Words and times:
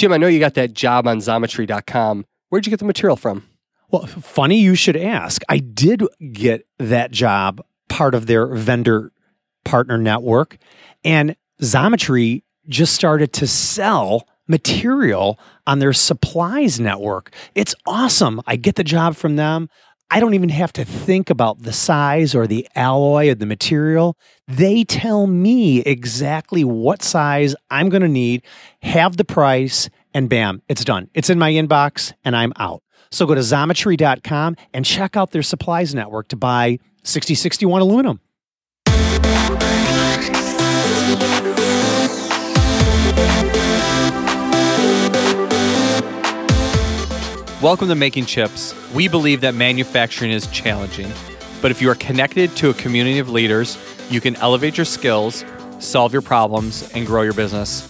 Jim, 0.00 0.14
I 0.14 0.16
know 0.16 0.28
you 0.28 0.40
got 0.40 0.54
that 0.54 0.72
job 0.72 1.06
on 1.06 1.18
Xometry.com. 1.18 2.24
Where'd 2.48 2.64
you 2.64 2.70
get 2.70 2.78
the 2.78 2.86
material 2.86 3.16
from? 3.16 3.46
Well, 3.90 4.06
funny 4.06 4.58
you 4.58 4.74
should 4.74 4.96
ask. 4.96 5.42
I 5.46 5.58
did 5.58 6.02
get 6.32 6.66
that 6.78 7.10
job 7.10 7.60
part 7.90 8.14
of 8.14 8.24
their 8.24 8.46
vendor 8.46 9.12
partner 9.62 9.98
network, 9.98 10.56
and 11.04 11.36
Xometry 11.60 12.44
just 12.66 12.94
started 12.94 13.34
to 13.34 13.46
sell 13.46 14.26
material 14.48 15.38
on 15.66 15.80
their 15.80 15.92
supplies 15.92 16.80
network. 16.80 17.34
It's 17.54 17.74
awesome. 17.84 18.40
I 18.46 18.56
get 18.56 18.76
the 18.76 18.84
job 18.84 19.16
from 19.16 19.36
them. 19.36 19.68
I 20.12 20.18
don't 20.18 20.34
even 20.34 20.48
have 20.48 20.72
to 20.72 20.84
think 20.84 21.30
about 21.30 21.62
the 21.62 21.72
size 21.72 22.34
or 22.34 22.48
the 22.48 22.66
alloy 22.74 23.30
of 23.30 23.38
the 23.38 23.46
material. 23.46 24.16
They 24.48 24.82
tell 24.82 25.28
me 25.28 25.80
exactly 25.82 26.64
what 26.64 27.00
size 27.00 27.54
I'm 27.70 27.88
going 27.88 28.02
to 28.02 28.08
need, 28.08 28.42
have 28.82 29.16
the 29.16 29.24
price, 29.24 29.88
and 30.12 30.28
bam, 30.28 30.62
it's 30.68 30.84
done. 30.84 31.08
It's 31.14 31.30
in 31.30 31.38
my 31.38 31.52
inbox 31.52 32.12
and 32.24 32.34
I'm 32.34 32.52
out. 32.56 32.82
So 33.12 33.24
go 33.24 33.36
to 33.36 33.40
xometry.com 33.40 34.56
and 34.74 34.84
check 34.84 35.16
out 35.16 35.30
their 35.30 35.42
supplies 35.42 35.94
network 35.94 36.26
to 36.28 36.36
buy 36.36 36.78
6061 37.04 37.80
aluminum. 37.80 38.20
Welcome 47.62 47.88
to 47.88 47.94
Making 47.94 48.24
Chips. 48.24 48.74
We 48.94 49.06
believe 49.06 49.42
that 49.42 49.54
manufacturing 49.54 50.30
is 50.30 50.46
challenging, 50.46 51.12
but 51.60 51.70
if 51.70 51.82
you 51.82 51.90
are 51.90 51.94
connected 51.94 52.56
to 52.56 52.70
a 52.70 52.74
community 52.74 53.18
of 53.18 53.28
leaders, 53.28 53.76
you 54.08 54.18
can 54.18 54.34
elevate 54.36 54.78
your 54.78 54.86
skills, 54.86 55.44
solve 55.78 56.10
your 56.10 56.22
problems, 56.22 56.90
and 56.94 57.06
grow 57.06 57.20
your 57.20 57.34
business. 57.34 57.86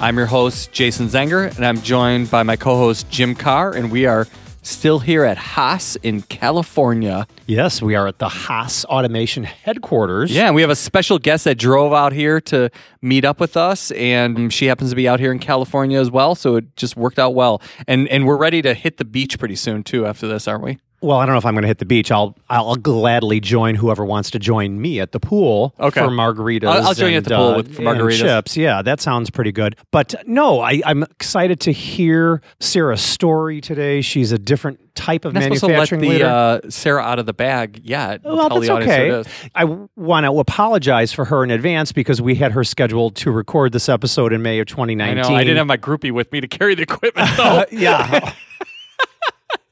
I'm 0.00 0.16
your 0.16 0.26
host, 0.26 0.70
Jason 0.70 1.08
Zenger, 1.08 1.52
and 1.56 1.66
I'm 1.66 1.82
joined 1.82 2.30
by 2.30 2.44
my 2.44 2.54
co 2.54 2.76
host, 2.76 3.10
Jim 3.10 3.34
Carr, 3.34 3.74
and 3.74 3.90
we 3.90 4.06
are 4.06 4.28
still 4.70 5.00
here 5.00 5.24
at 5.24 5.36
Haas 5.36 5.96
in 5.96 6.22
California. 6.22 7.26
Yes, 7.46 7.82
we 7.82 7.94
are 7.94 8.06
at 8.06 8.18
the 8.18 8.28
Haas 8.28 8.84
Automation 8.86 9.44
headquarters. 9.44 10.32
Yeah, 10.34 10.46
and 10.46 10.54
we 10.54 10.62
have 10.62 10.70
a 10.70 10.76
special 10.76 11.18
guest 11.18 11.44
that 11.44 11.58
drove 11.58 11.92
out 11.92 12.12
here 12.12 12.40
to 12.42 12.70
meet 13.02 13.24
up 13.24 13.40
with 13.40 13.56
us, 13.56 13.90
and 13.92 14.52
she 14.52 14.66
happens 14.66 14.90
to 14.90 14.96
be 14.96 15.08
out 15.08 15.20
here 15.20 15.32
in 15.32 15.38
California 15.38 16.00
as 16.00 16.10
well, 16.10 16.34
so 16.34 16.56
it 16.56 16.76
just 16.76 16.96
worked 16.96 17.18
out 17.18 17.34
well. 17.34 17.60
And 17.86 18.08
and 18.08 18.26
we're 18.26 18.36
ready 18.36 18.62
to 18.62 18.74
hit 18.74 18.96
the 18.96 19.04
beach 19.04 19.38
pretty 19.38 19.56
soon 19.56 19.82
too 19.82 20.06
after 20.06 20.26
this, 20.28 20.46
aren't 20.46 20.64
we? 20.64 20.78
Well, 21.02 21.16
I 21.18 21.24
don't 21.24 21.34
know 21.34 21.38
if 21.38 21.46
I'm 21.46 21.54
going 21.54 21.62
to 21.62 21.68
hit 21.68 21.78
the 21.78 21.86
beach. 21.86 22.10
I'll 22.10 22.36
I'll 22.50 22.76
gladly 22.76 23.40
join 23.40 23.74
whoever 23.74 24.04
wants 24.04 24.30
to 24.32 24.38
join 24.38 24.80
me 24.80 25.00
at 25.00 25.12
the 25.12 25.20
pool 25.20 25.74
Okay. 25.80 26.00
for 26.00 26.08
margaritas. 26.08 26.68
I'll- 26.68 26.88
I'll 26.88 26.94
join 26.94 27.12
you 27.12 27.16
at 27.18 27.24
the 27.24 27.36
pool 27.36 27.46
uh, 27.48 27.56
with- 27.56 27.74
for 27.74 27.80
and 27.82 27.88
margaritas. 28.00 28.18
chips. 28.20 28.56
Yeah, 28.56 28.82
that 28.82 29.00
sounds 29.00 29.30
pretty 29.30 29.52
good. 29.52 29.76
But 29.92 30.14
no, 30.26 30.60
I, 30.60 30.82
I'm 30.84 31.02
excited 31.04 31.58
to 31.60 31.72
hear 31.72 32.42
Sarah's 32.60 33.00
story 33.00 33.60
today. 33.62 34.02
She's 34.02 34.30
a 34.32 34.38
different 34.38 34.78
type 34.94 35.24
of 35.24 35.30
I'm 35.34 35.40
not 35.40 35.44
supposed 35.44 35.60
to 35.60 35.66
let 35.68 35.72
manufacturing 35.72 36.00
the 36.02 36.08
leader. 36.08 36.26
uh, 36.26 36.60
Sarah 36.68 37.02
out 37.02 37.18
of 37.18 37.24
the 37.24 37.32
bag 37.32 37.80
yet. 37.82 38.22
well, 38.22 38.48
that's 38.50 38.66
the 38.66 38.72
audience 38.72 38.94
who 38.96 39.14
okay. 39.14 39.30
I 39.54 39.64
want 39.96 40.26
to 40.26 40.38
apologize 40.38 41.12
for 41.12 41.24
her 41.26 41.42
in 41.44 41.50
advance 41.50 41.92
because 41.92 42.20
we 42.20 42.34
had 42.34 42.52
her 42.52 42.62
scheduled 42.64 43.16
to 43.16 43.30
record 43.30 43.72
this 43.72 43.88
episode 43.88 44.32
in 44.34 44.42
May 44.42 44.58
of 44.58 44.64
I 44.66 44.70
2019. 44.70 45.32
know. 45.32 45.38
I 45.38 45.44
didn't 45.44 45.56
have 45.56 45.66
my 45.66 45.78
groupie 45.78 46.10
with 46.12 46.30
me 46.32 46.40
to 46.42 46.48
carry 46.48 46.74
the 46.74 46.82
equipment 46.82 47.28
though. 47.38 47.64
yeah. 47.72 48.34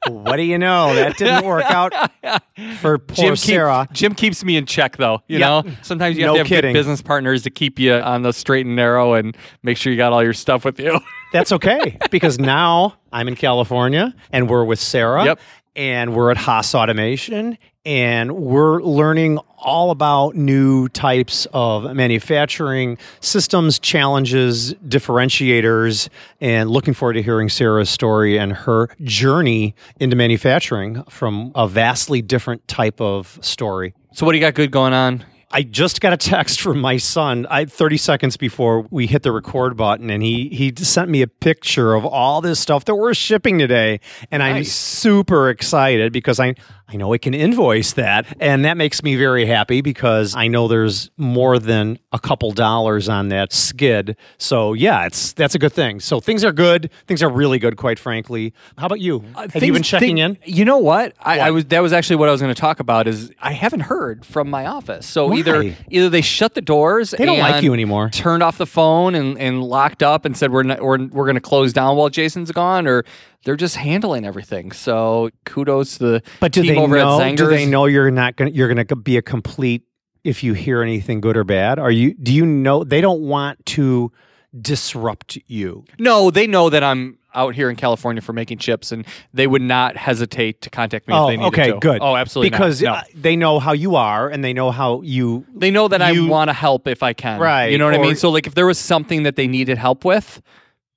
what 0.07 0.37
do 0.37 0.43
you 0.43 0.59
know? 0.59 0.95
That 0.95 1.17
didn't 1.17 1.45
work 1.45 1.65
out 1.65 1.93
for 2.79 2.99
poor 2.99 3.17
Jim, 3.17 3.31
keep- 3.35 3.39
Sarah. 3.39 3.89
Jim 3.93 4.15
keeps 4.15 4.45
me 4.45 4.57
in 4.57 4.67
check, 4.67 4.97
though. 4.97 5.23
You 5.27 5.39
Yeah. 5.39 5.63
know, 5.63 5.65
sometimes 5.83 6.17
you 6.17 6.25
have 6.25 6.31
No 6.31 6.35
to 6.35 6.39
have 6.41 6.47
kidding. 6.47 6.73
good 6.73 6.79
business 6.79 7.03
partners 7.03 7.43
to 7.43 7.51
keep 7.51 7.79
you 7.79 7.95
on 7.95 8.23
the 8.23 8.33
straight 8.33 8.67
and 8.67 8.77
narrow 8.77 9.15
and 9.15 9.37
make 9.63 9.77
sure 9.77 9.91
you 9.93 9.97
got 9.99 10.13
all 10.13 10.23
your 10.23 10.33
stuff 10.35 10.65
with 10.65 10.79
you. 10.79 11.01
That's 11.33 11.53
okay 11.53 11.99
because 12.11 12.39
now 12.39 12.95
I'm 13.13 13.29
in 13.29 13.35
California 13.37 14.15
and 14.33 14.49
we're 14.49 14.65
with 14.65 14.79
Sarah. 14.81 15.25
Yep. 15.25 15.41
And 15.77 16.15
we're 16.15 16.31
at 16.33 16.37
Haas 16.37 16.75
Automation 16.75 17.57
and 17.89 18.33
we're 18.33 18.83
learning 18.83 19.39
all 19.57 19.91
about 19.91 20.37
new 20.37 20.91
types 20.91 21.47
of 21.55 21.97
manufacturing 21.97 22.99
systems, 23.21 23.79
challenges, 23.79 24.75
differentiators, 24.87 26.11
and 26.39 26.69
looking 26.71 26.93
forward 26.93 27.15
to 27.15 27.23
hearing 27.23 27.49
Sarah's 27.49 27.89
story 27.89 28.39
and 28.39 28.53
her 28.53 28.91
journey 29.05 29.75
into 29.99 30.17
manufacturing 30.17 31.03
from 31.05 31.51
a 31.55 31.67
vastly 31.67 32.21
different 32.21 32.69
type 32.69 33.01
of 33.01 33.39
story. 33.41 33.95
so, 34.13 34.27
what 34.27 34.33
do 34.33 34.39
you 34.39 34.43
got 34.43 34.53
good 34.53 34.71
going 34.71 34.93
on? 34.93 35.25
I 35.51 35.63
just 35.63 36.03
got 36.03 36.13
a 36.13 36.19
text 36.19 36.61
from 36.61 36.79
my 36.79 36.99
son 36.99 37.47
I, 37.49 37.65
30 37.65 37.97
seconds 37.97 38.37
before 38.37 38.83
we 38.91 39.07
hit 39.07 39.23
the 39.23 39.33
record 39.33 39.79
button, 39.79 40.11
and 40.11 40.23
he 40.23 40.51
he 40.51 40.75
sent 40.77 41.09
me 41.09 41.23
a 41.23 41.27
picture 41.27 41.95
of 41.95 42.05
all 42.05 42.43
this 42.43 42.61
stuff 42.61 42.85
that 42.85 42.95
we're 42.95 43.15
shipping 43.15 43.59
today, 43.59 44.01
and 44.31 44.43
I'm 44.43 44.65
super 44.65 45.49
excited 45.49 46.13
because 46.13 46.39
I 46.39 46.55
I 46.91 46.97
know 46.97 47.13
I 47.13 47.19
can 47.19 47.35
invoice 47.35 47.93
that, 47.93 48.27
and 48.41 48.65
that 48.65 48.79
makes 48.79 49.03
me 49.03 49.15
very 49.17 49.45
happy 49.45 49.83
because 49.83 50.35
I 50.35 50.49
know 50.49 50.69
there's 50.69 51.11
more 51.19 51.59
than 51.59 51.99
a 52.13 52.19
couple 52.19 52.51
dollars 52.53 53.11
on 53.11 53.29
that 53.29 53.53
skid. 53.53 54.17
So 54.39 54.73
yeah, 54.73 55.05
it's 55.05 55.35
that's 55.35 55.55
a 55.55 55.59
good 55.59 55.73
thing. 55.75 56.01
So 56.01 56.19
things 56.19 56.45
are 56.45 56.53
good. 56.53 56.91
Things 57.07 57.23
are 57.23 57.29
really 57.29 57.59
good, 57.59 57.77
quite 57.77 57.99
frankly. 57.99 58.55
How 58.79 58.87
about 58.87 59.01
you? 59.01 59.23
Uh, 59.35 59.49
Have 59.53 59.63
you 59.63 59.73
been 59.75 59.83
checking 59.83 60.17
thing- 60.17 60.19
in? 60.19 60.39
You 60.45 60.65
know 60.65 60.79
what? 60.79 61.13
I, 61.21 61.41
I 61.41 61.51
was 61.51 61.67
that 61.67 61.81
was 61.81 61.93
actually 61.93 62.17
what 62.17 62.31
I 62.31 62.33
was 62.33 62.41
going 62.41 62.55
to 62.55 62.61
talk 62.61 62.81
about. 62.81 63.07
Is 63.07 63.31
I 63.41 63.53
haven't 63.53 63.81
heard 63.81 64.25
from 64.25 64.49
my 64.49 64.65
office. 64.65 65.07
So 65.07 65.35
either 65.35 65.63
Why? 65.65 65.77
either 65.91 66.09
they 66.09 66.23
shut 66.23 66.55
the 66.55 66.63
doors. 66.63 67.11
They 67.11 67.27
don't 67.27 67.39
like 67.39 67.63
you 67.63 67.75
anymore. 67.75 68.09
Turned 68.09 68.43
off 68.43 68.57
the 68.57 68.67
phone 68.67 69.15
and, 69.15 69.39
and 69.39 69.63
locked 69.63 70.03
up 70.03 70.25
and 70.25 70.35
said 70.35 70.51
we're 70.53 70.63
not, 70.63 70.81
we're 70.81 71.07
we're 71.09 71.27
going 71.27 71.35
to 71.35 71.41
close 71.43 71.75
down 71.75 71.97
while 71.99 72.09
Jason's 72.09 72.51
gone, 72.51 72.87
or 72.87 73.05
they're 73.45 73.57
just 73.57 73.77
handling 73.77 74.25
everything. 74.25 74.73
So 74.73 75.31
kudos 75.45 75.99
to 75.99 76.05
the 76.05 76.23
But 76.41 76.53
do 76.53 76.63
they 76.63 76.77
over 76.77 76.97
know? 76.97 77.21
at 77.21 77.27
Zenger's. 77.27 77.37
Do 77.39 77.47
they 77.49 77.67
know 77.67 77.87
you're 77.87 78.11
not 78.11 78.37
going? 78.37 78.55
You're 78.55 78.73
going 78.73 78.87
to 78.87 78.97
be 78.97 79.17
a 79.17 79.23
complete. 79.23 79.83
If 80.25 80.43
you 80.43 80.53
hear 80.53 80.83
anything 80.83 81.21
good 81.21 81.37
or 81.37 81.45
bad, 81.45 81.79
are 81.79 81.91
you? 81.93 82.13
Do 82.15 82.35
you 82.35 82.45
know 82.45 82.85
they 82.85 83.01
don't 83.01 83.23
want 83.23 83.65
to 83.67 84.13
disrupt 84.61 85.39
you? 85.47 85.85
No, 85.99 86.31
they 86.31 86.47
know 86.47 86.71
that 86.71 86.83
I'm 86.83 87.19
out 87.35 87.55
here 87.55 87.71
in 87.71 87.77
California 87.77 88.21
for 88.21 88.33
making 88.33 88.59
chips, 88.59 88.91
and 88.91 89.07
they 89.33 89.47
would 89.47 89.63
not 89.63 89.97
hesitate 89.97 90.61
to 90.63 90.71
contact 90.71 91.07
me 91.07 91.15
oh, 91.15 91.29
if 91.29 91.33
they 91.33 91.43
oh, 91.43 91.49
needed 91.49 91.61
okay, 91.61 91.73
to. 91.73 91.79
good. 91.79 91.99
Oh, 92.03 92.17
absolutely. 92.17 92.51
Because 92.51 92.83
No. 92.83 93.01
they 93.15 93.37
know 93.37 93.59
how 93.61 93.73
you 93.73 93.97
are, 93.97 94.29
and 94.29 94.43
they 94.43 94.53
know 94.53 94.71
how 94.71 95.03
you. 95.03 95.47
they 95.55 95.71
know 95.71 95.89
that 95.89 96.15
you- 96.15 96.27
I 96.27 96.29
want 96.29 96.49
to 96.49 96.55
help 96.55 96.89
if 96.89 97.03
I 97.03 97.13
can. 97.13 97.39
Right, 97.39 97.67
You 97.71 97.79
know 97.79 97.85
what 97.85 97.95
I 97.95 97.99
mean? 97.99 98.17
So, 98.17 98.31
like, 98.31 98.47
if 98.47 98.55
there 98.55 98.67
was 98.67 98.79
something 98.79 99.23
that 99.23 99.37
they 99.37 99.47
needed 99.47 99.79
help 99.79 100.05
with, 100.05 100.43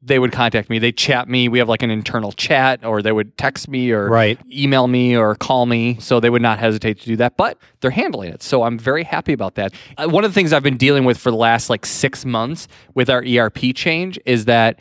they 0.03 0.17
would 0.17 0.31
contact 0.31 0.69
me. 0.69 0.79
They 0.79 0.91
chat 0.91 1.29
me. 1.29 1.47
We 1.47 1.59
have 1.59 1.69
like 1.69 1.83
an 1.83 1.91
internal 1.91 2.31
chat, 2.31 2.83
or 2.83 3.01
they 3.01 3.11
would 3.11 3.37
text 3.37 3.67
me, 3.67 3.91
or 3.91 4.09
Right. 4.09 4.39
email 4.51 4.87
me, 4.87 5.15
or 5.15 5.35
call 5.35 5.65
me. 5.67 5.97
So 5.99 6.19
they 6.19 6.29
would 6.29 6.41
not 6.41 6.57
hesitate 6.59 6.99
to 7.01 7.05
do 7.05 7.15
that. 7.17 7.37
But 7.37 7.57
they're 7.81 7.91
handling 7.91 8.29
it, 8.29 8.41
so 8.41 8.63
I'm 8.63 8.79
very 8.79 9.03
happy 9.03 9.33
about 9.33 9.55
that. 9.55 9.73
Uh, 9.97 10.07
one 10.07 10.23
of 10.23 10.31
the 10.31 10.33
things 10.35 10.53
I've 10.53 10.63
been 10.63 10.77
dealing 10.77 11.03
with 11.05 11.17
for 11.17 11.29
the 11.29 11.37
last 11.37 11.69
like 11.69 11.85
six 11.85 12.25
months 12.25 12.67
with 12.95 13.09
our 13.09 13.23
ERP 13.23 13.73
change 13.75 14.19
is 14.25 14.45
that. 14.45 14.79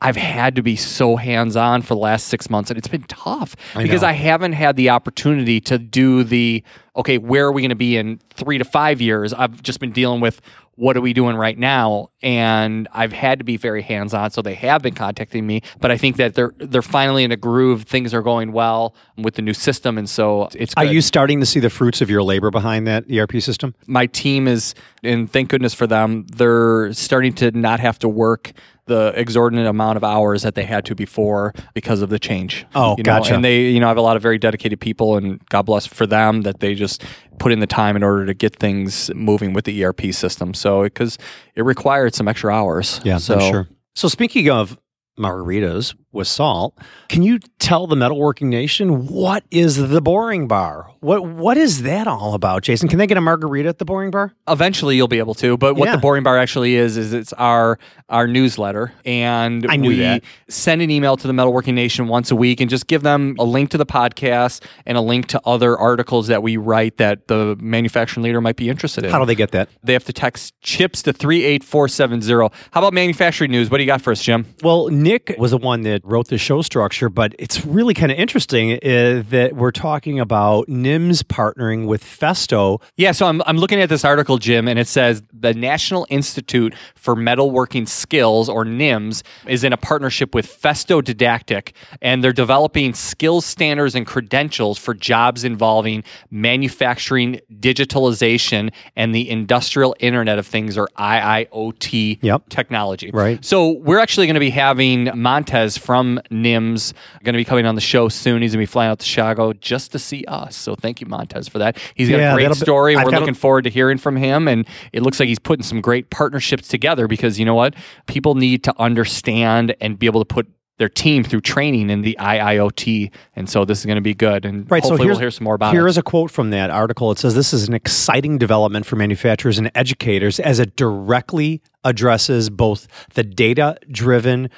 I've 0.00 0.14
had 0.14 0.54
to 0.54 0.62
be 0.62 0.76
so 0.76 1.16
hands 1.16 1.56
on 1.56 1.82
for 1.82 1.94
the 1.94 1.98
last 1.98 2.28
six 2.28 2.48
months, 2.48 2.70
and 2.70 2.78
it's 2.78 2.86
been 2.86 3.02
tough 3.08 3.56
because 3.76 4.02
know. 4.02 4.06
I 4.08 4.12
haven't 4.12 4.52
had 4.52 4.76
the 4.76 4.90
opportunity 4.90 5.60
to 5.62 5.76
do 5.76 6.22
the 6.22 6.62
okay, 6.94 7.18
where 7.18 7.46
are 7.46 7.50
we 7.50 7.62
going 7.62 7.70
to 7.70 7.74
be 7.74 7.96
in 7.96 8.20
three 8.32 8.58
to 8.58 8.64
five 8.64 9.00
years? 9.00 9.32
I've 9.32 9.60
just 9.60 9.80
been 9.80 9.90
dealing 9.90 10.20
with 10.20 10.40
what 10.78 10.96
are 10.96 11.00
we 11.00 11.12
doing 11.12 11.34
right 11.34 11.58
now, 11.58 12.08
and 12.22 12.86
I've 12.92 13.12
had 13.12 13.40
to 13.40 13.44
be 13.44 13.56
very 13.56 13.82
hands 13.82 14.14
on. 14.14 14.30
So 14.30 14.42
they 14.42 14.54
have 14.54 14.80
been 14.80 14.94
contacting 14.94 15.44
me, 15.44 15.62
but 15.80 15.90
I 15.90 15.98
think 15.98 16.16
that 16.16 16.34
they're 16.34 16.52
they're 16.58 16.82
finally 16.82 17.24
in 17.24 17.32
a 17.32 17.36
groove. 17.36 17.82
Things 17.82 18.14
are 18.14 18.22
going 18.22 18.52
well 18.52 18.94
with 19.16 19.34
the 19.34 19.42
new 19.42 19.54
system, 19.54 19.98
and 19.98 20.08
so 20.08 20.48
it's. 20.54 20.72
Are 20.76 20.84
you 20.84 21.00
starting 21.00 21.40
to 21.40 21.46
see 21.46 21.58
the 21.58 21.68
fruits 21.68 22.00
of 22.00 22.08
your 22.08 22.22
labor 22.22 22.52
behind 22.52 22.86
that 22.86 23.04
ERP 23.10 23.42
system? 23.42 23.74
my 23.88 24.06
team 24.06 24.46
is, 24.46 24.74
and 25.02 25.30
thank 25.30 25.48
goodness 25.48 25.74
for 25.74 25.86
them, 25.86 26.26
they're 26.28 26.92
starting 26.92 27.32
to 27.32 27.50
not 27.50 27.80
have 27.80 27.98
to 27.98 28.08
work 28.08 28.52
the 28.88 29.12
exorbitant 29.14 29.68
amount 29.68 29.96
of 29.96 30.04
hours 30.04 30.42
that 30.42 30.54
they 30.54 30.64
had 30.64 30.84
to 30.86 30.94
before 30.94 31.54
because 31.74 32.02
of 32.02 32.08
the 32.08 32.18
change. 32.18 32.66
Oh, 32.74 32.96
you 32.96 33.04
know? 33.04 33.18
gotcha. 33.18 33.34
And 33.34 33.44
they, 33.44 33.68
you 33.68 33.80
know, 33.80 33.86
I 33.86 33.90
have 33.90 33.96
a 33.96 34.02
lot 34.02 34.16
of 34.16 34.22
very 34.22 34.38
dedicated 34.38 34.80
people, 34.80 35.16
and 35.16 35.44
God 35.48 35.62
bless 35.62 35.86
for 35.86 36.06
them 36.06 36.42
that 36.42 36.60
they 36.60 36.74
just 36.74 37.04
put 37.38 37.52
in 37.52 37.60
the 37.60 37.66
time 37.66 37.94
in 37.94 38.02
order 38.02 38.26
to 38.26 38.34
get 38.34 38.56
things 38.56 39.10
moving 39.14 39.52
with 39.52 39.64
the 39.64 39.84
ERP 39.84 40.12
system. 40.12 40.54
So 40.54 40.82
because 40.82 41.18
it 41.54 41.62
required 41.62 42.14
some 42.14 42.26
extra 42.26 42.52
hours. 42.52 43.00
Yeah, 43.04 43.18
so 43.18 43.38
sure. 43.38 43.68
So 43.94 44.08
speaking 44.08 44.50
of 44.50 44.78
margaritas, 45.18 45.94
with 46.12 46.26
salt. 46.26 46.74
Can 47.08 47.22
you 47.22 47.38
tell 47.58 47.86
the 47.86 47.96
metalworking 47.96 48.46
nation 48.48 49.06
what 49.06 49.44
is 49.50 49.76
the 49.90 50.00
boring 50.00 50.48
bar? 50.48 50.90
What 51.00 51.24
what 51.26 51.56
is 51.56 51.82
that 51.82 52.06
all 52.08 52.34
about, 52.34 52.62
Jason? 52.62 52.88
Can 52.88 52.98
they 52.98 53.06
get 53.06 53.16
a 53.16 53.20
margarita 53.20 53.68
at 53.68 53.78
the 53.78 53.84
boring 53.84 54.10
bar? 54.10 54.32
Eventually, 54.48 54.96
you'll 54.96 55.06
be 55.08 55.18
able 55.18 55.34
to. 55.34 55.56
But 55.56 55.74
what 55.74 55.86
Yeah. 55.86 55.92
the 55.96 56.00
Boring 56.00 56.22
Bar 56.24 56.38
actually 56.38 56.74
is 56.74 56.96
is 56.96 57.12
it's 57.12 57.32
our 57.34 57.78
our 58.08 58.26
newsletter, 58.26 58.92
and 59.04 59.64
we 59.80 59.96
that. 59.98 60.22
send 60.48 60.80
an 60.82 60.90
email 60.90 61.16
to 61.16 61.26
the 61.26 61.32
Metalworking 61.32 61.74
Nation 61.74 62.08
once 62.08 62.30
a 62.30 62.36
week, 62.36 62.60
and 62.60 62.68
just 62.70 62.86
give 62.86 63.02
them 63.02 63.36
a 63.38 63.44
link 63.44 63.70
to 63.70 63.78
the 63.78 63.86
podcast 63.86 64.64
and 64.86 64.96
a 64.98 65.00
link 65.00 65.26
to 65.28 65.40
other 65.44 65.76
articles 65.78 66.26
that 66.28 66.42
we 66.42 66.56
write 66.56 66.96
that 66.96 67.28
the 67.28 67.56
manufacturing 67.60 68.24
leader 68.24 68.40
might 68.40 68.56
be 68.56 68.68
interested 68.68 69.04
in. 69.04 69.10
How 69.10 69.18
do 69.20 69.26
they 69.26 69.34
get 69.34 69.50
that? 69.52 69.68
They 69.84 69.92
have 69.92 70.04
to 70.04 70.12
text 70.12 70.54
chips 70.62 71.02
to 71.02 71.12
three 71.12 71.44
eight 71.44 71.62
four 71.62 71.86
seven 71.88 72.22
zero. 72.22 72.50
How 72.72 72.80
about 72.80 72.92
manufacturing 72.94 73.50
news? 73.52 73.70
What 73.70 73.76
do 73.78 73.84
you 73.84 73.86
got 73.86 74.00
for 74.02 74.10
us, 74.10 74.22
Jim? 74.22 74.46
Well, 74.62 74.88
Nick 74.88 75.34
was 75.38 75.50
the 75.52 75.58
one 75.58 75.82
that 75.82 75.97
wrote 76.04 76.28
the 76.28 76.38
show 76.38 76.62
structure, 76.62 77.08
but 77.08 77.34
it's 77.38 77.64
really 77.64 77.94
kind 77.94 78.10
of 78.12 78.18
interesting 78.18 78.72
uh, 78.74 79.22
that 79.30 79.52
we're 79.54 79.70
talking 79.70 80.18
about 80.20 80.66
NIMS 80.68 81.22
partnering 81.22 81.86
with 81.86 82.02
Festo. 82.04 82.80
Yeah, 82.96 83.12
so 83.12 83.26
I'm, 83.26 83.42
I'm 83.46 83.56
looking 83.58 83.80
at 83.80 83.88
this 83.88 84.04
article, 84.04 84.38
Jim, 84.38 84.68
and 84.68 84.78
it 84.78 84.88
says 84.88 85.22
the 85.32 85.54
National 85.54 86.06
Institute 86.10 86.74
for 86.94 87.14
Metalworking 87.14 87.88
Skills, 87.88 88.48
or 88.48 88.64
NIMS, 88.64 89.22
is 89.46 89.64
in 89.64 89.72
a 89.72 89.76
partnership 89.76 90.34
with 90.34 90.46
Festo 90.46 91.02
Didactic, 91.02 91.72
and 92.02 92.22
they're 92.22 92.32
developing 92.32 92.94
skills 92.94 93.44
standards 93.44 93.94
and 93.94 94.06
credentials 94.06 94.78
for 94.78 94.94
jobs 94.94 95.44
involving 95.44 96.04
manufacturing, 96.30 97.40
digitalization, 97.60 98.72
and 98.96 99.14
the 99.14 99.28
industrial 99.30 99.94
Internet 100.00 100.38
of 100.38 100.46
Things, 100.46 100.76
or 100.76 100.88
IIoT 100.98 102.18
Yep. 102.22 102.48
technology. 102.48 103.10
Right. 103.12 103.44
So 103.44 103.70
we're 103.72 103.98
actually 104.00 104.26
going 104.26 104.34
to 104.34 104.40
be 104.40 104.50
having 104.50 105.10
Montez 105.14 105.76
from 105.88 106.20
NIMS 106.30 106.92
going 107.24 107.32
to 107.32 107.38
be 107.38 107.46
coming 107.46 107.64
on 107.64 107.74
the 107.76 107.80
show 107.80 108.10
soon. 108.10 108.42
He's 108.42 108.52
going 108.52 108.60
to 108.60 108.68
be 108.68 108.70
flying 108.70 108.90
out 108.90 108.98
to 108.98 109.06
Chicago 109.06 109.54
just 109.54 109.90
to 109.92 109.98
see 109.98 110.22
us. 110.28 110.54
So 110.54 110.74
thank 110.74 111.00
you, 111.00 111.06
Montez, 111.06 111.48
for 111.48 111.56
that. 111.60 111.78
He's 111.94 112.10
got 112.10 112.18
Yeah, 112.18 112.32
a 112.32 112.34
great 112.34 112.48
be- 112.50 112.54
story, 112.56 112.94
I've 112.94 113.06
we're 113.06 113.12
looking 113.18 113.32
forward 113.32 113.62
to 113.64 113.70
hearing 113.70 113.96
from 113.96 114.14
him. 114.16 114.48
And 114.48 114.66
it 114.92 115.02
looks 115.02 115.18
like 115.18 115.28
he's 115.30 115.38
putting 115.38 115.62
some 115.62 115.80
great 115.80 116.10
partnerships 116.10 116.68
together 116.68 117.08
because 117.08 117.38
you 117.38 117.46
know 117.46 117.54
what? 117.54 117.74
People 118.06 118.34
need 118.34 118.62
to 118.64 118.74
understand 118.78 119.74
and 119.80 119.98
be 119.98 120.04
able 120.04 120.20
to 120.22 120.26
put 120.26 120.46
their 120.76 120.90
team 120.90 121.24
through 121.24 121.40
training 121.40 121.88
in 121.88 122.02
the 122.02 122.16
IIoT. 122.20 123.10
And 123.34 123.48
so 123.48 123.64
this 123.64 123.78
is 123.80 123.86
going 123.86 123.96
to 123.96 124.02
be 124.02 124.14
good. 124.14 124.44
And 124.44 124.70
Right, 124.70 124.82
so 124.82 124.90
hopefully 124.90 125.06
here's- 125.06 125.16
we'll 125.16 125.20
hear 125.22 125.30
some 125.30 125.44
more 125.44 125.54
about 125.54 125.72
Here 125.72 125.80
Here 125.80 125.88
is 125.88 125.96
a 125.96 126.02
quote 126.02 126.30
from 126.30 126.50
that 126.50 126.68
article. 126.68 127.10
It 127.12 127.18
says, 127.18 127.34
This 127.34 127.54
is 127.54 127.66
an 127.66 127.72
exciting 127.74 128.36
development 128.36 128.84
for 128.84 128.96
manufacturers 128.96 129.58
and 129.58 129.70
educators 129.74 130.38
as 130.38 130.60
it 130.60 130.76
directly 130.76 131.62
addresses 131.82 132.50
both 132.50 132.86
the 133.14 133.24
data 133.24 133.78
driven 133.90 134.50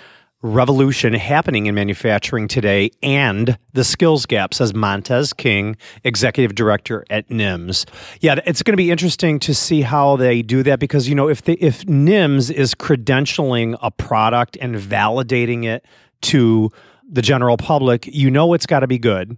revolution 0.42 1.12
happening 1.12 1.66
in 1.66 1.74
manufacturing 1.74 2.48
today 2.48 2.90
and 3.02 3.58
the 3.72 3.84
skills 3.84 4.24
gap, 4.26 4.54
says 4.54 4.74
Montez 4.74 5.32
King, 5.32 5.76
executive 6.02 6.54
director 6.54 7.04
at 7.10 7.28
NIMS. 7.28 7.86
Yeah, 8.20 8.40
it's 8.46 8.62
going 8.62 8.72
to 8.72 8.78
be 8.78 8.90
interesting 8.90 9.38
to 9.40 9.54
see 9.54 9.82
how 9.82 10.16
they 10.16 10.42
do 10.42 10.62
that 10.62 10.80
because, 10.80 11.08
you 11.08 11.14
know, 11.14 11.28
if, 11.28 11.42
they, 11.42 11.54
if 11.54 11.84
NIMS 11.84 12.50
is 12.50 12.74
credentialing 12.74 13.76
a 13.82 13.90
product 13.90 14.56
and 14.60 14.76
validating 14.76 15.64
it 15.64 15.84
to 16.22 16.70
the 17.08 17.22
general 17.22 17.56
public, 17.56 18.06
you 18.06 18.30
know 18.30 18.54
it's 18.54 18.66
got 18.66 18.80
to 18.80 18.86
be 18.86 18.98
good 18.98 19.36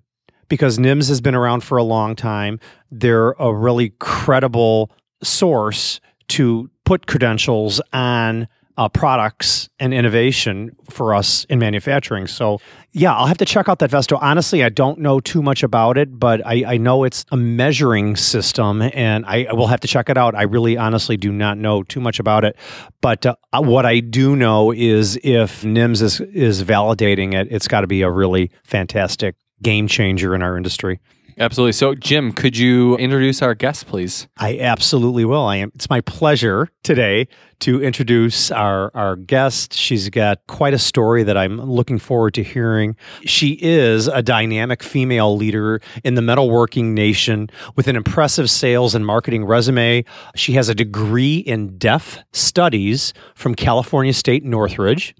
because 0.49 0.79
NIMS 0.79 1.09
has 1.09 1.21
been 1.21 1.35
around 1.35 1.65
for 1.65 1.79
a 1.79 1.83
long 1.83 2.15
time. 2.15 2.61
They're 2.91 3.31
a 3.33 3.53
really 3.53 3.91
credible 3.99 4.91
source 5.23 6.01
to 6.29 6.71
put 6.85 7.07
credentials 7.07 7.81
on 7.93 8.49
uh, 8.77 8.89
products 8.89 9.69
and 9.79 9.93
innovation 9.93 10.75
for 10.91 11.15
us 11.15 11.45
in 11.47 11.59
manufacturing. 11.59 12.27
So, 12.27 12.61
yeah, 12.93 13.15
I'll 13.15 13.27
have 13.27 13.39
to 13.39 13.45
check 13.45 13.69
out 13.69 13.79
that 13.81 13.91
Festo. 13.91 14.19
Honestly, 14.21 14.65
I 14.65 14.69
don't 14.69 14.99
know 14.99 15.21
too 15.21 15.43
much 15.43 15.63
about 15.63 15.99
it, 15.99 16.19
but 16.19 16.45
I, 16.47 16.65
I 16.67 16.77
know 16.79 17.05
it's 17.05 17.25
a 17.31 17.37
measuring 17.37 18.17
system 18.17 18.83
and 18.83 19.25
I, 19.27 19.45
I 19.45 19.53
will 19.53 19.67
have 19.67 19.81
to 19.81 19.89
check 19.89 20.09
it 20.09 20.17
out. 20.17 20.35
I 20.35 20.43
really 20.43 20.77
honestly 20.77 21.17
do 21.17 21.33
not 21.33 21.59
know 21.59 21.83
too 21.83 22.01
much 22.01 22.19
about 22.19 22.45
it. 22.45 22.57
But 23.01 23.27
uh, 23.27 23.35
what 23.55 23.87
I 23.87 24.01
do 24.01 24.37
know 24.37 24.73
is 24.73 25.19
if 25.23 25.63
NIMS 25.63 26.03
is, 26.03 26.21
is 26.21 26.65
validating 26.65 27.35
it, 27.35 27.49
it's 27.51 27.69
got 27.69 27.83
to 27.83 27.87
be 27.87 28.03
a 28.03 28.11
really 28.11 28.51
fantastic 28.65 29.37
game 29.63 29.87
changer 29.87 30.35
in 30.35 30.43
our 30.43 30.57
industry. 30.57 31.01
Absolutely. 31.39 31.73
So, 31.73 31.95
Jim, 31.95 32.33
could 32.33 32.57
you 32.57 32.97
introduce 32.97 33.43
our 33.43 33.55
guest, 33.55 33.87
please? 33.87 34.29
I 34.37 34.59
absolutely 34.59 35.25
will. 35.25 35.45
I 35.45 35.57
am. 35.57 35.73
It's 35.75 35.89
my 35.89 36.01
pleasure 36.03 36.69
today 36.83 37.29
to 37.61 37.83
introduce 37.83 38.51
our 38.51 38.91
our 38.95 39.17
guest. 39.17 39.73
She's 39.73 40.11
got 40.11 40.47
quite 40.47 40.75
a 40.75 40.79
story 40.79 41.23
that 41.23 41.37
I'm 41.37 41.61
looking 41.61 41.99
forward 41.99 42.35
to 42.35 42.43
hearing. 42.43 42.97
She 43.25 43.59
is 43.61 44.09
a 44.09 44.23
dynamic 44.23 44.83
female 44.83 45.37
leader 45.37 45.81
in 46.05 46.15
the 46.15 46.23
metalworking 46.23 46.93
nation 46.93 47.49
with 47.77 47.89
an 47.89 47.97
impressive 47.97 48.51
sales 48.51 48.95
and 48.95 49.07
marketing 49.07 49.45
resume. 49.45 50.05
She 50.35 50.53
has 50.53 50.69
a 50.69 50.75
degree 50.75 51.39
in 51.39 51.79
deaf 51.79 52.19
studies 52.33 53.15
from 53.35 53.55
California 53.55 54.13
State 54.13 54.45
Northridge. 54.45 55.15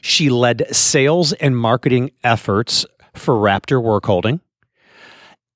She 0.00 0.30
led 0.30 0.74
sales 0.74 1.32
and 1.34 1.56
marketing 1.56 2.10
efforts 2.24 2.86
for 3.14 3.34
Raptor 3.34 3.82
Work 3.82 4.06
Holding 4.06 4.40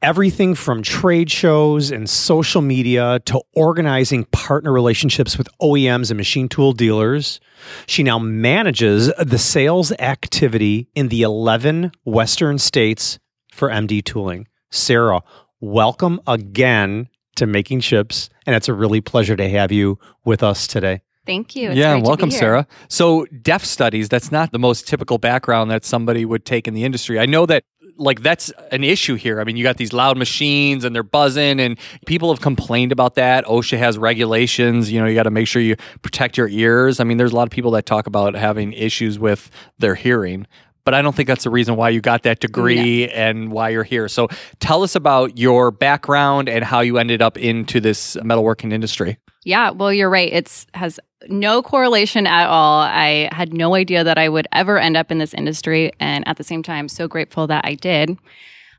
everything 0.02 0.54
from 0.54 0.82
trade 0.82 1.30
shows 1.30 1.90
and 1.90 2.08
social 2.08 2.62
media 2.62 3.20
to 3.26 3.40
organizing 3.54 4.24
partner 4.26 4.72
relationships 4.72 5.36
with 5.36 5.48
OEMs 5.60 6.10
and 6.10 6.16
machine 6.16 6.48
tool 6.48 6.72
dealers. 6.72 7.38
She 7.86 8.02
now 8.02 8.18
manages 8.18 9.12
the 9.18 9.38
sales 9.38 9.92
activity 9.92 10.88
in 10.94 11.08
the 11.08 11.22
11 11.22 11.92
Western 12.04 12.58
states 12.58 13.18
for 13.52 13.68
MD 13.68 14.02
Tooling. 14.02 14.48
Sarah, 14.70 15.22
welcome 15.60 16.20
again 16.26 17.08
to 17.36 17.46
Making 17.46 17.80
Chips, 17.80 18.30
and 18.46 18.56
it's 18.56 18.68
a 18.68 18.74
really 18.74 19.00
pleasure 19.00 19.36
to 19.36 19.48
have 19.50 19.70
you 19.70 19.98
with 20.24 20.42
us 20.42 20.66
today. 20.66 21.02
Thank 21.26 21.54
you. 21.54 21.70
It's 21.70 21.78
yeah, 21.78 21.92
great 21.92 21.98
to 21.98 22.02
be 22.02 22.08
welcome, 22.08 22.30
here. 22.30 22.38
Sarah. 22.38 22.66
So, 22.88 23.26
deaf 23.26 23.64
studies, 23.64 24.08
that's 24.08 24.32
not 24.32 24.52
the 24.52 24.58
most 24.58 24.88
typical 24.88 25.18
background 25.18 25.70
that 25.70 25.84
somebody 25.84 26.24
would 26.24 26.44
take 26.44 26.66
in 26.66 26.74
the 26.74 26.84
industry. 26.84 27.20
I 27.20 27.26
know 27.26 27.44
that, 27.46 27.64
like, 28.00 28.22
that's 28.22 28.50
an 28.72 28.82
issue 28.82 29.14
here. 29.14 29.40
I 29.40 29.44
mean, 29.44 29.56
you 29.56 29.62
got 29.62 29.76
these 29.76 29.92
loud 29.92 30.16
machines 30.16 30.84
and 30.84 30.94
they're 30.94 31.02
buzzing, 31.02 31.60
and 31.60 31.78
people 32.06 32.32
have 32.32 32.40
complained 32.40 32.92
about 32.92 33.14
that. 33.16 33.44
OSHA 33.44 33.78
has 33.78 33.98
regulations. 33.98 34.90
You 34.90 35.00
know, 35.00 35.06
you 35.06 35.14
got 35.14 35.24
to 35.24 35.30
make 35.30 35.46
sure 35.46 35.60
you 35.60 35.76
protect 36.02 36.36
your 36.36 36.48
ears. 36.48 36.98
I 36.98 37.04
mean, 37.04 37.18
there's 37.18 37.32
a 37.32 37.36
lot 37.36 37.46
of 37.46 37.50
people 37.50 37.72
that 37.72 37.84
talk 37.86 38.06
about 38.06 38.34
having 38.34 38.72
issues 38.72 39.18
with 39.18 39.50
their 39.78 39.94
hearing. 39.94 40.46
But 40.90 40.96
I 40.96 41.02
don't 41.02 41.14
think 41.14 41.28
that's 41.28 41.44
the 41.44 41.50
reason 41.50 41.76
why 41.76 41.90
you 41.90 42.00
got 42.00 42.24
that 42.24 42.40
degree 42.40 43.08
and 43.10 43.52
why 43.52 43.68
you're 43.68 43.84
here. 43.84 44.08
So 44.08 44.26
tell 44.58 44.82
us 44.82 44.96
about 44.96 45.38
your 45.38 45.70
background 45.70 46.48
and 46.48 46.64
how 46.64 46.80
you 46.80 46.98
ended 46.98 47.22
up 47.22 47.38
into 47.38 47.78
this 47.78 48.16
metalworking 48.16 48.72
industry. 48.72 49.16
Yeah, 49.44 49.70
well, 49.70 49.92
you're 49.92 50.10
right. 50.10 50.28
It's 50.32 50.66
has 50.74 50.98
no 51.28 51.62
correlation 51.62 52.26
at 52.26 52.48
all. 52.48 52.80
I 52.80 53.28
had 53.30 53.54
no 53.54 53.76
idea 53.76 54.02
that 54.02 54.18
I 54.18 54.28
would 54.28 54.48
ever 54.50 54.80
end 54.80 54.96
up 54.96 55.12
in 55.12 55.18
this 55.18 55.32
industry, 55.32 55.92
and 56.00 56.26
at 56.26 56.38
the 56.38 56.44
same 56.44 56.64
time, 56.64 56.88
so 56.88 57.06
grateful 57.06 57.46
that 57.46 57.64
I 57.64 57.76
did. 57.76 58.18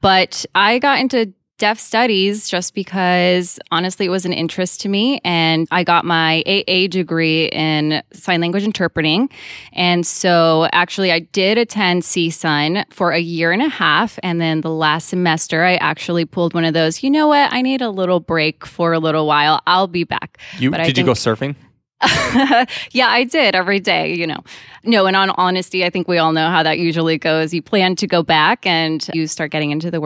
But 0.01 0.45
I 0.53 0.79
got 0.79 0.99
into 0.99 1.31
deaf 1.61 1.79
studies 1.79 2.49
just 2.49 2.73
because 2.73 3.59
honestly 3.69 4.07
it 4.07 4.09
was 4.09 4.25
an 4.25 4.33
interest 4.33 4.81
to 4.81 4.89
me 4.89 5.21
and 5.23 5.67
I 5.69 5.83
got 5.83 6.05
my 6.05 6.41
AA 6.47 6.87
degree 6.87 7.49
in 7.49 8.01
sign 8.13 8.41
language 8.41 8.63
interpreting 8.63 9.29
and 9.71 10.03
so 10.03 10.67
actually 10.73 11.11
I 11.11 11.19
did 11.19 11.59
attend 11.59 12.01
CSUN 12.01 12.91
for 12.91 13.11
a 13.11 13.19
year 13.19 13.51
and 13.51 13.61
a 13.61 13.69
half 13.69 14.17
and 14.23 14.41
then 14.41 14.61
the 14.61 14.71
last 14.71 15.07
semester 15.09 15.63
I 15.63 15.75
actually 15.75 16.25
pulled 16.25 16.55
one 16.55 16.65
of 16.65 16.73
those 16.73 17.03
you 17.03 17.11
know 17.11 17.27
what 17.27 17.53
I 17.53 17.61
need 17.61 17.83
a 17.83 17.91
little 17.91 18.19
break 18.19 18.65
for 18.65 18.91
a 18.91 18.97
little 18.97 19.27
while 19.27 19.61
I'll 19.67 19.85
be 19.85 20.03
back 20.03 20.39
You 20.57 20.71
But 20.71 20.83
did 20.85 20.97
you 20.97 21.03
go 21.03 21.13
surfing? 21.13 21.55
yeah, 22.91 23.09
I 23.09 23.27
did 23.29 23.53
every 23.53 23.79
day, 23.79 24.15
you 24.15 24.25
know. 24.25 24.43
No, 24.83 25.05
and 25.05 25.15
on 25.15 25.29
honesty, 25.31 25.85
I 25.85 25.91
think 25.91 26.07
we 26.07 26.17
all 26.17 26.31
know 26.31 26.49
how 26.49 26.63
that 26.63 26.79
usually 26.79 27.19
goes. 27.19 27.53
You 27.53 27.61
plan 27.61 27.95
to 27.97 28.07
go 28.07 28.23
back 28.23 28.65
and 28.65 29.07
you 29.13 29.27
start 29.27 29.51
getting 29.51 29.69
into 29.69 29.91
the 29.91 30.01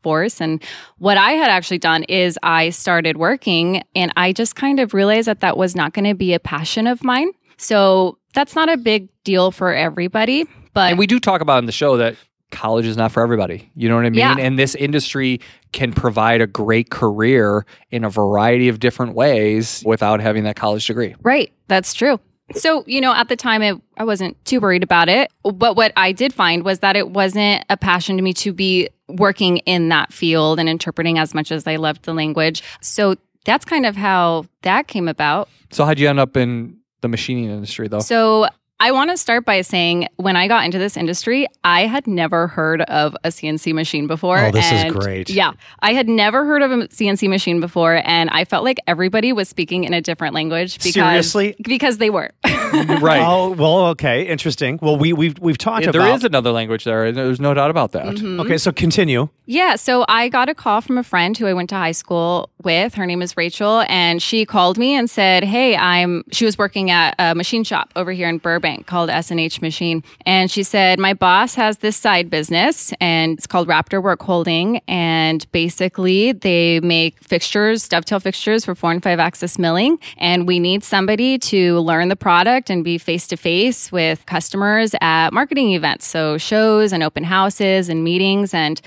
workforce. 0.00 0.40
And 0.40 0.62
what 0.98 1.16
I 1.16 1.32
had 1.32 1.50
actually 1.50 1.78
done 1.78 2.04
is 2.04 2.38
I 2.42 2.70
started 2.70 3.16
working 3.16 3.82
and 3.94 4.12
I 4.16 4.32
just 4.32 4.56
kind 4.56 4.80
of 4.80 4.94
realized 4.94 5.28
that 5.28 5.40
that 5.40 5.56
was 5.56 5.76
not 5.76 5.92
going 5.92 6.06
to 6.06 6.14
be 6.14 6.34
a 6.34 6.40
passion 6.40 6.86
of 6.86 7.04
mine. 7.04 7.30
So 7.56 8.18
that's 8.34 8.54
not 8.54 8.68
a 8.68 8.76
big 8.76 9.08
deal 9.24 9.50
for 9.50 9.74
everybody. 9.74 10.46
But 10.72 10.90
And 10.90 10.98
we 10.98 11.06
do 11.06 11.20
talk 11.20 11.40
about 11.40 11.58
in 11.58 11.66
the 11.66 11.72
show 11.72 11.96
that 11.98 12.16
college 12.50 12.86
is 12.86 12.96
not 12.96 13.12
for 13.12 13.22
everybody. 13.22 13.70
You 13.74 13.88
know 13.88 13.96
what 13.96 14.06
I 14.06 14.10
mean? 14.10 14.18
Yeah. 14.18 14.36
And 14.38 14.58
this 14.58 14.74
industry 14.74 15.40
can 15.72 15.92
provide 15.92 16.40
a 16.40 16.46
great 16.46 16.90
career 16.90 17.64
in 17.90 18.02
a 18.04 18.10
variety 18.10 18.68
of 18.68 18.80
different 18.80 19.14
ways 19.14 19.82
without 19.86 20.20
having 20.20 20.44
that 20.44 20.56
college 20.56 20.86
degree. 20.86 21.14
Right. 21.22 21.52
That's 21.68 21.94
true. 21.94 22.18
So, 22.54 22.84
you 22.86 23.00
know, 23.00 23.14
at 23.14 23.28
the 23.28 23.36
time, 23.36 23.62
it, 23.62 23.80
I 23.96 24.04
wasn't 24.04 24.42
too 24.44 24.60
worried 24.60 24.82
about 24.82 25.08
it. 25.08 25.30
But 25.42 25.76
what 25.76 25.92
I 25.96 26.12
did 26.12 26.32
find 26.32 26.64
was 26.64 26.80
that 26.80 26.96
it 26.96 27.10
wasn't 27.10 27.64
a 27.70 27.76
passion 27.76 28.16
to 28.16 28.22
me 28.22 28.32
to 28.34 28.52
be 28.52 28.88
working 29.08 29.58
in 29.58 29.88
that 29.88 30.12
field 30.12 30.58
and 30.58 30.68
interpreting 30.68 31.18
as 31.18 31.34
much 31.34 31.52
as 31.52 31.66
I 31.66 31.76
loved 31.76 32.04
the 32.04 32.14
language. 32.14 32.62
So 32.80 33.16
that's 33.44 33.64
kind 33.64 33.86
of 33.86 33.96
how 33.96 34.46
that 34.62 34.88
came 34.88 35.08
about. 35.08 35.48
So 35.70 35.84
how'd 35.84 35.98
you 35.98 36.08
end 36.08 36.20
up 36.20 36.36
in 36.36 36.78
the 37.00 37.08
machining 37.08 37.44
industry 37.44 37.88
though? 37.88 38.00
So 38.00 38.48
I 38.82 38.92
want 38.92 39.10
to 39.10 39.18
start 39.18 39.44
by 39.44 39.60
saying 39.60 40.08
when 40.16 40.36
I 40.36 40.48
got 40.48 40.64
into 40.64 40.78
this 40.78 40.96
industry, 40.96 41.46
I 41.62 41.86
had 41.86 42.06
never 42.06 42.46
heard 42.46 42.80
of 42.80 43.14
a 43.24 43.28
CNC 43.28 43.74
machine 43.74 44.06
before. 44.06 44.38
Oh, 44.38 44.50
this 44.50 44.64
is 44.72 44.84
and 44.84 44.94
great. 44.94 45.28
Yeah. 45.28 45.52
I 45.80 45.92
had 45.92 46.08
never 46.08 46.46
heard 46.46 46.62
of 46.62 46.70
a 46.70 46.76
CNC 46.88 47.28
machine 47.28 47.60
before. 47.60 48.00
And 48.06 48.30
I 48.30 48.46
felt 48.46 48.64
like 48.64 48.78
everybody 48.86 49.34
was 49.34 49.50
speaking 49.50 49.84
in 49.84 49.92
a 49.92 50.00
different 50.00 50.34
language 50.34 50.78
because, 50.78 50.94
Seriously? 50.94 51.56
because 51.62 51.98
they 51.98 52.08
were. 52.08 52.30
right. 52.44 53.20
Oh 53.22 53.50
well, 53.50 53.86
okay, 53.88 54.22
interesting. 54.26 54.78
Well, 54.80 54.96
we 54.96 55.12
we've 55.12 55.38
we've 55.40 55.58
talked 55.58 55.82
Yeah, 55.82 55.90
about 55.90 56.04
there 56.04 56.14
is 56.14 56.24
another 56.24 56.52
language 56.52 56.84
there. 56.84 57.10
There's 57.12 57.40
no 57.40 57.52
doubt 57.52 57.70
about 57.70 57.92
that. 57.92 58.06
Mm-hmm. 58.06 58.40
Okay, 58.40 58.56
so 58.58 58.72
continue. 58.72 59.28
Yeah, 59.44 59.74
so 59.74 60.04
I 60.08 60.28
got 60.28 60.48
a 60.48 60.54
call 60.54 60.80
from 60.80 60.96
a 60.96 61.02
friend 61.02 61.36
who 61.36 61.46
I 61.46 61.52
went 61.52 61.68
to 61.70 61.74
high 61.74 61.92
school 61.92 62.48
with. 62.62 62.94
Her 62.94 63.06
name 63.06 63.20
is 63.22 63.36
Rachel, 63.36 63.84
and 63.88 64.22
she 64.22 64.46
called 64.46 64.78
me 64.78 64.94
and 64.94 65.10
said, 65.10 65.42
"Hey, 65.42 65.76
I'm." 65.76 66.22
She 66.30 66.44
was 66.44 66.56
working 66.56 66.90
at 66.90 67.16
a 67.18 67.34
machine 67.34 67.64
shop 67.64 67.90
over 67.96 68.12
here 68.12 68.28
in 68.28 68.38
Burbank 68.38 68.69
called 68.86 69.10
S&H 69.10 69.60
Machine, 69.62 70.02
and 70.26 70.50
she 70.50 70.62
said, 70.62 70.98
"My 70.98 71.14
boss 71.14 71.54
has 71.54 71.78
this 71.78 71.96
side 71.96 72.30
business, 72.30 72.92
and 73.00 73.38
it's 73.38 73.46
called 73.46 73.68
Raptor 73.68 74.02
Work 74.02 74.22
Holding, 74.22 74.80
and 74.88 75.50
basically 75.52 76.32
they 76.32 76.80
make 76.80 77.22
fixtures, 77.22 77.88
dovetail 77.88 78.20
fixtures 78.20 78.64
for 78.64 78.74
four 78.74 78.92
and 78.92 79.02
five 79.02 79.18
axis 79.18 79.58
milling, 79.58 79.98
and 80.18 80.46
we 80.46 80.58
need 80.58 80.84
somebody 80.84 81.38
to 81.38 81.80
learn 81.80 82.08
the 82.08 82.16
product 82.16 82.70
and 82.70 82.84
be 82.84 82.98
face 82.98 83.26
to 83.28 83.36
face 83.36 83.92
with 83.92 84.24
customers 84.26 84.94
at 85.00 85.32
marketing 85.32 85.72
events, 85.72 86.06
so 86.06 86.38
shows 86.38 86.92
and 86.92 87.02
open 87.02 87.24
houses 87.24 87.88
and 87.88 88.04
meetings. 88.04 88.54
And." 88.54 88.80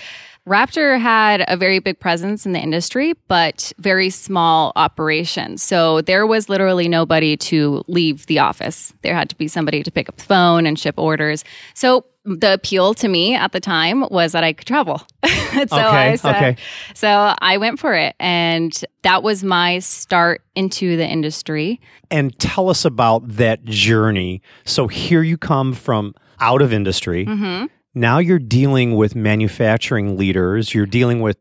Raptor 0.47 0.99
had 0.99 1.45
a 1.47 1.55
very 1.55 1.79
big 1.79 1.99
presence 1.99 2.45
in 2.45 2.51
the 2.51 2.59
industry, 2.59 3.13
but 3.29 3.71
very 3.79 4.09
small 4.09 4.73
operation. 4.75 5.57
So 5.57 6.01
there 6.01 6.27
was 6.27 6.49
literally 6.49 6.89
nobody 6.89 7.37
to 7.37 7.83
leave 7.87 8.25
the 8.25 8.39
office. 8.39 8.93
There 9.03 9.15
had 9.15 9.29
to 9.29 9.37
be 9.37 9.47
somebody 9.47 9.83
to 9.83 9.91
pick 9.91 10.09
up 10.09 10.17
the 10.17 10.23
phone 10.23 10.65
and 10.65 10.77
ship 10.77 10.95
orders. 10.99 11.45
So 11.73 12.05
the 12.25 12.53
appeal 12.53 12.93
to 12.95 13.07
me 13.07 13.35
at 13.35 13.51
the 13.53 13.59
time 13.61 14.05
was 14.09 14.33
that 14.33 14.43
I 14.43 14.53
could 14.53 14.67
travel. 14.67 14.99
so 15.25 15.61
Okay, 15.61 15.77
I 15.77 16.15
said, 16.15 16.35
okay. 16.35 16.55
so 16.93 17.35
I 17.39 17.57
went 17.57 17.79
for 17.79 17.93
it. 17.93 18.15
And 18.19 18.73
that 19.03 19.23
was 19.23 19.43
my 19.43 19.79
start 19.79 20.41
into 20.55 20.97
the 20.97 21.07
industry. 21.07 21.79
And 22.11 22.37
tell 22.39 22.69
us 22.69 22.83
about 22.85 23.27
that 23.27 23.63
journey. 23.65 24.41
So 24.65 24.87
here 24.87 25.23
you 25.23 25.37
come 25.37 25.73
from 25.73 26.15
out 26.39 26.61
of 26.61 26.73
industry. 26.73 27.25
Mm-hmm. 27.25 27.67
Now 27.95 28.17
you're 28.19 28.39
dealing 28.39 28.95
with 28.95 29.15
manufacturing 29.15 30.17
leaders. 30.17 30.73
You're 30.73 30.85
dealing 30.85 31.21
with 31.21 31.37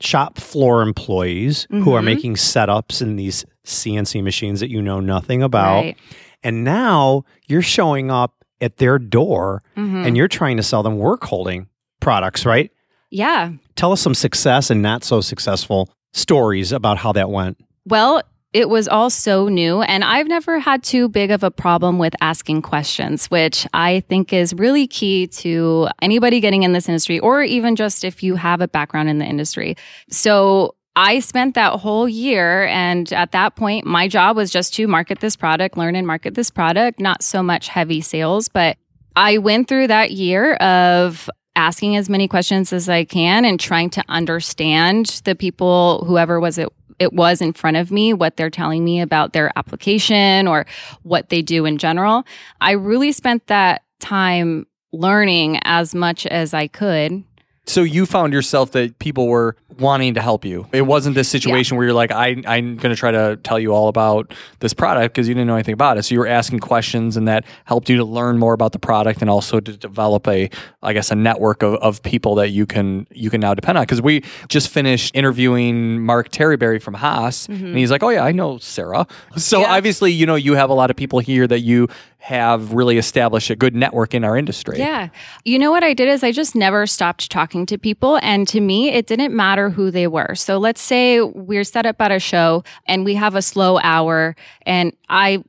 shop 0.00 0.38
floor 0.38 0.82
employees 0.82 1.66
who 1.70 1.92
are 1.94 2.02
Mhm. 2.02 2.04
making 2.04 2.34
setups 2.34 3.00
in 3.00 3.16
these 3.16 3.46
CNC 3.64 4.20
machines 4.22 4.60
that 4.60 4.70
you 4.70 4.82
know 4.82 5.00
nothing 5.00 5.42
about. 5.42 5.84
Right. 5.84 5.96
And 6.42 6.64
now 6.64 7.24
you're 7.46 7.62
showing 7.62 8.10
up 8.10 8.34
at 8.60 8.76
their 8.76 8.98
door 8.98 9.62
Mhm. 9.76 10.06
and 10.06 10.16
you're 10.16 10.28
trying 10.28 10.58
to 10.58 10.62
sell 10.62 10.82
them 10.82 10.98
work 10.98 11.24
holding 11.24 11.66
products, 12.00 12.44
right? 12.46 12.70
yeah. 13.10 13.50
Tell 13.76 13.92
us 13.92 14.00
some 14.00 14.14
success 14.14 14.68
and 14.70 14.82
not 14.82 15.04
so 15.04 15.20
successful 15.20 15.88
stories 16.12 16.72
about 16.72 16.98
how 16.98 17.12
that 17.12 17.30
went. 17.30 17.56
Well, 17.86 18.20
it 18.56 18.70
was 18.70 18.88
all 18.88 19.10
so 19.10 19.48
new, 19.48 19.82
and 19.82 20.02
I've 20.02 20.28
never 20.28 20.58
had 20.58 20.82
too 20.82 21.10
big 21.10 21.30
of 21.30 21.42
a 21.42 21.50
problem 21.50 21.98
with 21.98 22.14
asking 22.22 22.62
questions, 22.62 23.26
which 23.26 23.66
I 23.74 24.00
think 24.08 24.32
is 24.32 24.54
really 24.54 24.86
key 24.86 25.26
to 25.26 25.88
anybody 26.00 26.40
getting 26.40 26.62
in 26.62 26.72
this 26.72 26.88
industry, 26.88 27.18
or 27.18 27.42
even 27.42 27.76
just 27.76 28.02
if 28.02 28.22
you 28.22 28.36
have 28.36 28.62
a 28.62 28.68
background 28.68 29.10
in 29.10 29.18
the 29.18 29.26
industry. 29.26 29.76
So 30.08 30.74
I 30.96 31.18
spent 31.18 31.54
that 31.54 31.74
whole 31.74 32.08
year, 32.08 32.64
and 32.68 33.12
at 33.12 33.32
that 33.32 33.56
point, 33.56 33.84
my 33.84 34.08
job 34.08 34.36
was 34.36 34.50
just 34.50 34.72
to 34.74 34.88
market 34.88 35.20
this 35.20 35.36
product, 35.36 35.76
learn 35.76 35.94
and 35.94 36.06
market 36.06 36.34
this 36.34 36.48
product, 36.48 36.98
not 36.98 37.22
so 37.22 37.42
much 37.42 37.68
heavy 37.68 38.00
sales, 38.00 38.48
but 38.48 38.78
I 39.14 39.36
went 39.36 39.68
through 39.68 39.88
that 39.88 40.12
year 40.12 40.54
of 40.54 41.28
asking 41.56 41.96
as 41.96 42.08
many 42.08 42.26
questions 42.26 42.72
as 42.72 42.88
I 42.88 43.04
can 43.04 43.44
and 43.44 43.60
trying 43.60 43.90
to 43.90 44.04
understand 44.08 45.20
the 45.24 45.34
people, 45.34 46.04
whoever 46.06 46.40
was 46.40 46.56
it 46.56 46.68
it 46.98 47.12
was 47.12 47.40
in 47.40 47.52
front 47.52 47.76
of 47.76 47.90
me, 47.90 48.12
what 48.12 48.36
they're 48.36 48.50
telling 48.50 48.84
me 48.84 49.00
about 49.00 49.32
their 49.32 49.52
application 49.56 50.46
or 50.46 50.66
what 51.02 51.28
they 51.28 51.42
do 51.42 51.64
in 51.64 51.78
general. 51.78 52.24
I 52.60 52.72
really 52.72 53.12
spent 53.12 53.46
that 53.46 53.82
time 54.00 54.66
learning 54.92 55.58
as 55.62 55.94
much 55.94 56.26
as 56.26 56.54
I 56.54 56.66
could. 56.68 57.24
So 57.66 57.82
you 57.82 58.06
found 58.06 58.32
yourself 58.32 58.70
that 58.72 58.98
people 59.00 59.26
were 59.26 59.56
wanting 59.78 60.14
to 60.14 60.22
help 60.22 60.44
you. 60.44 60.66
It 60.72 60.82
wasn't 60.82 61.16
this 61.16 61.28
situation 61.28 61.76
where 61.76 61.86
you're 61.86 61.94
like, 61.94 62.12
I, 62.12 62.42
I'm 62.46 62.76
going 62.76 62.94
to 62.94 62.96
try 62.96 63.10
to 63.10 63.38
tell 63.42 63.58
you 63.58 63.74
all 63.74 63.88
about 63.88 64.32
this 64.60 64.72
product 64.72 65.14
because 65.14 65.26
you 65.28 65.34
didn't 65.34 65.48
know 65.48 65.54
anything 65.54 65.74
about 65.74 65.98
it. 65.98 66.04
So 66.04 66.14
you 66.14 66.20
were 66.20 66.28
asking 66.28 66.60
questions, 66.60 67.16
and 67.16 67.26
that 67.26 67.44
helped 67.64 67.88
you 67.88 67.96
to 67.96 68.04
learn 68.04 68.38
more 68.38 68.52
about 68.52 68.72
the 68.72 68.78
product 68.78 69.20
and 69.20 69.28
also 69.28 69.58
to 69.60 69.76
develop 69.76 70.28
a, 70.28 70.48
I 70.82 70.92
guess, 70.92 71.10
a 71.10 71.16
network 71.16 71.62
of, 71.62 71.74
of 71.74 72.02
people 72.02 72.36
that 72.36 72.50
you 72.50 72.66
can 72.66 73.06
you 73.10 73.30
can 73.30 73.40
now 73.40 73.54
depend 73.54 73.78
on. 73.78 73.82
Because 73.82 74.00
we 74.00 74.22
just 74.48 74.68
finished 74.68 75.14
interviewing 75.14 76.00
Mark 76.00 76.30
Terryberry 76.30 76.80
from 76.80 76.94
Haas, 76.94 77.48
and 77.48 77.58
mm-hmm. 77.58 77.76
he's 77.76 77.90
like, 77.90 78.02
Oh 78.02 78.10
yeah, 78.10 78.24
I 78.24 78.32
know 78.32 78.58
Sarah. 78.58 79.06
So 79.36 79.60
Yeah. 79.60 79.76
obviously, 79.76 80.12
you 80.12 80.24
know, 80.24 80.36
you 80.36 80.54
have 80.54 80.70
a 80.70 80.74
lot 80.74 80.90
of 80.90 80.96
people 80.96 81.18
here 81.18 81.46
that 81.46 81.60
you 81.60 81.88
have 82.26 82.72
really 82.72 82.98
established 82.98 83.50
a 83.50 83.54
good 83.54 83.72
network 83.76 84.12
in 84.12 84.24
our 84.24 84.36
industry. 84.36 84.78
Yeah. 84.78 85.10
You 85.44 85.60
know 85.60 85.70
what 85.70 85.84
I 85.84 85.94
did 85.94 86.08
is 86.08 86.24
I 86.24 86.32
just 86.32 86.56
never 86.56 86.84
stopped 86.84 87.30
talking 87.30 87.55
to 87.64 87.78
people. 87.78 88.18
And 88.20 88.46
to 88.48 88.60
me, 88.60 88.90
it 88.90 89.06
didn't 89.06 89.34
matter 89.34 89.70
who 89.70 89.90
they 89.90 90.06
were. 90.06 90.34
So 90.34 90.58
let's 90.58 90.82
say 90.82 91.22
we're 91.22 91.64
set 91.64 91.86
up 91.86 91.98
at 92.02 92.12
a 92.12 92.20
show 92.20 92.64
and 92.84 93.06
we 93.06 93.14
have 93.14 93.34
a 93.34 93.40
slow 93.40 93.78
hour, 93.82 94.36
and 94.66 94.94
I 95.08 95.42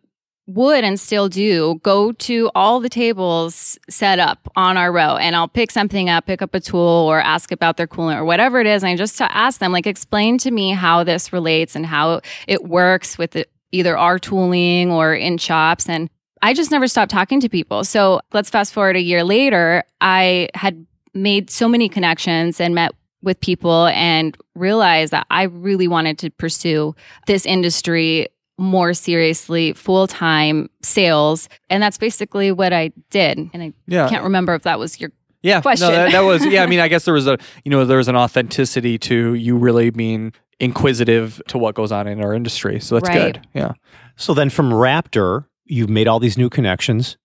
would 0.50 0.86
and 0.86 0.98
still 0.98 1.28
do 1.28 1.78
go 1.84 2.14
to 2.14 2.50
all 2.56 2.80
the 2.80 2.88
tables 2.88 3.78
set 3.90 4.18
up 4.18 4.50
on 4.56 4.78
our 4.78 4.94
row 4.94 5.18
and 5.18 5.36
I'll 5.36 5.50
pick 5.50 5.72
something 5.72 6.10
up, 6.10 6.26
pick 6.26 6.42
up 6.42 6.56
a 6.56 6.62
tool 6.62 6.80
or 6.80 7.20
ask 7.20 7.52
about 7.52 7.76
their 7.76 7.86
coolant 7.86 8.16
or 8.16 8.24
whatever 8.24 8.62
it 8.62 8.68
is. 8.68 8.82
And 8.82 8.98
just 8.98 9.18
to 9.18 9.30
ask 9.30 9.60
them, 9.60 9.74
like, 9.74 9.86
explain 9.86 10.38
to 10.38 10.50
me 10.50 10.72
how 10.72 11.04
this 11.04 11.34
relates 11.34 11.76
and 11.76 11.86
how 11.86 12.22
it 12.48 12.64
works 12.64 13.18
with 13.18 13.36
it, 13.36 13.52
either 13.74 13.98
our 13.98 14.18
tooling 14.18 14.90
or 14.90 15.14
in 15.14 15.38
shops. 15.38 15.90
And 15.90 16.10
I 16.42 16.54
just 16.54 16.72
never 16.72 16.88
stopped 16.88 17.12
talking 17.12 17.42
to 17.42 17.50
people. 17.50 17.84
So 17.84 18.22
let's 18.32 18.50
fast 18.50 18.72
forward 18.72 18.96
a 18.96 19.02
year 19.02 19.26
later. 19.26 19.84
I 20.00 20.48
had 20.54 20.86
made 21.18 21.50
so 21.50 21.68
many 21.68 21.90
connections 21.90 22.60
and 22.62 22.74
met 22.76 22.92
with 23.24 23.40
people 23.40 23.88
and 23.88 24.38
realized 24.56 25.12
that 25.12 25.26
I 25.32 25.44
really 25.44 25.88
wanted 25.88 26.18
to 26.20 26.30
pursue 26.30 26.96
this 27.26 27.46
industry 27.46 28.28
more 28.60 28.94
seriously, 28.94 29.74
full 29.74 30.08
time 30.08 30.70
sales. 30.82 31.50
And 31.70 31.82
that's 31.84 31.98
basically 31.98 32.52
what 32.52 32.74
I 32.74 32.92
did. 33.10 33.38
And 33.54 33.62
I 33.64 33.74
Yeah. 33.88 34.08
can't 34.10 34.24
remember 34.24 34.54
if 34.56 34.64
that 34.64 34.80
was 34.80 35.00
your 35.00 35.12
Yeah, 35.44 35.62
question. 35.62 35.88
No, 35.90 35.94
that, 35.96 36.12
that 36.12 36.22
was 36.22 36.46
yeah. 36.46 36.64
I 36.64 36.68
mean, 36.68 36.80
I 36.80 36.88
guess 36.92 37.06
there 37.06 37.14
was 37.14 37.28
a 37.28 37.38
you 37.66 37.70
know 37.72 37.86
there 37.86 37.98
was 37.98 38.08
an 38.08 38.16
authenticity 38.16 38.98
to 39.00 39.34
you 39.36 39.56
really 39.58 39.90
being 39.92 40.34
inquisitive 40.60 41.40
to 41.50 41.58
what 41.58 41.76
goes 41.76 41.92
on 41.92 42.08
in 42.08 42.20
our 42.22 42.34
industry. 42.34 42.80
So 42.80 42.96
that's 42.96 43.10
Right. 43.10 43.34
good. 43.34 43.48
Yeah. 43.54 43.74
So 44.16 44.34
then 44.34 44.50
from 44.50 44.72
Raptor, 44.72 45.46
you've 45.66 45.90
made 45.90 46.08
all 46.08 46.20
these 46.20 46.38
new 46.38 46.50
connections. 46.50 47.18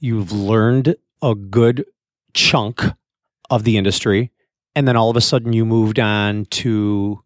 You've 0.00 0.32
learned 0.32 0.96
a 1.22 1.34
good 1.36 1.84
chunk 2.34 2.82
of 3.50 3.64
the 3.64 3.76
industry. 3.76 4.30
And 4.74 4.86
then 4.86 4.96
all 4.96 5.10
of 5.10 5.16
a 5.16 5.20
sudden 5.20 5.52
you 5.52 5.66
moved 5.66 5.98
on 5.98 6.46
to 6.46 7.22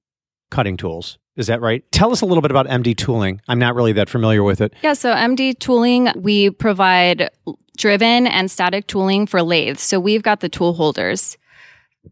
cutting 0.51 0.77
tools. 0.77 1.19
Is 1.37 1.49
that 1.49 1.61
right? 1.61 1.85
Tell 1.91 2.13
us 2.13 2.21
a 2.21 2.27
little 2.27 2.43
bit 2.43 2.51
about 2.51 2.67
MD 2.67 2.97
tooling. 2.97 3.41
I'm 3.49 3.59
not 3.59 3.75
really 3.75 3.93
that 3.93 4.09
familiar 4.09 4.43
with 4.43 4.61
it. 4.61 4.73
Yeah, 4.83 4.93
so 4.93 5.13
MD 5.13 5.59
tooling, 5.59 6.11
we 6.17 6.51
provide 6.51 7.29
driven 7.77 8.27
and 8.27 8.51
static 8.51 8.87
tooling 8.87 9.27
for 9.27 9.43
lathes. 9.43 9.83
So 9.83 9.99
we've 9.99 10.23
got 10.23 10.41
the 10.41 10.49
tool 10.49 10.75
holders 10.75 11.37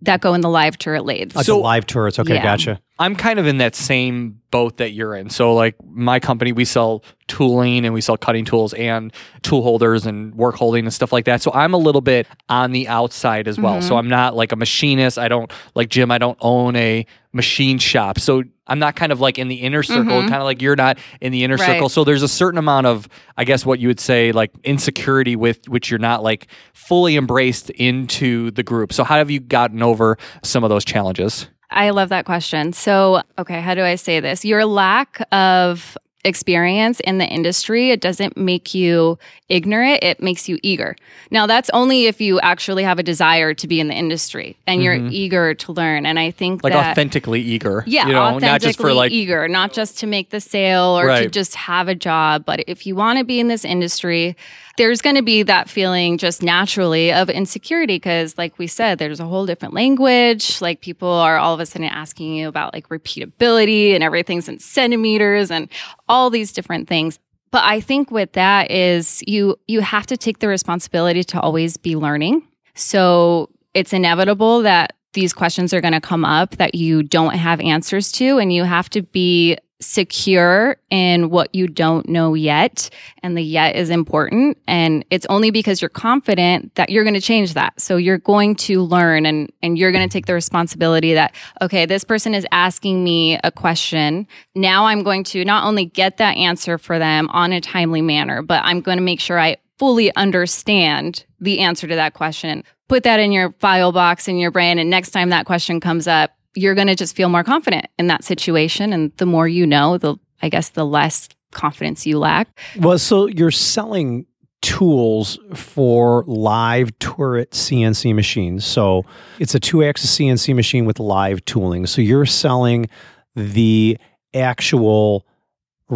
that 0.00 0.20
go 0.20 0.34
in 0.34 0.40
the 0.40 0.48
live 0.48 0.78
turret 0.78 1.04
lathes. 1.04 1.36
Like 1.36 1.46
So- 1.46 1.56
the 1.56 1.62
live 1.62 1.86
turrets. 1.86 2.18
Okay, 2.18 2.34
Yeah. 2.34 2.42
gotcha. 2.42 2.80
I'm 2.98 3.16
kind 3.16 3.38
of 3.38 3.46
in 3.46 3.58
that 3.58 3.74
same 3.74 4.38
boat 4.50 4.76
that 4.76 4.92
you're 4.92 5.16
in. 5.16 5.28
So 5.28 5.54
like 5.54 5.74
my 5.90 6.20
company, 6.20 6.52
we 6.52 6.64
sell 6.64 7.02
tooling 7.26 7.84
and 7.84 7.92
we 7.92 8.00
sell 8.00 8.16
cutting 8.16 8.44
tools 8.44 8.74
and 8.74 9.12
tool 9.42 9.62
holders 9.62 10.06
and 10.06 10.34
work 10.34 10.54
holding 10.54 10.84
and 10.84 10.94
stuff 10.94 11.12
like 11.12 11.24
that. 11.24 11.42
So 11.42 11.50
I'm 11.52 11.74
a 11.74 11.78
little 11.78 12.00
bit 12.00 12.26
on 12.48 12.72
the 12.72 12.86
outside 12.88 13.48
as 13.48 13.58
well. 13.58 13.80
So 13.82 13.88
mm-hmm. 13.88 13.96
I'm 13.96 14.08
not 14.08 14.36
like 14.36 14.52
a 14.52 14.56
machinist. 14.56 15.18
I 15.18 15.28
don't 15.28 15.50
like 15.74 15.88
Jim. 15.88 16.10
I 16.10 16.18
don't 16.18 16.38
own 16.40 16.76
a 16.76 17.04
machine 17.32 17.78
shop. 17.78 18.20
So 18.20 18.44
I'm 18.72 18.78
not 18.78 18.96
kind 18.96 19.12
of 19.12 19.20
like 19.20 19.38
in 19.38 19.48
the 19.48 19.56
inner 19.56 19.82
circle, 19.82 20.22
Mhm. 20.22 20.28
kind 20.30 20.36
of 20.36 20.44
like 20.44 20.62
you're 20.62 20.74
not 20.76 20.98
in 21.20 21.30
the 21.30 21.44
inner 21.44 21.56
Right. 21.56 21.66
circle. 21.66 21.90
So 21.90 22.04
there's 22.04 22.22
a 22.22 22.28
certain 22.28 22.56
amount 22.56 22.86
of, 22.86 23.06
I 23.36 23.44
guess, 23.44 23.66
what 23.66 23.80
you 23.80 23.88
would 23.88 24.00
say 24.00 24.32
like 24.32 24.50
insecurity 24.64 25.36
with 25.36 25.68
which 25.68 25.90
you're 25.90 25.98
not 25.98 26.22
like 26.22 26.46
fully 26.72 27.16
embraced 27.18 27.68
into 27.70 28.50
the 28.52 28.62
group. 28.62 28.94
So 28.94 29.04
how 29.04 29.18
have 29.18 29.30
you 29.30 29.40
gotten 29.40 29.82
over 29.82 30.16
some 30.42 30.64
of 30.64 30.70
those 30.70 30.86
challenges? 30.86 31.48
I 31.70 31.90
love 31.90 32.08
that 32.08 32.24
question. 32.24 32.72
So, 32.72 33.20
okay, 33.38 33.60
how 33.60 33.74
do 33.74 33.82
I 33.82 33.96
say 33.96 34.20
this? 34.20 34.42
Your 34.42 34.64
lack 34.64 35.22
of 35.32 35.98
experience 36.24 37.00
in 37.00 37.18
the 37.18 37.26
industry, 37.26 37.90
it 37.90 38.00
doesn't 38.00 38.36
make 38.36 38.74
you 38.74 39.18
ignorant, 39.48 40.02
it 40.02 40.22
makes 40.22 40.48
you 40.48 40.58
eager. 40.62 40.96
Now, 41.30 41.46
that's 41.46 41.68
only 41.70 42.06
if 42.06 42.20
you 42.20 42.38
actually 42.40 42.84
have 42.84 42.98
a 42.98 43.02
desire 43.02 43.54
to 43.54 43.66
be 43.66 43.80
in 43.80 43.88
the 43.88 43.94
industry 43.94 44.56
and 44.66 44.82
you're 44.82 44.94
eager 44.94 45.54
to 45.54 45.72
learn. 45.72 46.06
And 46.06 46.18
I 46.18 46.30
think 46.30 46.52
Mm-hmm. 46.52 46.64
Like 46.64 46.72
that 46.72 46.92
authentically 46.92 47.40
eager. 47.40 47.82
Yeah, 47.86 48.06
you 48.06 48.12
know, 48.12 48.22
authentically 48.22 48.48
not 48.48 48.60
just 48.60 48.78
for 48.78 48.92
like 48.92 49.12
eager, 49.12 49.48
not 49.48 49.72
just 49.72 49.98
to 49.98 50.06
make 50.06 50.30
the 50.30 50.40
sale 50.40 50.98
or 50.98 51.06
to 51.08 51.28
just 51.28 51.54
have 51.54 51.88
a 51.88 51.94
job. 51.94 52.44
But 52.44 52.64
if 52.66 52.86
you 52.86 52.94
want 52.94 53.18
to 53.18 53.24
be 53.24 53.40
in 53.40 53.48
this 53.48 53.64
industry, 53.64 54.36
there's 54.76 55.02
going 55.02 55.16
to 55.16 55.22
be 55.22 55.42
that 55.42 55.68
feeling 55.68 56.18
just 56.18 56.42
naturally 56.42 57.12
of 57.12 57.28
insecurity 57.28 57.96
because, 57.96 58.38
like 58.38 58.58
we 58.58 58.66
said, 58.66 58.98
there's 58.98 59.20
a 59.20 59.24
whole 59.24 59.46
different 59.46 59.74
language. 59.74 60.60
Like 60.60 60.80
people 60.80 61.08
are 61.08 61.38
all 61.38 61.54
of 61.54 61.60
a 61.60 61.66
sudden 61.66 61.88
asking 61.88 62.34
you 62.34 62.48
about 62.48 62.72
like 62.74 62.88
repeatability 62.88 63.94
and 63.94 64.02
everything's 64.02 64.48
in 64.48 64.58
centimeters 64.58 65.50
and 65.50 65.68
all 66.08 66.30
these 66.30 66.52
different 66.52 66.88
things. 66.88 67.18
But 67.50 67.64
I 67.64 67.80
think 67.80 68.10
with 68.10 68.32
that 68.32 68.70
is 68.70 69.22
you 69.26 69.56
you 69.68 69.80
have 69.80 70.06
to 70.06 70.16
take 70.16 70.38
the 70.38 70.48
responsibility 70.48 71.22
to 71.24 71.40
always 71.40 71.76
be 71.76 71.96
learning. 71.96 72.42
So 72.74 73.50
it's 73.74 73.92
inevitable 73.92 74.62
that 74.62 74.94
these 75.12 75.34
questions 75.34 75.74
are 75.74 75.82
going 75.82 75.92
to 75.92 76.00
come 76.00 76.24
up 76.24 76.56
that 76.56 76.74
you 76.74 77.02
don't 77.02 77.34
have 77.34 77.60
answers 77.60 78.10
to 78.12 78.38
and 78.38 78.52
you 78.52 78.64
have 78.64 78.88
to 78.90 79.02
be 79.02 79.58
secure 79.82 80.76
in 80.90 81.30
what 81.30 81.54
you 81.54 81.66
don't 81.66 82.08
know 82.08 82.34
yet. 82.34 82.88
And 83.22 83.36
the 83.36 83.42
yet 83.42 83.76
is 83.76 83.90
important. 83.90 84.58
And 84.66 85.04
it's 85.10 85.26
only 85.26 85.50
because 85.50 85.82
you're 85.82 85.88
confident 85.88 86.74
that 86.76 86.90
you're 86.90 87.04
going 87.04 87.14
to 87.14 87.20
change 87.20 87.54
that. 87.54 87.80
So 87.80 87.96
you're 87.96 88.18
going 88.18 88.54
to 88.56 88.82
learn 88.82 89.26
and, 89.26 89.52
and 89.62 89.76
you're 89.78 89.92
going 89.92 90.08
to 90.08 90.12
take 90.12 90.26
the 90.26 90.34
responsibility 90.34 91.14
that, 91.14 91.34
okay, 91.60 91.86
this 91.86 92.04
person 92.04 92.34
is 92.34 92.46
asking 92.52 93.02
me 93.02 93.38
a 93.44 93.50
question. 93.50 94.26
Now 94.54 94.86
I'm 94.86 95.02
going 95.02 95.24
to 95.24 95.44
not 95.44 95.64
only 95.64 95.86
get 95.86 96.18
that 96.18 96.36
answer 96.36 96.78
for 96.78 96.98
them 96.98 97.28
on 97.30 97.52
a 97.52 97.60
timely 97.60 98.02
manner, 98.02 98.42
but 98.42 98.62
I'm 98.64 98.80
going 98.80 98.98
to 98.98 99.04
make 99.04 99.20
sure 99.20 99.38
I 99.38 99.56
fully 99.78 100.14
understand 100.14 101.24
the 101.40 101.60
answer 101.60 101.88
to 101.88 101.96
that 101.96 102.14
question. 102.14 102.62
Put 102.88 103.02
that 103.04 103.18
in 103.18 103.32
your 103.32 103.52
file 103.58 103.90
box 103.90 104.28
in 104.28 104.36
your 104.36 104.50
brain. 104.50 104.78
And 104.78 104.90
next 104.90 105.10
time 105.10 105.30
that 105.30 105.46
question 105.46 105.80
comes 105.80 106.06
up, 106.06 106.30
you're 106.54 106.74
going 106.74 106.86
to 106.88 106.94
just 106.96 107.16
feel 107.16 107.28
more 107.28 107.44
confident 107.44 107.86
in 107.98 108.06
that 108.08 108.24
situation. 108.24 108.92
And 108.92 109.12
the 109.16 109.26
more 109.26 109.48
you 109.48 109.66
know, 109.66 109.98
the, 109.98 110.16
I 110.42 110.48
guess, 110.48 110.70
the 110.70 110.84
less 110.84 111.28
confidence 111.52 112.06
you 112.06 112.18
lack. 112.18 112.48
Well, 112.78 112.98
so 112.98 113.26
you're 113.26 113.50
selling 113.50 114.26
tools 114.62 115.38
for 115.54 116.24
live 116.26 116.96
turret 116.98 117.50
CNC 117.50 118.14
machines. 118.14 118.64
So 118.64 119.04
it's 119.38 119.54
a 119.54 119.60
two 119.60 119.82
axis 119.82 120.16
CNC 120.16 120.54
machine 120.54 120.84
with 120.84 121.00
live 121.00 121.44
tooling. 121.44 121.86
So 121.86 122.00
you're 122.00 122.26
selling 122.26 122.88
the 123.34 123.98
actual 124.34 125.26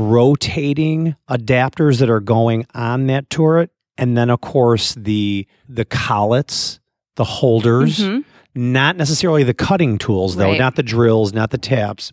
rotating 0.06 1.16
adapters 1.30 1.98
that 2.00 2.10
are 2.10 2.20
going 2.20 2.66
on 2.75 3.06
that 3.06 3.30
turret 3.30 3.70
and 3.96 4.16
then 4.16 4.28
of 4.28 4.40
course 4.42 4.94
the 4.94 5.46
the 5.68 5.86
collets 5.86 6.80
the 7.14 7.25
holders 7.25 7.98
Mhm. 8.00 8.25
Not 8.56 8.96
necessarily 8.96 9.42
the 9.44 9.54
cutting 9.54 9.98
tools 9.98 10.36
though 10.36 10.50
Right. 10.50 10.58
not 10.58 10.76
the 10.76 10.82
drills 10.82 11.32
not 11.32 11.50
the 11.50 11.58
taps 11.58 12.12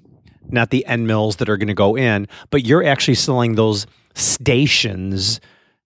not 0.49 0.69
the 0.71 0.85
end 0.85 1.07
mills 1.07 1.37
that 1.37 1.47
are 1.49 1.57
going 1.57 1.67
to 1.69 1.73
go 1.73 1.95
in 1.97 2.27
but 2.49 2.65
you're 2.65 2.83
actually 2.83 3.15
selling 3.15 3.55
those 3.55 3.87
stations 4.13 5.39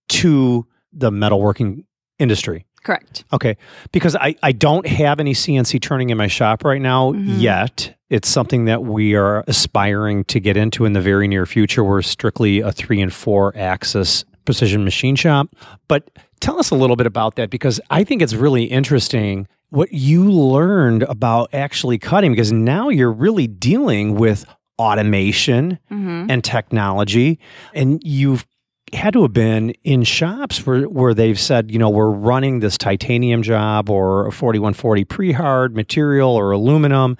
to 0.08 0.66
the 0.92 1.10
metalworking 1.10 1.84
industry 2.18 2.64
Correct. 2.84 3.24
Okay. 3.32 3.56
Because 3.92 4.14
I, 4.16 4.36
I 4.42 4.52
don't 4.52 4.86
have 4.86 5.18
any 5.20 5.34
CNC 5.34 5.82
turning 5.82 6.08
in 6.10 6.16
my 6.16 6.28
shop 6.28 6.64
right 6.64 6.80
now 6.80 7.12
Mhm. 7.12 7.38
yet. 7.40 7.96
It's 8.08 8.28
something 8.28 8.64
that 8.66 8.82
we 8.84 9.14
are 9.14 9.44
aspiring 9.48 10.24
to 10.26 10.40
get 10.40 10.56
into 10.56 10.84
in 10.86 10.92
the 10.94 11.00
very 11.00 11.26
near 11.28 11.44
future. 11.44 11.82
We're 11.84 12.00
strictly 12.02 12.60
a 12.60 12.70
three 12.72 13.02
and 13.02 13.12
four 13.12 13.52
axis 13.56 14.24
precision 14.46 14.84
machine 14.84 15.16
shop. 15.16 15.48
But 15.88 16.08
tell 16.40 16.58
us 16.58 16.70
a 16.70 16.76
little 16.76 16.96
bit 16.96 17.06
about 17.06 17.34
that 17.34 17.50
because 17.50 17.78
I 17.90 18.04
think 18.04 18.22
it's 18.22 18.32
really 18.34 18.64
interesting 18.64 19.48
what 19.70 19.92
you 19.92 20.30
learned 20.30 21.02
about 21.04 21.52
actually 21.52 21.98
cutting 21.98 22.32
because 22.32 22.52
now 22.52 22.88
you're 22.88 23.12
really 23.12 23.46
dealing 23.46 24.14
with 24.14 24.44
automation 24.78 25.78
hmm 25.88 26.26
and 26.28 26.44
technology. 26.44 27.38
And 27.74 28.02
you've 28.04 28.46
had 28.92 29.12
to 29.12 29.22
have 29.22 29.32
been 29.32 29.70
in 29.82 30.02
shops 30.02 30.66
where, 30.66 30.88
where 30.88 31.14
they've 31.14 31.38
said, 31.38 31.70
you 31.70 31.78
know, 31.78 31.90
we're 31.90 32.10
running 32.10 32.60
this 32.60 32.78
titanium 32.78 33.42
job 33.42 33.90
or 33.90 34.26
a 34.26 34.32
4140 34.32 35.04
pre 35.04 35.32
hard 35.32 35.74
material 35.74 36.30
or 36.30 36.52
aluminum, 36.52 37.16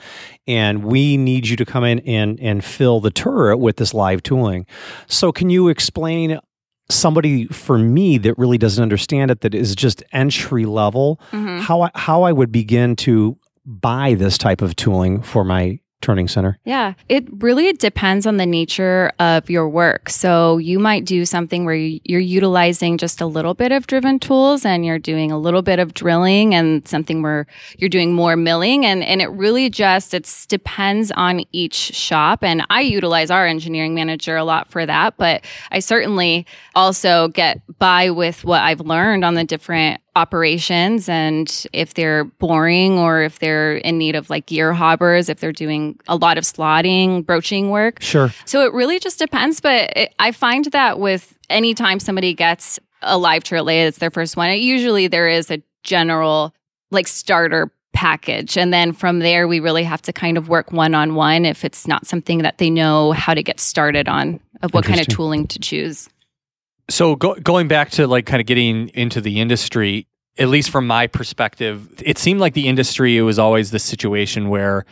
and 0.47 0.85
we 0.85 1.17
need 1.17 1.49
you 1.49 1.57
to 1.57 1.65
come 1.65 1.85
in 1.85 2.01
and, 2.01 2.41
and 2.41 2.65
fill 2.65 3.01
the 3.01 3.11
turret 3.11 3.59
with 3.59 3.77
this 3.77 3.95
live 3.95 4.23
tooling. 4.23 4.67
So, 5.07 5.33
can 5.33 5.51
you 5.51 5.69
explain? 5.69 6.39
Somebody 6.91 7.47
for 7.49 7.79
me 7.79 8.19
that 8.19 8.39
really 8.39 8.59
doesn't 8.59 8.83
understand 8.83 9.31
it, 9.31 9.41
that 9.43 9.55
is 9.55 9.75
just 9.75 10.03
entry 10.13 10.65
level, 10.65 11.21
hmm 11.31 11.59
how 11.59 11.83
I, 11.83 11.91
how 11.95 12.23
I 12.23 12.33
would 12.33 12.51
begin 12.53 12.97
to 12.97 13.37
buy 13.67 14.15
this 14.15 14.39
type 14.39 14.63
of 14.63 14.75
tooling 14.77 15.21
for 15.23 15.45
my 15.45 15.81
turning 16.01 16.29
center. 16.29 16.59
Yeah, 16.65 16.95
it 17.09 17.25
really 17.43 17.73
depends 17.73 18.27
on 18.27 18.37
the 18.37 18.47
nature 18.47 19.11
of 19.19 19.51
your 19.51 19.69
work. 19.69 20.09
So 20.09 20.59
you 20.59 20.79
might 20.79 21.05
do 21.05 21.25
something 21.25 21.65
where 21.65 21.75
you- 21.75 22.01
you're 22.05 22.21
utilizing 22.21 22.99
just 22.99 23.21
a 23.21 23.27
little 23.27 23.55
bit 23.55 23.73
of 23.73 23.87
driven 23.89 24.19
tools 24.21 24.65
and 24.65 24.85
you're 24.87 24.99
doing 25.01 25.33
a 25.33 25.39
little 25.39 25.63
bit 25.63 25.79
of 25.81 25.95
drilling 25.95 26.55
and 26.55 26.87
something 26.87 27.21
where 27.23 27.47
you're 27.79 27.89
doing 27.89 28.13
more 28.15 28.37
milling 28.37 28.87
and 28.87 29.03
and 29.03 29.21
it 29.21 29.29
really 29.31 29.69
just 29.71 30.15
it's 30.15 30.47
depends 30.47 31.11
on 31.13 31.43
each 31.53 31.75
shop 31.75 32.45
and 32.45 32.65
I 32.71 32.83
utilize 32.83 33.31
our 33.31 33.47
engineering 33.47 33.95
manager 33.95 34.37
a 34.37 34.45
lot 34.45 34.69
for 34.71 34.87
that, 34.87 35.15
but 35.17 35.45
I 35.73 35.81
certainly 35.81 36.47
also 36.75 37.29
get 37.29 37.61
by 37.79 38.11
with 38.11 38.45
what 38.45 38.61
I've 38.63 38.81
learned 38.81 39.25
on 39.25 39.35
the 39.35 39.45
different 39.45 40.01
operations 40.19 41.09
and 41.09 41.67
if 41.73 41.95
they're 41.95 42.25
boring 42.25 42.99
or 42.99 43.23
if 43.23 43.39
they're 43.39 43.77
in 43.77 43.97
need 43.97 44.17
of 44.17 44.29
like 44.29 44.47
gear 44.47 44.73
hobbers, 44.73 45.29
if 45.29 45.39
they're 45.41 45.53
doing 45.53 45.99
a 46.09 46.17
lot 46.17 46.37
of 46.37 46.45
slotting, 46.45 47.25
broaching 47.25 47.71
work. 47.71 48.03
Sure. 48.03 48.35
So 48.45 48.67
it 48.67 48.73
really 48.73 48.99
just 48.99 49.19
depends. 49.19 49.61
But 49.61 49.97
it, 49.97 50.15
I 50.19 50.33
find 50.33 50.65
that 50.67 50.99
with 50.99 51.39
anytime 51.49 52.01
somebody 52.01 52.35
gets 52.35 52.79
a 53.01 53.17
live 53.17 53.45
turret 53.45 53.63
lathe, 53.63 53.89
it's 53.89 53.99
their 53.99 54.11
first 54.11 54.37
one, 54.37 54.51
it, 54.51 54.57
usually 54.57 55.07
there 55.07 55.29
is 55.29 55.51
a 55.51 55.63
general 55.85 56.53
like 56.91 57.07
starter 57.07 57.71
package. 57.93 58.59
And 58.59 58.73
then 58.73 58.93
from 58.93 59.21
there, 59.21 59.49
we 59.49 59.61
really 59.61 59.85
have 59.85 60.03
to 60.03 60.13
kind 60.13 60.37
of 60.37 60.49
work 60.49 60.73
one 60.73 60.95
on 60.95 61.15
one 61.15 61.45
if 61.45 61.65
it's 61.65 61.87
not 61.87 62.07
something 62.07 62.39
that 62.39 62.59
they 62.59 62.71
know 62.71 63.13
how 63.13 63.35
to 63.35 63.43
get 63.43 63.61
started 63.61 64.09
on, 64.09 64.41
of 64.63 64.75
what 64.75 64.85
kind 64.85 65.01
of 65.01 65.07
tooling 65.09 65.47
to 65.49 65.59
choose. 65.59 66.09
So 66.91 67.17
go, 67.17 67.35
going 67.35 67.69
back 67.69 67.91
to 67.93 68.07
like 68.07 68.27
kind 68.27 68.41
of 68.41 68.47
getting 68.47 68.89
into 68.91 69.21
the 69.21 69.41
industry, 69.41 70.07
at 70.39 70.49
least 70.49 70.71
from 70.71 70.87
my 70.87 71.07
perspective, 71.07 71.89
it 72.05 72.19
seemed 72.19 72.41
like 72.41 72.55
the 72.55 72.69
industry 72.69 73.17
it 73.17 73.23
was 73.23 73.39
always 73.39 73.71
the 73.71 73.79
situation 73.79 74.49
where 74.49 74.85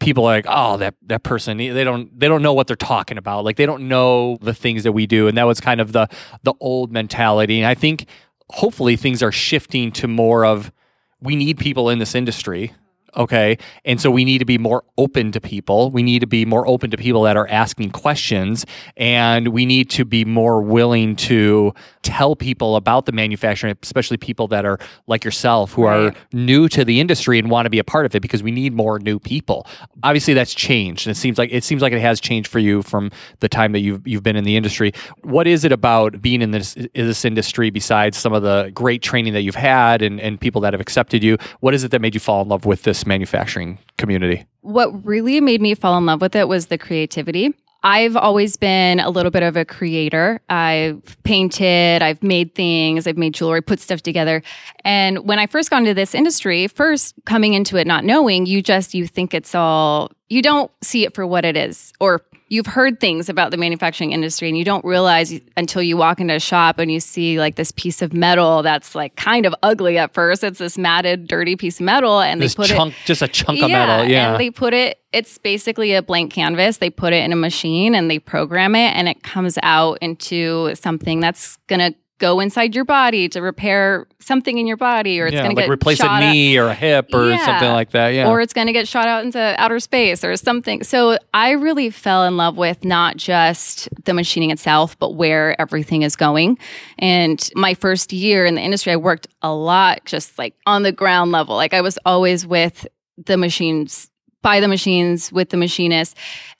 people 0.00 0.24
are 0.24 0.36
like, 0.36 0.46
oh, 0.48 0.76
that 0.78 0.94
that 1.06 1.22
person 1.22 1.56
they 1.56 1.84
don't 1.84 2.18
they 2.18 2.28
don't 2.28 2.42
know 2.42 2.52
what 2.52 2.66
they're 2.66 2.76
talking 2.76 3.18
about. 3.18 3.44
Like 3.44 3.56
they 3.56 3.66
don't 3.66 3.88
know 3.88 4.38
the 4.40 4.54
things 4.54 4.82
that 4.82 4.92
we 4.92 5.06
do, 5.06 5.28
and 5.28 5.36
that 5.38 5.44
was 5.44 5.60
kind 5.60 5.80
of 5.80 5.92
the 5.92 6.08
the 6.42 6.54
old 6.60 6.92
mentality. 6.92 7.60
And 7.60 7.66
I 7.66 7.74
think 7.74 8.06
hopefully 8.50 8.96
things 8.96 9.22
are 9.22 9.32
shifting 9.32 9.92
to 9.92 10.08
more 10.08 10.44
of 10.44 10.72
we 11.20 11.36
need 11.36 11.58
people 11.58 11.90
in 11.90 11.98
this 11.98 12.14
industry. 12.14 12.72
Okay. 13.16 13.56
And 13.84 14.00
so 14.00 14.10
we 14.10 14.24
need 14.24 14.38
to 14.38 14.44
be 14.44 14.58
more 14.58 14.84
open 14.98 15.32
to 15.32 15.40
people. 15.40 15.90
We 15.90 16.02
need 16.02 16.18
to 16.20 16.26
be 16.26 16.44
more 16.44 16.66
open 16.68 16.90
to 16.90 16.96
people 16.98 17.22
that 17.22 17.36
are 17.36 17.48
asking 17.48 17.90
questions. 17.90 18.66
And 18.96 19.48
we 19.48 19.64
need 19.64 19.88
to 19.90 20.04
be 20.04 20.24
more 20.24 20.60
willing 20.60 21.16
to 21.16 21.72
tell 22.02 22.36
people 22.36 22.76
about 22.76 23.06
the 23.06 23.12
manufacturing, 23.12 23.76
especially 23.82 24.16
people 24.18 24.48
that 24.48 24.64
are 24.66 24.78
like 25.06 25.24
yourself 25.24 25.72
who 25.72 25.84
are 25.84 25.96
Right. 25.96 26.16
new 26.32 26.68
to 26.68 26.84
the 26.84 27.00
industry 27.00 27.38
and 27.38 27.50
want 27.50 27.64
to 27.64 27.70
be 27.70 27.78
a 27.78 27.84
part 27.84 28.04
of 28.04 28.14
it 28.14 28.20
because 28.20 28.42
we 28.42 28.50
need 28.50 28.74
more 28.74 28.98
new 28.98 29.18
people. 29.18 29.66
Obviously 30.02 30.34
that's 30.34 30.52
changed. 30.52 31.06
And 31.06 31.16
it 31.16 31.18
seems 31.18 31.38
like 31.38 31.50
it 31.52 31.64
seems 31.64 31.80
like 31.80 31.94
it 31.94 32.00
has 32.00 32.20
changed 32.20 32.48
for 32.50 32.58
you 32.58 32.82
from 32.82 33.10
the 33.40 33.48
time 33.48 33.72
that 33.72 33.80
you've 33.80 34.06
you've 34.06 34.22
been 34.22 34.36
in 34.36 34.44
the 34.44 34.56
industry. 34.56 34.92
What 35.22 35.46
is 35.46 35.64
it 35.64 35.72
about 35.72 36.20
being 36.20 36.42
in 36.42 36.50
this 36.50 36.74
in 36.76 36.90
this 37.06 37.24
industry 37.24 37.70
besides 37.70 38.18
some 38.18 38.34
of 38.34 38.42
the 38.42 38.70
great 38.74 39.00
training 39.00 39.32
that 39.32 39.40
you've 39.42 39.54
had 39.54 40.02
and, 40.02 40.20
and 40.20 40.38
people 40.40 40.60
that 40.62 40.74
have 40.74 40.80
accepted 40.82 41.24
you? 41.24 41.38
What 41.60 41.72
is 41.72 41.82
it 41.82 41.90
that 41.92 42.00
made 42.02 42.12
you 42.14 42.20
fall 42.20 42.42
in 42.42 42.48
love 42.48 42.66
with 42.66 42.82
this 42.82 43.05
manufacturing 43.06 43.78
community? 43.96 44.46
what 44.66 45.04
really 45.06 45.40
made 45.40 45.60
me 45.60 45.74
fall 45.74 45.96
in 45.96 46.06
love 46.06 46.20
with 46.20 46.34
it 46.34 46.48
was 46.48 46.66
the 46.66 46.76
creativity. 46.76 47.54
I've 47.84 48.16
always 48.16 48.56
been 48.56 48.98
a 48.98 49.10
little 49.10 49.30
bit 49.30 49.44
of 49.44 49.56
a 49.56 49.64
creator. 49.64 50.40
I've 50.48 51.16
painted, 51.22 52.02
I've 52.02 52.20
made 52.20 52.56
things, 52.56 53.06
I've 53.06 53.16
made 53.16 53.32
jewelry, 53.32 53.62
put 53.62 53.78
stuff 53.78 54.02
together. 54.02 54.42
And 54.84 55.24
when 55.24 55.38
I 55.38 55.46
first 55.46 55.70
got 55.70 55.78
into 55.78 55.94
this 55.94 56.16
industry, 56.16 56.66
first 56.66 57.14
coming 57.26 57.54
into 57.54 57.76
it 57.76 57.86
not 57.86 58.04
knowing, 58.04 58.44
you 58.44 58.60
just 58.60 58.92
you 58.92 59.06
think 59.06 59.34
it's 59.34 59.54
all 59.54 60.10
you 60.28 60.42
don't 60.42 60.72
see 60.82 61.04
it 61.04 61.14
for 61.14 61.24
what 61.24 61.44
it 61.44 61.56
is 61.56 61.92
or 62.00 62.22
you've 62.48 62.66
heard 62.66 63.00
things 63.00 63.28
about 63.28 63.50
the 63.50 63.56
manufacturing 63.56 64.12
industry 64.12 64.48
and 64.48 64.56
you 64.56 64.64
don't 64.64 64.84
realize 64.84 65.32
until 65.56 65.82
you 65.82 65.96
walk 65.96 66.20
into 66.20 66.34
a 66.34 66.40
shop 66.40 66.78
and 66.78 66.92
you 66.92 67.00
see 67.00 67.38
like 67.40 67.56
this 67.56 67.72
piece 67.72 68.02
of 68.02 68.12
metal 68.12 68.62
that's 68.62 68.94
like 68.94 69.16
kind 69.16 69.46
of 69.46 69.54
ugly 69.62 69.98
at 69.98 70.14
first. 70.14 70.44
It's 70.44 70.60
this 70.60 70.78
matted, 70.78 71.26
dirty 71.26 71.56
piece 71.56 71.80
of 71.80 71.86
metal 71.86 72.20
and 72.20 72.40
This 72.40 72.54
they 72.54 72.62
put 72.62 72.68
chunk, 72.68 72.94
just 73.04 73.22
a 73.22 73.28
chunk 73.28 73.60
of 73.62 73.70
metal. 73.70 74.06
Yeah. 74.08 74.30
and 74.32 74.40
they 74.40 74.50
put 74.50 74.74
it, 74.74 75.00
it's 75.12 75.38
basically 75.38 75.94
a 75.94 76.02
blank 76.02 76.32
canvas. 76.32 76.76
They 76.78 76.90
put 76.90 77.12
it 77.12 77.24
in 77.24 77.32
a 77.32 77.36
machine 77.36 77.94
and 77.94 78.10
they 78.10 78.18
program 78.18 78.74
it, 78.74 78.94
and 78.94 79.08
it 79.08 79.22
comes 79.22 79.58
out 79.62 79.98
into 80.02 80.74
something 80.74 81.20
that's 81.20 81.56
going 81.68 81.80
to 81.80 81.98
go 82.18 82.40
inside 82.40 82.74
your 82.74 82.84
body 82.84 83.28
to 83.28 83.42
repair 83.42 84.06
something 84.20 84.56
in 84.58 84.66
your 84.66 84.76
body, 84.78 85.20
or 85.20 85.26
it's 85.26 85.34
yeah, 85.34 85.42
going 85.42 85.50
to 85.54 85.56
like 85.56 85.66
get 85.66 85.72
replace 85.72 86.00
a 86.00 86.06
out- 86.06 86.20
knee 86.20 86.56
or 86.56 86.68
a 86.68 86.74
hip 86.74 87.10
or 87.12 87.28
Yeah. 87.30 87.44
something 87.44 87.70
like 87.72 87.90
that. 87.90 88.08
Yeah. 88.14 88.28
or 88.28 88.40
it's 88.40 88.52
going 88.54 88.66
to 88.68 88.72
get 88.72 88.88
shot 88.88 89.06
out 89.06 89.24
into 89.24 89.54
outer 89.58 89.78
space 89.80 90.24
or 90.24 90.34
something. 90.36 90.82
So 90.82 91.18
I 91.34 91.50
really 91.50 91.90
fell 91.90 92.24
in 92.24 92.36
love 92.36 92.56
with 92.56 92.84
not 92.84 93.16
just 93.18 93.88
the 94.04 94.14
machining 94.14 94.50
itself, 94.50 94.98
but 94.98 95.10
where 95.14 95.60
everything 95.60 96.02
is 96.02 96.16
going. 96.16 96.58
And 96.98 97.48
my 97.54 97.74
first 97.74 98.12
year 98.12 98.46
in 98.46 98.54
the 98.54 98.62
industry, 98.62 98.92
I 98.92 98.96
worked 98.96 99.26
a 99.42 99.52
lot 99.52 100.04
just 100.06 100.38
like 100.38 100.54
on 100.66 100.82
the 100.84 100.92
ground 100.92 101.32
level. 101.32 101.54
Like 101.56 101.74
I 101.74 101.82
was 101.82 101.98
always 102.06 102.46
with 102.46 102.86
the 103.26 103.36
machines, 103.36 104.10
by 104.42 104.60
the 104.60 104.68
machines, 104.68 105.32
with 105.32 105.50
the 105.50 105.56
machinists, 105.56 106.14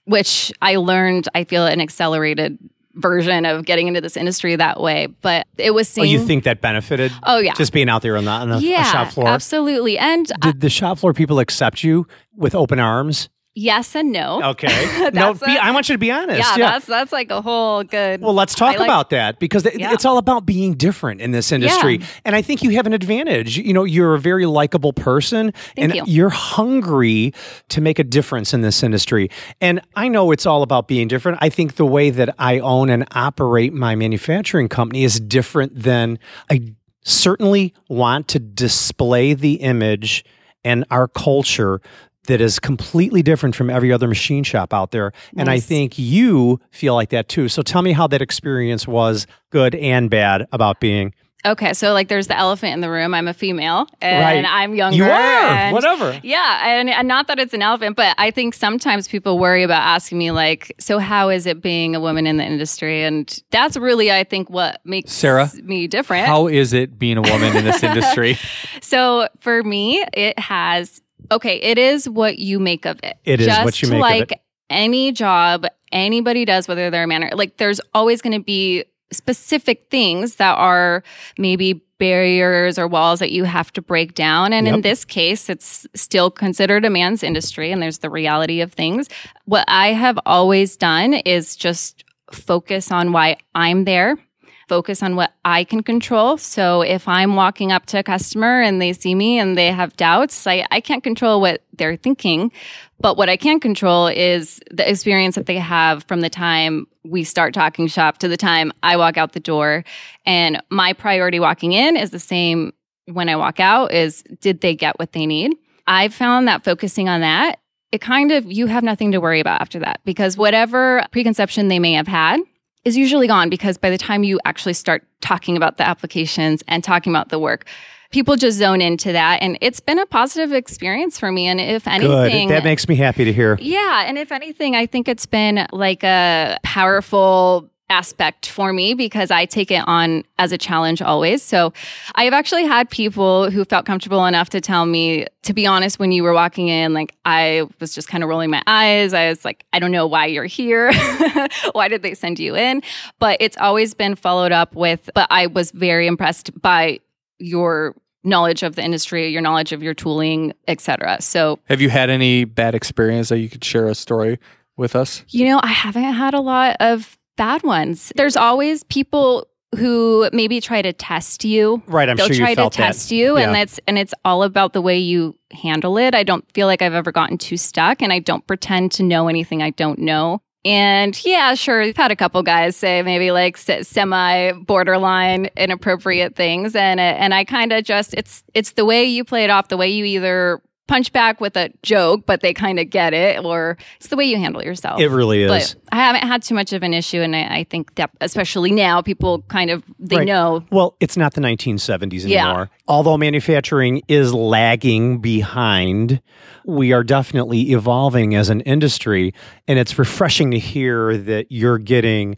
which 0.04 0.52
I 0.62 0.76
learned, 0.76 1.28
I 1.34 1.44
feel, 1.44 1.66
an 1.66 1.80
accelerated 1.80 2.58
version 2.96 3.44
of 3.46 3.64
getting 3.64 3.88
into 3.88 4.00
this 4.00 4.16
industry 4.16 4.56
that 4.56 4.80
way. 4.80 5.06
But 5.22 5.46
it 5.56 5.72
was 5.72 5.96
Oh, 5.98 6.02
you 6.02 6.24
think 6.24 6.44
that 6.44 6.60
benefited? 6.60 7.12
Oh, 7.22 7.38
yeah. 7.38 7.54
just 7.54 7.72
being 7.72 7.88
out 7.88 8.02
there 8.02 8.16
on 8.16 8.24
the, 8.24 8.30
on 8.30 8.48
the 8.50 8.58
yeah, 8.58 8.84
shop 8.84 9.12
floor. 9.12 9.28
absolutely. 9.28 9.98
And 9.98 10.30
uh, 10.42 10.50
Did 10.50 10.60
the 10.60 10.70
shop 10.70 10.98
floor 10.98 11.12
people 11.12 11.38
accept 11.38 11.84
you 11.84 12.06
with 12.36 12.54
open 12.54 12.78
arms? 12.80 13.28
Yes 13.56 13.96
and 13.96 14.12
no. 14.12 14.40
Okay, 14.50 15.10
no, 15.12 15.34
be, 15.34 15.56
a- 15.56 15.58
I 15.60 15.72
want 15.72 15.88
you 15.88 15.94
to 15.94 15.98
be 15.98 16.12
honest. 16.12 16.38
yeah, 16.38 16.56
Yeah, 16.56 16.70
that's 16.72 16.86
that's 16.86 17.10
like 17.12 17.30
a 17.32 17.42
whole 17.42 17.82
good. 17.82 18.20
Well, 18.20 18.34
let's 18.34 18.54
talk 18.54 18.76
I 18.76 18.78
like- 18.78 18.86
about 18.86 19.10
that 19.10 19.40
because 19.40 19.64
th- 19.64 19.74
Yeah. 19.76 19.92
it's 19.92 20.04
all 20.04 20.18
about 20.18 20.46
being 20.46 20.74
different 20.74 21.20
in 21.20 21.32
this 21.32 21.50
industry. 21.50 21.96
Yeah. 21.98 22.06
And 22.24 22.36
I 22.36 22.42
think 22.42 22.62
you 22.62 22.70
have 22.70 22.86
an 22.86 22.92
advantage. 22.92 23.56
You 23.58 23.72
know, 23.72 23.82
you're 23.84 24.14
a 24.14 24.20
very 24.20 24.46
likable 24.46 24.92
person 24.92 25.52
and 25.76 25.92
you. 25.94 26.04
you're 26.06 26.28
hungry 26.28 27.32
to 27.70 27.80
make 27.80 27.98
a 27.98 28.04
difference 28.04 28.54
in 28.54 28.60
this 28.60 28.82
industry. 28.82 29.30
And 29.60 29.80
I 29.96 30.08
know 30.08 30.30
it's 30.30 30.46
all 30.46 30.62
about 30.62 30.86
being 30.86 31.08
different. 31.08 31.38
I 31.40 31.48
think 31.48 31.74
the 31.76 31.86
way 31.86 32.10
that 32.10 32.34
I 32.38 32.58
own 32.60 32.90
and 32.90 33.06
operate 33.12 33.72
my 33.72 33.94
manufacturing 33.96 34.68
company 34.68 35.02
is 35.02 35.18
different 35.18 35.82
than 35.82 36.18
I 36.50 36.74
certainly 37.04 37.72
want 37.88 38.28
to 38.28 38.38
display 38.38 39.32
the 39.34 39.54
image 39.54 40.24
and 40.64 40.84
our 40.90 41.06
culture 41.06 41.80
that 42.26 42.40
is 42.40 42.58
completely 42.58 43.22
different 43.22 43.54
from 43.56 43.70
every 43.70 43.92
other 43.92 44.08
machine 44.08 44.44
shop 44.44 44.72
out 44.74 44.90
there. 44.90 45.12
And 45.36 45.48
I 45.48 45.60
think 45.60 45.98
you 45.98 46.60
feel 46.70 46.94
like 46.94 47.10
that 47.10 47.28
too. 47.28 47.48
So 47.48 47.62
tell 47.62 47.82
me 47.82 47.92
how 47.92 48.06
that 48.08 48.22
experience 48.22 48.86
was, 48.86 49.26
good 49.50 49.74
and 49.74 50.10
bad, 50.10 50.46
about 50.52 50.80
being. 50.80 51.14
okay, 51.46 51.72
so 51.74 51.92
like 51.92 52.08
there's 52.08 52.26
the 52.26 52.36
elephant 52.36 52.72
in 52.74 52.80
the 52.80 52.90
room. 52.90 53.14
I'm 53.14 53.28
a 53.28 53.34
female 53.34 53.86
and 54.00 54.44
Right. 54.44 54.52
I'm 54.52 54.74
younger. 54.74 54.96
You 54.96 55.04
are, 55.04 55.10
and- 55.10 55.72
whatever. 55.72 56.18
Yeah, 56.24 56.66
and, 56.66 56.90
and 56.90 57.06
not 57.06 57.28
that 57.28 57.38
it's 57.38 57.54
an 57.54 57.62
elephant, 57.62 57.94
but 57.96 58.16
I 58.18 58.32
think 58.32 58.52
sometimes 58.54 59.06
people 59.06 59.38
worry 59.38 59.62
about 59.62 59.82
asking 59.82 60.18
me 60.18 60.32
like, 60.32 60.74
so 60.80 60.98
how 60.98 61.28
is 61.28 61.46
it 61.46 61.62
being 61.62 61.94
a 61.94 62.00
woman 62.00 62.26
in 62.26 62.36
the 62.38 62.44
industry? 62.44 63.04
And 63.04 63.32
that's 63.52 63.76
really, 63.76 64.10
I 64.10 64.24
think, 64.24 64.50
what 64.50 64.80
makes 64.84 65.12
Sarah, 65.12 65.48
me 65.62 65.86
different. 65.86 66.26
How 66.26 66.48
is 66.48 66.72
it 66.72 66.98
being 66.98 67.16
a 67.16 67.22
woman 67.22 67.56
in 67.56 67.64
this 67.64 67.80
industry? 67.90 68.38
So 68.82 69.28
for 69.38 69.62
me, 69.62 70.04
it 70.14 70.36
has 70.40 71.00
okay, 71.30 71.56
it 71.56 71.78
is 71.78 72.08
what 72.08 72.38
you 72.38 72.58
make 72.58 72.84
of 72.86 72.98
it. 73.02 73.16
It 73.24 73.40
is 73.40 73.46
Just 73.46 73.64
what 73.64 73.82
you 73.82 73.88
make 73.88 73.96
of 73.96 74.00
like 74.00 74.32
it. 74.32 74.40
any 74.70 75.12
job 75.12 75.66
anybody 75.92 76.44
does, 76.44 76.68
whether 76.68 76.90
they're 76.90 77.04
a 77.04 77.06
man 77.06 77.24
or 77.24 77.30
like 77.34 77.56
there's 77.56 77.80
always 77.94 78.20
gonna 78.22 78.40
be 78.40 78.84
specific 79.12 79.86
things 79.90 80.36
that 80.36 80.56
are 80.58 81.02
maybe 81.38 81.80
barriers 81.98 82.78
or 82.78 82.86
walls 82.86 83.20
that 83.20 83.32
you 83.32 83.44
have 83.44 83.72
to 83.72 83.80
break 83.80 84.14
down. 84.14 84.52
And 84.52 84.68
in 84.68 84.82
this 84.82 85.04
case, 85.04 85.48
it's 85.48 85.86
still 85.94 86.30
considered 86.30 86.84
a 86.84 86.90
man's 86.90 87.22
industry 87.22 87.72
and 87.72 87.80
there's 87.80 87.98
the 87.98 88.10
reality 88.10 88.60
of 88.60 88.72
things. 88.72 89.08
What 89.46 89.64
I 89.68 89.92
have 89.92 90.18
always 90.26 90.76
done 90.76 91.14
is 91.14 91.56
just 91.56 92.04
focus 92.30 92.90
on 92.90 93.12
why 93.12 93.38
I'm 93.54 93.84
there 93.84 94.18
focus 94.68 95.02
on 95.02 95.16
what 95.16 95.32
I 95.44 95.64
can 95.64 95.82
control. 95.82 96.38
So 96.38 96.82
if 96.82 97.06
I'm 97.06 97.36
walking 97.36 97.72
up 97.72 97.86
to 97.86 97.98
a 97.98 98.02
customer 98.02 98.60
and 98.60 98.80
they 98.80 98.92
see 98.92 99.14
me 99.14 99.38
and 99.38 99.56
they 99.56 99.70
have 99.70 99.96
doubts, 99.96 100.46
I, 100.46 100.66
I 100.70 100.80
can't 100.80 101.04
control 101.04 101.40
what 101.40 101.62
they're 101.72 101.96
thinking. 101.96 102.50
But 102.98 103.16
what 103.16 103.28
I 103.28 103.36
can 103.36 103.60
control 103.60 104.08
is 104.08 104.60
the 104.70 104.88
experience 104.88 105.34
that 105.36 105.46
they 105.46 105.58
have 105.58 106.04
from 106.04 106.20
the 106.20 106.30
time 106.30 106.86
we 107.04 107.24
start 107.24 107.54
talking 107.54 107.86
shop 107.86 108.18
to 108.18 108.28
the 108.28 108.36
time 108.36 108.72
I 108.82 108.96
walk 108.96 109.16
out 109.16 109.32
the 109.32 109.40
door. 109.40 109.84
And 110.24 110.60
my 110.70 110.92
priority 110.92 111.38
walking 111.38 111.72
in 111.72 111.96
is 111.96 112.10
the 112.10 112.18
same 112.18 112.72
when 113.06 113.28
I 113.28 113.36
walk 113.36 113.60
out 113.60 113.92
is 113.92 114.24
did 114.40 114.60
they 114.60 114.74
get 114.74 114.98
what 114.98 115.12
they 115.12 115.26
need? 115.26 115.54
I've 115.86 116.14
found 116.14 116.48
that 116.48 116.64
focusing 116.64 117.08
on 117.08 117.20
that, 117.20 117.60
it 117.92 118.00
kind 118.00 118.32
of 118.32 118.50
you 118.50 118.66
have 118.66 118.82
nothing 118.82 119.12
to 119.12 119.20
worry 119.20 119.38
about 119.38 119.60
after 119.60 119.78
that 119.78 120.00
because 120.04 120.36
whatever 120.36 121.06
preconception 121.12 121.68
they 121.68 121.78
may 121.78 121.92
have 121.92 122.08
had 122.08 122.40
is 122.86 122.96
usually 122.96 123.26
gone 123.26 123.50
because 123.50 123.76
by 123.76 123.90
the 123.90 123.98
time 123.98 124.22
you 124.24 124.38
actually 124.44 124.72
start 124.72 125.04
talking 125.20 125.56
about 125.56 125.76
the 125.76 125.86
applications 125.86 126.62
and 126.68 126.84
talking 126.84 127.12
about 127.12 127.30
the 127.30 127.38
work, 127.38 127.66
people 128.12 128.36
just 128.36 128.56
zone 128.56 128.80
into 128.80 129.10
that. 129.12 129.42
And 129.42 129.58
it's 129.60 129.80
been 129.80 129.98
a 129.98 130.06
positive 130.06 130.52
experience 130.52 131.18
for 131.18 131.32
me. 131.32 131.48
And 131.48 131.60
if 131.60 131.88
anything, 131.88 132.48
Good. 132.48 132.54
That 132.54 132.64
makes 132.64 132.88
me 132.88 132.94
happy 132.94 133.24
to 133.24 133.32
hear. 133.32 133.58
yeah. 133.60 134.04
And 134.06 134.16
if 134.16 134.30
anything, 134.30 134.76
I 134.76 134.86
think 134.86 135.08
it's 135.08 135.26
been 135.26 135.66
like 135.72 136.04
a 136.04 136.58
powerful 136.62 137.68
aspect 137.88 138.48
for 138.48 138.72
me 138.72 138.94
because 138.94 139.30
I 139.30 139.44
take 139.44 139.70
it 139.70 139.82
on 139.86 140.24
as 140.38 140.52
a 140.52 140.58
challenge 140.58 141.00
always. 141.00 141.42
So 141.42 141.72
I 142.14 142.24
have 142.24 142.32
actually 142.32 142.64
had 142.66 142.90
people 142.90 143.50
who 143.50 143.64
felt 143.64 143.86
comfortable 143.86 144.24
enough 144.26 144.50
to 144.50 144.60
tell 144.60 144.86
me, 144.86 145.26
to 145.42 145.54
be 145.54 145.66
honest, 145.66 145.98
when 145.98 146.12
you 146.12 146.22
were 146.22 146.32
walking 146.32 146.68
in, 146.68 146.94
like 146.94 147.14
I 147.24 147.66
was 147.80 147.94
just 147.94 148.08
kind 148.08 148.24
of 148.24 148.28
rolling 148.28 148.50
my 148.50 148.62
eyes. 148.66 149.14
I 149.14 149.28
was 149.28 149.44
like, 149.44 149.64
I 149.72 149.78
don't 149.78 149.92
know 149.92 150.06
why 150.06 150.26
you're 150.26 150.44
here. 150.44 150.92
why 151.72 151.88
did 151.88 152.02
they 152.02 152.14
send 152.14 152.38
you 152.38 152.56
in? 152.56 152.82
But 153.18 153.36
it's 153.40 153.56
always 153.58 153.94
been 153.94 154.16
followed 154.16 154.52
up 154.52 154.74
with, 154.74 155.08
but 155.14 155.28
I 155.30 155.46
was 155.46 155.70
very 155.70 156.06
impressed 156.06 156.60
by 156.60 157.00
your 157.38 157.94
knowledge 158.24 158.62
of 158.64 158.74
the 158.74 158.82
industry, 158.82 159.28
your 159.28 159.40
knowledge 159.40 159.72
of 159.72 159.82
your 159.82 159.94
tooling, 159.94 160.52
etc. 160.66 161.18
So 161.20 161.60
Have 161.68 161.80
you 161.80 161.88
had 161.88 162.10
any 162.10 162.44
bad 162.44 162.74
experience 162.74 163.28
that 163.28 163.38
you 163.38 163.48
could 163.48 163.64
share 163.64 163.86
a 163.86 163.94
story 163.94 164.38
with 164.76 164.96
us? 164.96 165.22
You 165.28 165.46
know, 165.46 165.60
I 165.62 165.68
haven't 165.68 166.02
had 166.02 166.34
a 166.34 166.40
lot 166.40 166.76
of 166.80 167.16
bad 167.36 167.62
ones. 167.62 168.12
There's 168.16 168.36
always 168.36 168.84
people 168.84 169.46
who 169.76 170.28
maybe 170.32 170.60
try 170.60 170.80
to 170.80 170.92
test 170.92 171.44
you. 171.44 171.82
Right. 171.86 172.08
I'm 172.08 172.16
They'll 172.16 172.26
sure 172.28 172.36
you 172.36 172.40
try 172.42 172.54
to 172.54 172.70
test 172.70 173.08
that. 173.10 173.14
you, 173.14 173.36
and 173.36 173.52
Yeah. 173.52 173.58
that's 173.64 173.80
and 173.86 173.98
it's 173.98 174.14
all 174.24 174.42
about 174.42 174.72
the 174.72 174.80
way 174.80 174.98
you 174.98 175.36
handle 175.52 175.98
it. 175.98 176.14
I 176.14 176.22
don't 176.22 176.44
feel 176.52 176.66
like 176.66 176.82
I've 176.82 176.94
ever 176.94 177.12
gotten 177.12 177.36
too 177.38 177.56
stuck, 177.56 178.00
and 178.00 178.12
I 178.12 178.18
don't 178.20 178.46
pretend 178.46 178.92
to 178.92 179.02
know 179.02 179.28
anything 179.28 179.62
I 179.62 179.70
don't 179.70 179.98
know. 179.98 180.40
And 180.64 181.16
yeah, 181.24 181.54
sure, 181.54 181.82
we've 181.82 181.96
had 181.96 182.10
a 182.10 182.16
couple 182.16 182.42
guys 182.42 182.74
say 182.76 183.00
maybe 183.02 183.30
like 183.30 183.56
semi 183.56 184.52
borderline 184.52 185.48
inappropriate 185.56 186.34
things, 186.36 186.74
and 186.74 186.98
and 186.98 187.34
I 187.34 187.44
kind 187.44 187.72
of 187.72 187.84
just 187.84 188.14
it's 188.14 188.42
it's 188.54 188.72
the 188.72 188.84
way 188.84 189.04
you 189.04 189.24
play 189.24 189.44
it 189.44 189.50
off, 189.50 189.68
the 189.68 189.76
way 189.76 189.88
you 189.90 190.04
either 190.04 190.60
punch 190.86 191.12
back 191.12 191.40
with 191.40 191.56
a 191.56 191.70
joke, 191.82 192.24
but 192.26 192.40
they 192.40 192.54
kind 192.54 192.78
of 192.78 192.90
get 192.90 193.12
it, 193.12 193.44
or 193.44 193.76
it's 193.96 194.08
the 194.08 194.16
way 194.16 194.24
you 194.24 194.36
handle 194.36 194.62
yourself. 194.62 195.00
It 195.00 195.08
really 195.08 195.42
is. 195.42 195.50
But 195.50 195.74
I 195.92 195.96
haven't 195.96 196.26
had 196.26 196.42
too 196.42 196.54
much 196.54 196.72
of 196.72 196.82
an 196.82 196.94
issue, 196.94 197.20
and 197.20 197.34
I, 197.34 197.58
I 197.58 197.64
think 197.64 197.94
that 197.96 198.10
especially 198.20 198.70
now, 198.70 199.02
people 199.02 199.42
kind 199.48 199.70
of 199.70 199.82
they 199.98 200.18
Right. 200.18 200.26
know. 200.26 200.64
Well, 200.70 200.96
it's 201.00 201.16
not 201.16 201.34
the 201.34 201.40
1970s 201.40 202.26
Yeah. 202.26 202.46
anymore. 202.46 202.70
Although 202.88 203.16
manufacturing 203.18 204.02
is 204.08 204.32
lagging 204.32 205.18
behind, 205.18 206.20
we 206.64 206.92
are 206.92 207.02
definitely 207.02 207.72
evolving 207.72 208.34
as 208.34 208.48
an 208.48 208.60
industry. 208.62 209.32
And 209.66 209.78
it's 209.78 209.98
refreshing 209.98 210.50
to 210.52 210.58
hear 210.58 211.16
that 211.16 211.46
you're 211.50 211.78
getting 211.78 212.36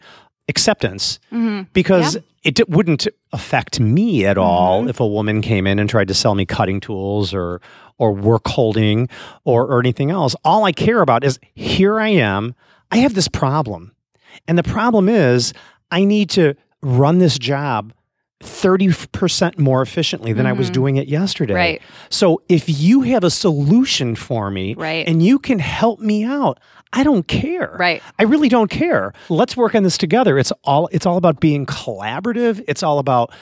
acceptance 0.49 1.19
mm-hmm. 1.33 1.63
because 1.73 2.17
it 2.43 2.55
d- 2.55 2.65
wouldn't 2.69 3.07
affect 3.33 3.81
me 3.81 4.25
at 4.25 4.37
mm-hmm. 4.37 4.47
all 4.47 4.89
if 4.89 5.01
a 5.01 5.07
woman 5.07 5.43
came 5.43 5.67
in 5.67 5.79
and 5.79 5.91
tried 5.91 6.09
to 6.09 6.15
sell 6.15 6.35
me 6.35 6.47
cutting 6.47 6.81
tools 6.81 7.35
or 7.35 7.61
or 7.99 8.13
work 8.13 8.47
holding 8.47 9.09
or, 9.45 9.67
or 9.67 9.81
anything 9.81 10.11
else. 10.11 10.35
All 10.45 10.65
I 10.65 10.73
care 10.73 11.01
about 11.01 11.25
is 11.25 11.39
here 11.55 12.01
I 12.01 12.09
am. 12.09 12.55
I 12.91 12.99
have 12.99 13.15
this 13.15 13.29
problem. 13.29 13.93
And 14.47 14.57
the 14.57 14.63
problem 14.63 15.09
is, 15.09 15.53
I 15.91 16.05
need 16.05 16.31
to 16.31 16.55
run 16.81 17.19
this 17.19 17.39
job 17.39 17.93
30% 18.43 19.59
more 19.59 19.83
efficiently 19.83 20.33
than 20.33 20.47
I 20.47 20.53
was 20.53 20.69
mm-hmm. 20.69 20.75
doing 20.75 20.97
it 20.97 21.09
yesterday. 21.09 21.55
Right. 21.55 21.83
So 22.09 22.41
if 22.49 22.69
you 22.69 23.03
have 23.03 23.25
a 23.25 23.31
solution 23.31 24.15
for 24.15 24.51
me 24.51 24.75
Right. 24.75 25.09
and 25.09 25.21
you 25.21 25.41
can 25.41 25.59
help 25.59 25.99
me 25.99 26.25
out, 26.25 26.61
I 26.93 27.03
don't 27.03 27.27
care. 27.27 27.77
Right. 27.79 28.01
I 28.19 28.23
really 28.23 28.49
don't 28.49 28.71
care. 28.71 29.13
Let's 29.29 29.57
work 29.57 29.75
on 29.75 29.83
this 29.83 29.99
together. 29.99 30.39
It's 30.39 30.53
all 30.63 30.89
it's 30.93 31.05
all 31.05 31.17
about 31.17 31.41
being 31.41 31.67
collaborative. 31.67 32.65
It's 32.69 32.83
all 32.83 32.99
about 32.99 33.33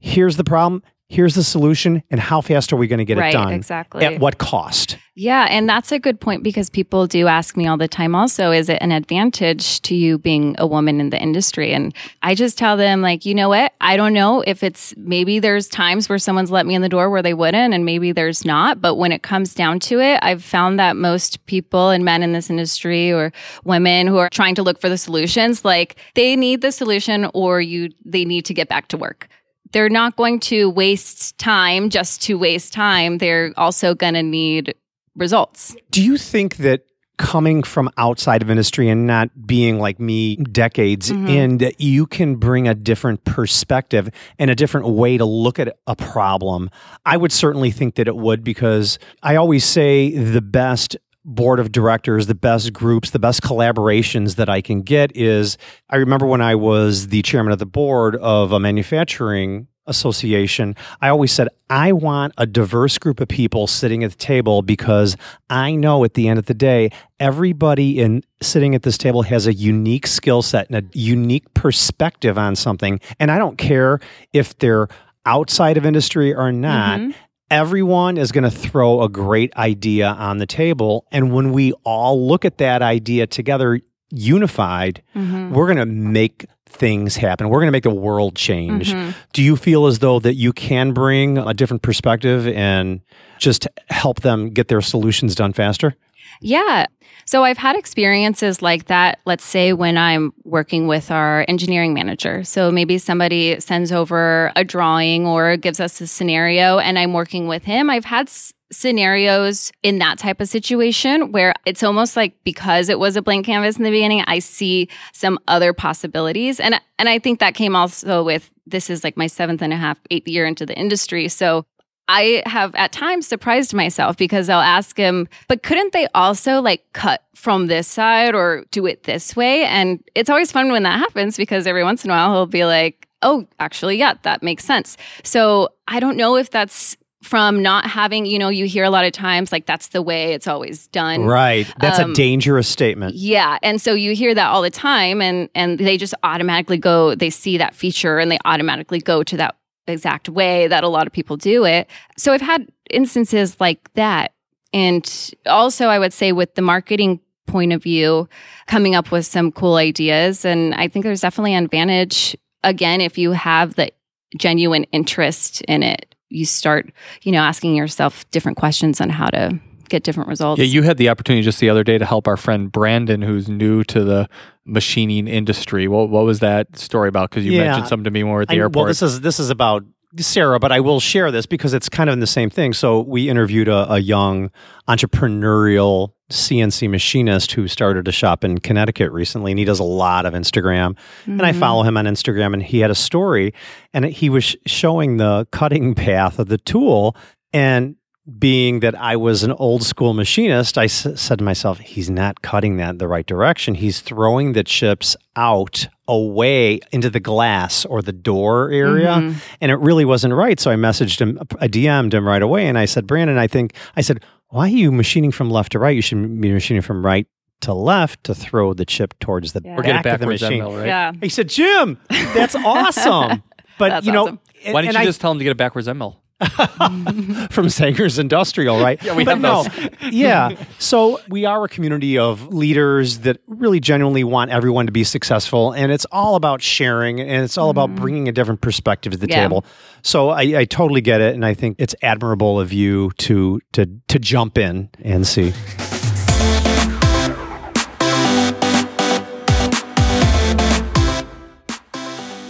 here's 0.00 0.36
the 0.36 0.44
problem 0.44 0.82
here's 1.10 1.34
the 1.34 1.42
solution, 1.42 2.02
and 2.10 2.20
how 2.20 2.40
fast 2.40 2.72
are 2.72 2.76
we 2.76 2.86
going 2.86 2.98
to 2.98 3.04
get 3.04 3.18
right, 3.18 3.30
it 3.30 3.32
done? 3.32 3.52
exactly. 3.52 4.04
At 4.04 4.20
what 4.20 4.38
cost? 4.38 4.96
Yeah, 5.16 5.48
and 5.50 5.68
that's 5.68 5.90
a 5.92 5.98
good 5.98 6.20
point 6.20 6.42
because 6.44 6.70
people 6.70 7.06
do 7.06 7.26
ask 7.26 7.56
me 7.56 7.66
all 7.66 7.76
the 7.76 7.88
time 7.88 8.14
also, 8.14 8.52
is 8.52 8.68
it 8.68 8.78
an 8.80 8.92
advantage 8.92 9.82
to 9.82 9.94
you 9.94 10.18
being 10.18 10.54
a 10.56 10.66
woman 10.66 11.00
in 11.00 11.10
the 11.10 11.20
industry? 11.20 11.74
And 11.74 11.92
I 12.22 12.34
just 12.34 12.56
tell 12.56 12.76
them, 12.76 13.02
like, 13.02 13.26
you 13.26 13.34
know 13.34 13.48
what? 13.48 13.72
I 13.80 13.96
don't 13.96 14.14
know 14.14 14.42
if 14.46 14.62
it's 14.62 14.94
maybe 14.96 15.40
there's 15.40 15.68
times 15.68 16.08
where 16.08 16.18
someone's 16.18 16.52
let 16.52 16.64
me 16.64 16.74
in 16.74 16.80
the 16.80 16.88
door 16.88 17.10
where 17.10 17.22
they 17.22 17.34
wouldn't, 17.34 17.74
and 17.74 17.84
maybe 17.84 18.12
there's 18.12 18.44
not. 18.44 18.80
But 18.80 18.94
when 18.94 19.10
it 19.10 19.22
comes 19.22 19.52
down 19.52 19.80
to 19.80 20.00
it, 20.00 20.20
I've 20.22 20.44
found 20.44 20.78
that 20.78 20.96
most 20.96 21.44
people 21.46 21.90
and 21.90 22.04
men 22.04 22.22
in 22.22 22.32
this 22.32 22.48
industry 22.48 23.12
or 23.12 23.32
women 23.64 24.06
who 24.06 24.18
are 24.18 24.30
trying 24.30 24.54
to 24.54 24.62
look 24.62 24.80
for 24.80 24.88
the 24.88 24.96
solutions, 24.96 25.64
like 25.64 25.96
they 26.14 26.36
need 26.36 26.60
the 26.60 26.72
solution 26.72 27.28
or 27.34 27.60
you 27.60 27.90
they 28.04 28.24
need 28.24 28.44
to 28.46 28.54
get 28.54 28.68
back 28.68 28.88
to 28.88 28.96
work 28.96 29.28
they're 29.72 29.88
not 29.88 30.16
going 30.16 30.40
to 30.40 30.68
waste 30.70 31.38
time 31.38 31.90
just 31.90 32.22
to 32.22 32.38
waste 32.38 32.72
time. 32.72 33.18
They're 33.18 33.52
also 33.56 33.94
going 33.94 34.14
to 34.14 34.22
need 34.22 34.74
results. 35.16 35.76
Do 35.90 36.02
you 36.02 36.16
think 36.16 36.56
that 36.58 36.82
coming 37.18 37.62
from 37.62 37.90
outside 37.98 38.40
of 38.40 38.50
industry 38.50 38.88
and 38.88 39.06
not 39.06 39.28
being 39.46 39.78
like 39.78 40.00
me 40.00 40.36
decades 40.36 41.10
Mhm. 41.12 41.28
in 41.28 41.58
that 41.58 41.78
you 41.78 42.06
can 42.06 42.36
bring 42.36 42.66
a 42.66 42.74
different 42.74 43.24
perspective 43.24 44.08
and 44.38 44.50
a 44.50 44.54
different 44.54 44.88
way 44.88 45.18
to 45.18 45.26
look 45.26 45.58
at 45.58 45.76
a 45.86 45.94
problem 45.94 46.70
i 47.04 47.18
would 47.18 47.30
certainly 47.30 47.70
think 47.70 47.96
that 47.96 48.08
it 48.08 48.16
would 48.16 48.42
because 48.42 48.98
i 49.22 49.36
always 49.36 49.66
say 49.66 50.12
the 50.16 50.40
best 50.40 50.96
board 51.24 51.60
of 51.60 51.70
directors 51.70 52.26
the 52.26 52.34
best 52.34 52.72
groups 52.72 53.10
the 53.10 53.18
best 53.18 53.42
collaborations 53.42 54.36
that 54.36 54.48
i 54.48 54.60
can 54.62 54.80
get 54.80 55.14
is 55.14 55.58
i 55.90 55.96
remember 55.96 56.26
when 56.26 56.40
i 56.40 56.54
was 56.54 57.08
the 57.08 57.20
chairman 57.22 57.52
of 57.52 57.58
the 57.58 57.66
board 57.66 58.16
of 58.16 58.52
a 58.52 58.58
manufacturing 58.60 59.66
association 59.86 60.74
i 61.02 61.08
always 61.08 61.30
said 61.32 61.46
i 61.68 61.92
want 61.92 62.32
a 62.38 62.46
diverse 62.46 62.96
group 62.96 63.20
of 63.20 63.28
people 63.28 63.66
sitting 63.66 64.02
at 64.02 64.10
the 64.12 64.16
table 64.16 64.62
because 64.62 65.16
i 65.50 65.74
know 65.74 66.04
at 66.04 66.14
the 66.14 66.26
end 66.28 66.38
of 66.38 66.46
the 66.46 66.54
day 66.54 66.90
everybody 67.18 67.98
in 68.00 68.22
sitting 68.40 68.74
at 68.74 68.82
this 68.82 68.96
table 68.96 69.22
has 69.22 69.46
a 69.46 69.52
unique 69.52 70.06
skill 70.06 70.42
set 70.42 70.68
and 70.70 70.76
a 70.76 70.98
unique 70.98 71.52
perspective 71.54 72.38
on 72.38 72.54
something 72.56 72.98
and 73.18 73.30
i 73.30 73.36
don't 73.38 73.58
care 73.58 74.00
if 74.32 74.56
they're 74.58 74.88
outside 75.26 75.76
of 75.76 75.84
industry 75.84 76.32
or 76.34 76.50
not 76.50 76.98
Mhm. 77.00 77.14
Everyone 77.50 78.16
is 78.16 78.30
going 78.32 78.44
to 78.44 78.50
throw 78.50 79.02
a 79.02 79.08
great 79.08 79.54
idea 79.56 80.08
on 80.08 80.38
the 80.38 80.46
table 80.46 81.04
and 81.10 81.32
when 81.32 81.52
we 81.52 81.72
all 81.84 82.26
look 82.26 82.44
at 82.44 82.58
that 82.58 82.80
idea 82.82 83.26
together 83.26 83.80
unified 84.12 85.02
Mhm. 85.16 85.50
we're 85.50 85.66
going 85.66 85.76
to 85.78 85.86
make 85.86 86.46
things 86.66 87.16
happen 87.16 87.48
we're 87.48 87.58
going 87.58 87.66
to 87.68 87.72
make 87.72 87.82
the 87.84 87.90
world 87.90 88.34
change 88.36 88.92
Mhm. 88.92 89.14
do 89.32 89.42
you 89.42 89.56
feel 89.56 89.86
as 89.86 89.98
though 90.00 90.20
that 90.20 90.34
you 90.34 90.52
can 90.52 90.92
bring 90.92 91.38
a 91.38 91.52
different 91.54 91.82
perspective 91.82 92.46
and 92.48 93.00
just 93.38 93.66
help 93.88 94.20
them 94.20 94.50
get 94.50 94.68
their 94.68 94.80
solutions 94.80 95.34
done 95.34 95.52
faster 95.52 95.94
Yeah. 96.42 96.86
So 97.30 97.44
I've 97.44 97.58
had 97.58 97.76
experiences 97.76 98.60
like 98.60 98.86
that, 98.86 99.20
let's 99.24 99.44
say 99.44 99.72
when 99.72 99.96
I'm 99.96 100.32
working 100.42 100.88
with 100.88 101.12
our 101.12 101.44
engineering 101.46 101.94
manager. 101.94 102.42
So 102.42 102.72
maybe 102.72 102.98
somebody 102.98 103.60
sends 103.60 103.92
over 103.92 104.50
a 104.56 104.64
drawing 104.64 105.28
or 105.28 105.56
gives 105.56 105.78
us 105.78 106.00
a 106.00 106.08
scenario 106.08 106.80
and 106.80 106.98
I'm 106.98 107.12
working 107.12 107.46
with 107.46 107.62
him. 107.62 107.88
I've 107.88 108.04
had 108.04 108.26
s- 108.26 108.52
scenarios 108.72 109.70
in 109.84 110.00
that 110.00 110.18
type 110.18 110.40
of 110.40 110.48
situation 110.48 111.30
where 111.30 111.54
it's 111.66 111.84
almost 111.84 112.16
like 112.16 112.34
because 112.42 112.88
it 112.88 112.98
was 112.98 113.14
a 113.14 113.22
blank 113.22 113.46
canvas 113.46 113.76
in 113.76 113.84
the 113.84 113.90
beginning, 113.92 114.24
I 114.26 114.40
see 114.40 114.88
some 115.12 115.38
other 115.46 115.72
possibilities. 115.72 116.58
And 116.58 116.80
and 116.98 117.08
I 117.08 117.20
think 117.20 117.38
that 117.38 117.54
came 117.54 117.76
also 117.76 118.24
with 118.24 118.50
this 118.66 118.90
is 118.90 119.04
like 119.04 119.16
my 119.16 119.28
seventh 119.28 119.62
and 119.62 119.72
a 119.72 119.76
half, 119.76 120.00
eighth 120.10 120.26
year 120.26 120.46
into 120.46 120.66
the 120.66 120.76
industry. 120.76 121.28
So 121.28 121.64
I 122.08 122.42
have 122.46 122.74
at 122.74 122.92
times 122.92 123.26
surprised 123.26 123.72
myself 123.72 124.16
because 124.16 124.48
I'll 124.48 124.60
ask 124.60 124.96
him, 124.96 125.28
but 125.46 125.62
couldn't 125.62 125.92
they 125.92 126.08
also 126.14 126.60
like 126.60 126.84
cut 126.92 127.22
from 127.34 127.68
this 127.68 127.86
side 127.86 128.34
or 128.34 128.64
do 128.72 128.84
it 128.86 129.04
this 129.04 129.36
way? 129.36 129.64
And 129.64 130.02
it's 130.14 130.28
always 130.28 130.50
fun 130.50 130.72
when 130.72 130.82
that 130.82 130.98
happens 130.98 131.36
because 131.36 131.66
every 131.66 131.84
once 131.84 132.04
in 132.04 132.10
a 132.10 132.14
while 132.14 132.32
he'll 132.32 132.46
be 132.46 132.64
like, 132.64 133.06
oh, 133.22 133.46
actually, 133.60 133.96
yeah, 133.96 134.14
that 134.22 134.42
makes 134.42 134.64
sense. 134.64 134.96
So 135.22 135.68
I 135.86 136.00
don't 136.00 136.16
know 136.16 136.36
if 136.36 136.50
that's 136.50 136.96
from 137.22 137.62
not 137.62 137.86
having, 137.86 138.24
you 138.24 138.38
know, 138.38 138.48
you 138.48 138.64
hear 138.64 138.82
a 138.82 138.90
lot 138.90 139.04
of 139.04 139.12
times 139.12 139.52
like 139.52 139.66
that's 139.66 139.88
the 139.88 140.00
way 140.00 140.32
it's 140.32 140.46
always 140.46 140.86
done. 140.88 141.24
right 141.26 141.70
that's 141.78 141.98
Um, 141.98 142.12
a 142.12 142.14
dangerous 142.14 142.66
statement 142.66 143.14
Yeah, 143.14 143.58
and 143.62 143.80
so 143.80 143.92
you 143.92 144.14
hear 144.14 144.34
that 144.34 144.48
all 144.48 144.62
the 144.62 144.70
time, 144.70 145.20
and 145.20 145.50
and 145.54 145.78
they 145.78 145.98
just 145.98 146.14
automatically 146.22 146.78
go. 146.78 147.14
They 147.14 147.28
see 147.28 147.58
that 147.58 147.74
feature, 147.74 148.18
and 148.18 148.30
they 148.30 148.38
automatically 148.46 149.00
go 149.00 149.22
to 149.22 149.36
that 149.36 149.56
exact 149.90 150.28
way 150.28 150.66
that 150.68 150.84
a 150.84 150.88
lot 150.88 151.06
of 151.06 151.12
people 151.12 151.36
do 151.36 151.64
it. 151.64 151.88
So 152.16 152.32
I've 152.32 152.40
had 152.40 152.68
instances 152.90 153.60
like 153.60 153.92
that, 153.94 154.32
and 154.72 155.32
also 155.46 155.86
I 155.86 155.98
would 155.98 156.12
say 156.12 156.32
with 156.32 156.54
the 156.54 156.62
marketing 156.62 157.20
point 157.46 157.72
of 157.72 157.82
view, 157.82 158.28
coming 158.66 158.94
up 158.94 159.10
with 159.10 159.26
some 159.26 159.52
cool 159.52 159.76
ideas, 159.76 160.44
and 160.44 160.74
I 160.74 160.88
think 160.88 161.04
there's 161.04 161.20
definitely 161.20 161.54
an 161.54 161.64
advantage 161.64 162.36
again 162.62 163.00
if 163.00 163.18
you 163.18 163.32
have 163.32 163.74
the 163.74 163.90
genuine 164.38 164.84
interest 164.92 165.62
in 165.62 165.82
it. 165.82 166.14
You 166.28 166.44
start, 166.44 166.92
you 167.22 167.32
know, 167.32 167.40
asking 167.40 167.74
yourself 167.74 168.30
different 168.30 168.56
questions 168.56 169.00
on 169.00 169.10
how 169.10 169.26
to 169.30 169.58
get 169.88 170.04
different 170.04 170.28
results. 170.28 170.60
Yeah, 170.60 170.66
you 170.66 170.82
had 170.82 170.96
the 170.96 171.08
opportunity 171.08 171.42
just 171.42 171.58
the 171.58 171.68
other 171.68 171.82
day 171.82 171.98
to 171.98 172.06
help 172.06 172.28
our 172.28 172.36
friend 172.36 172.70
Brandon, 172.70 173.20
who's 173.20 173.48
new 173.48 173.84
to 173.84 174.04
the 174.04 174.28
machining 174.70 175.28
industry. 175.28 175.88
What 175.88 176.08
what 176.10 176.24
was 176.24 176.40
that 176.40 176.78
story 176.78 177.08
about? 177.08 177.30
Because 177.30 177.44
you 177.44 177.52
Yeah. 177.52 177.64
mentioned 177.64 177.88
something 177.88 178.04
to 178.04 178.10
me 178.10 178.22
when 178.22 178.30
we 178.32 178.36
were 178.36 178.42
at 178.42 178.48
the 178.48 178.54
I- 178.54 178.58
airport. 178.58 178.76
Well, 178.76 178.86
this 178.86 179.02
is 179.02 179.20
this 179.20 179.38
is 179.40 179.50
about 179.50 179.84
Sarah, 180.18 180.58
but 180.58 180.72
I 180.72 180.80
will 180.80 180.98
share 180.98 181.30
this 181.30 181.46
because 181.46 181.72
it's 181.72 181.88
kind 181.88 182.10
of 182.10 182.14
in 182.14 182.20
the 182.20 182.26
same 182.26 182.50
thing. 182.50 182.72
So 182.72 183.00
we 183.00 183.28
interviewed 183.28 183.68
a, 183.68 183.92
a 183.92 183.98
young 184.00 184.50
entrepreneurial 184.88 186.12
CNC 186.30 186.88
machinist 186.88 187.52
who 187.52 187.68
started 187.68 188.06
a 188.08 188.12
shop 188.12 188.44
in 188.44 188.58
Connecticut 188.58 189.12
recently, 189.12 189.52
and 189.52 189.58
he 189.58 189.64
does 189.64 189.78
a 189.80 189.84
lot 189.84 190.26
of 190.26 190.34
Instagram. 190.34 190.96
And 191.26 191.42
I 191.42 191.52
Mhm. 191.52 191.58
follow 191.58 191.82
him 191.82 191.96
on 191.96 192.06
Instagram, 192.06 192.54
and 192.54 192.62
he 192.62 192.80
had 192.80 192.90
a 192.90 192.94
story, 192.94 193.52
and 193.92 194.04
he 194.04 194.30
was 194.30 194.44
sh- 194.44 194.56
showing 194.66 195.16
the 195.18 195.46
cutting 195.52 195.94
path 195.94 196.38
of 196.38 196.48
the 196.48 196.58
tool, 196.58 197.16
and 197.52 197.96
being 198.38 198.80
that 198.80 198.94
I 198.94 199.16
was 199.16 199.42
an 199.42 199.52
old 199.52 199.82
school 199.82 200.12
machinist, 200.14 200.76
I 200.78 200.84
s- 200.84 201.06
said 201.20 201.38
to 201.38 201.44
myself, 201.44 201.78
he's 201.78 202.10
not 202.10 202.42
cutting 202.42 202.76
that 202.76 202.90
in 202.90 202.98
the 202.98 203.08
right 203.08 203.26
direction. 203.26 203.74
He's 203.74 204.00
throwing 204.00 204.52
the 204.52 204.62
chips 204.62 205.16
out 205.36 205.88
away 206.06 206.80
into 206.92 207.08
the 207.10 207.18
glass 207.20 207.84
or 207.84 208.02
the 208.02 208.12
door 208.12 208.70
area. 208.70 209.08
Mhm. 209.14 209.36
And 209.60 209.70
it 209.72 209.76
really 209.76 210.04
wasn't 210.04 210.34
right. 210.34 210.60
So 210.60 210.70
I 210.70 210.74
messaged 210.76 211.20
him, 211.20 211.38
I 211.60 211.66
DM'd 211.66 212.12
him 212.14 212.26
right 212.26 212.42
away. 212.42 212.66
And 212.68 212.76
I 212.78 212.84
said, 212.84 213.06
Brandon, 213.06 213.38
I 213.38 213.46
think, 213.46 213.72
I 213.96 214.00
said, 214.02 214.22
why 214.48 214.64
are 214.66 214.68
you 214.68 214.92
machining 214.92 215.32
from 215.32 215.50
left 215.50 215.72
to 215.72 215.78
right? 215.78 215.96
You 215.96 216.02
should 216.02 216.40
be 216.40 216.52
machining 216.52 216.82
from 216.82 217.04
right 217.04 217.26
to 217.62 217.72
left 217.74 218.24
to 218.24 218.34
throw 218.34 218.74
the 218.74 218.84
chip 218.84 219.18
towards 219.18 219.52
the 219.54 219.62
Yeah. 219.64 219.76
Or 219.76 219.82
get 219.82 219.96
it 219.96 220.02
back 220.02 220.14
of 220.14 220.20
the 220.20 220.26
backwards, 220.26 220.42
machine. 220.42 220.60
end 220.62 220.70
mill, 220.70 220.78
right? 220.78 220.86
Yeah. 220.86 221.12
He 221.20 221.28
said, 221.28 221.48
Jim, 221.48 221.98
that's 222.08 222.54
awesome. 222.54 223.42
But 223.78 223.88
That's 223.88 224.06
you 224.06 224.12
know, 224.12 224.24
awesome. 224.24 224.40
and- 224.66 224.74
Why 224.74 224.82
didn't 224.82 224.94
you 224.96 225.00
I- 225.00 225.04
just 225.06 225.22
tell 225.22 225.32
him 225.32 225.38
to 225.38 225.44
get 225.44 225.52
a 225.52 225.54
backwards, 225.54 225.88
end 225.88 225.98
mill? 225.98 226.19
from 227.50 227.66
Zenger's 227.66 228.18
Industrial, 228.18 228.80
right? 228.80 229.02
Yeah, 229.02 229.14
we 229.14 229.24
but 229.24 229.32
have 229.32 229.40
no, 229.40 229.62
those. 229.64 229.90
yeah. 230.12 230.54
So 230.78 231.20
we 231.28 231.44
are 231.44 231.64
a 231.64 231.68
community 231.68 232.16
of 232.16 232.48
leaders 232.48 233.18
that 233.20 233.40
really 233.46 233.78
genuinely 233.78 234.24
want 234.24 234.50
everyone 234.50 234.86
to 234.86 234.92
be 234.92 235.04
successful, 235.04 235.72
and 235.72 235.92
it's 235.92 236.06
all 236.06 236.36
about 236.36 236.62
sharing, 236.62 237.20
and 237.20 237.44
it's 237.44 237.58
all 237.58 237.68
about 237.68 237.90
mm-hmm. 237.90 238.00
bringing 238.00 238.28
a 238.28 238.32
different 238.32 238.62
perspective 238.62 239.12
to 239.12 239.18
the 239.18 239.28
Yeah. 239.28 239.42
table. 239.42 239.66
So 240.02 240.30
I, 240.30 240.40
I 240.40 240.64
totally 240.64 241.02
get 241.02 241.20
it, 241.20 241.34
and 241.34 241.44
I 241.44 241.52
think 241.52 241.76
it's 241.78 241.94
admirable 242.02 242.58
of 242.58 242.72
you 242.72 243.10
to 243.18 243.60
to 243.72 243.86
to 244.08 244.18
jump 244.18 244.56
in 244.56 244.88
and 245.02 245.26
see. 245.26 245.52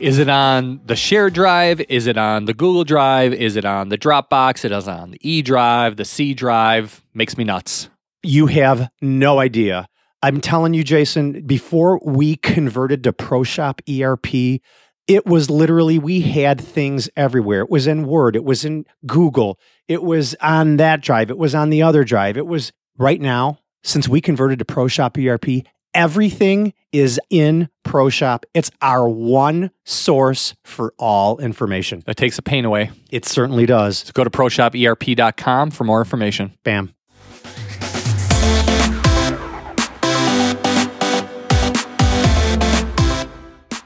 Is 0.00 0.18
it 0.18 0.30
on 0.30 0.80
the 0.86 0.96
shared 0.96 1.34
drive? 1.34 1.82
Is 1.90 2.06
it 2.06 2.16
on 2.16 2.46
the 2.46 2.54
Google 2.54 2.84
Drive? 2.84 3.34
Is 3.34 3.56
it 3.56 3.66
on 3.66 3.90
the 3.90 3.98
Dropbox? 3.98 4.64
It 4.64 4.72
is 4.72 4.88
on 4.88 5.10
the 5.10 5.18
E 5.20 5.42
Drive, 5.42 5.96
the 5.96 6.06
C 6.06 6.32
Drive. 6.32 7.04
Makes 7.12 7.36
me 7.36 7.44
nuts. 7.44 7.90
You 8.22 8.46
have 8.46 8.88
no 9.02 9.40
idea. 9.40 9.86
I'm 10.22 10.40
telling 10.40 10.72
you, 10.72 10.84
Jason, 10.84 11.42
before 11.46 12.00
we 12.02 12.36
converted 12.36 13.04
to 13.04 13.12
ProShop 13.12 13.80
ERP, 13.88 14.62
it 15.06 15.26
was 15.26 15.50
literally, 15.50 15.98
we 15.98 16.22
had 16.22 16.58
things 16.58 17.10
everywhere. 17.14 17.60
It 17.60 17.70
was 17.70 17.86
in 17.86 18.06
Word, 18.06 18.36
it 18.36 18.44
was 18.44 18.64
in 18.64 18.86
Google, 19.06 19.58
it 19.86 20.02
was 20.02 20.34
on 20.40 20.78
that 20.78 21.02
drive, 21.02 21.30
it 21.30 21.38
was 21.38 21.54
on 21.54 21.68
the 21.68 21.82
other 21.82 22.04
drive. 22.04 22.38
It 22.38 22.46
was 22.46 22.72
right 22.96 23.20
now, 23.20 23.58
since 23.82 24.08
we 24.08 24.22
converted 24.22 24.60
to 24.60 24.64
ProShop 24.64 25.18
ERP, 25.18 25.66
everything 25.94 26.72
is 26.92 27.20
in 27.30 27.68
ProShop. 27.84 28.44
It's 28.54 28.70
our 28.82 29.08
one 29.08 29.70
source 29.84 30.54
for 30.64 30.94
all 30.98 31.38
information. 31.38 32.02
That 32.06 32.16
takes 32.16 32.36
the 32.36 32.42
pain 32.42 32.64
away. 32.64 32.90
It 33.10 33.24
certainly 33.24 33.66
does. 33.66 33.98
So 33.98 34.12
go 34.14 34.24
to 34.24 34.30
proshoperp.com 34.30 35.70
for 35.70 35.84
more 35.84 36.00
information. 36.00 36.56
Bam. 36.64 36.94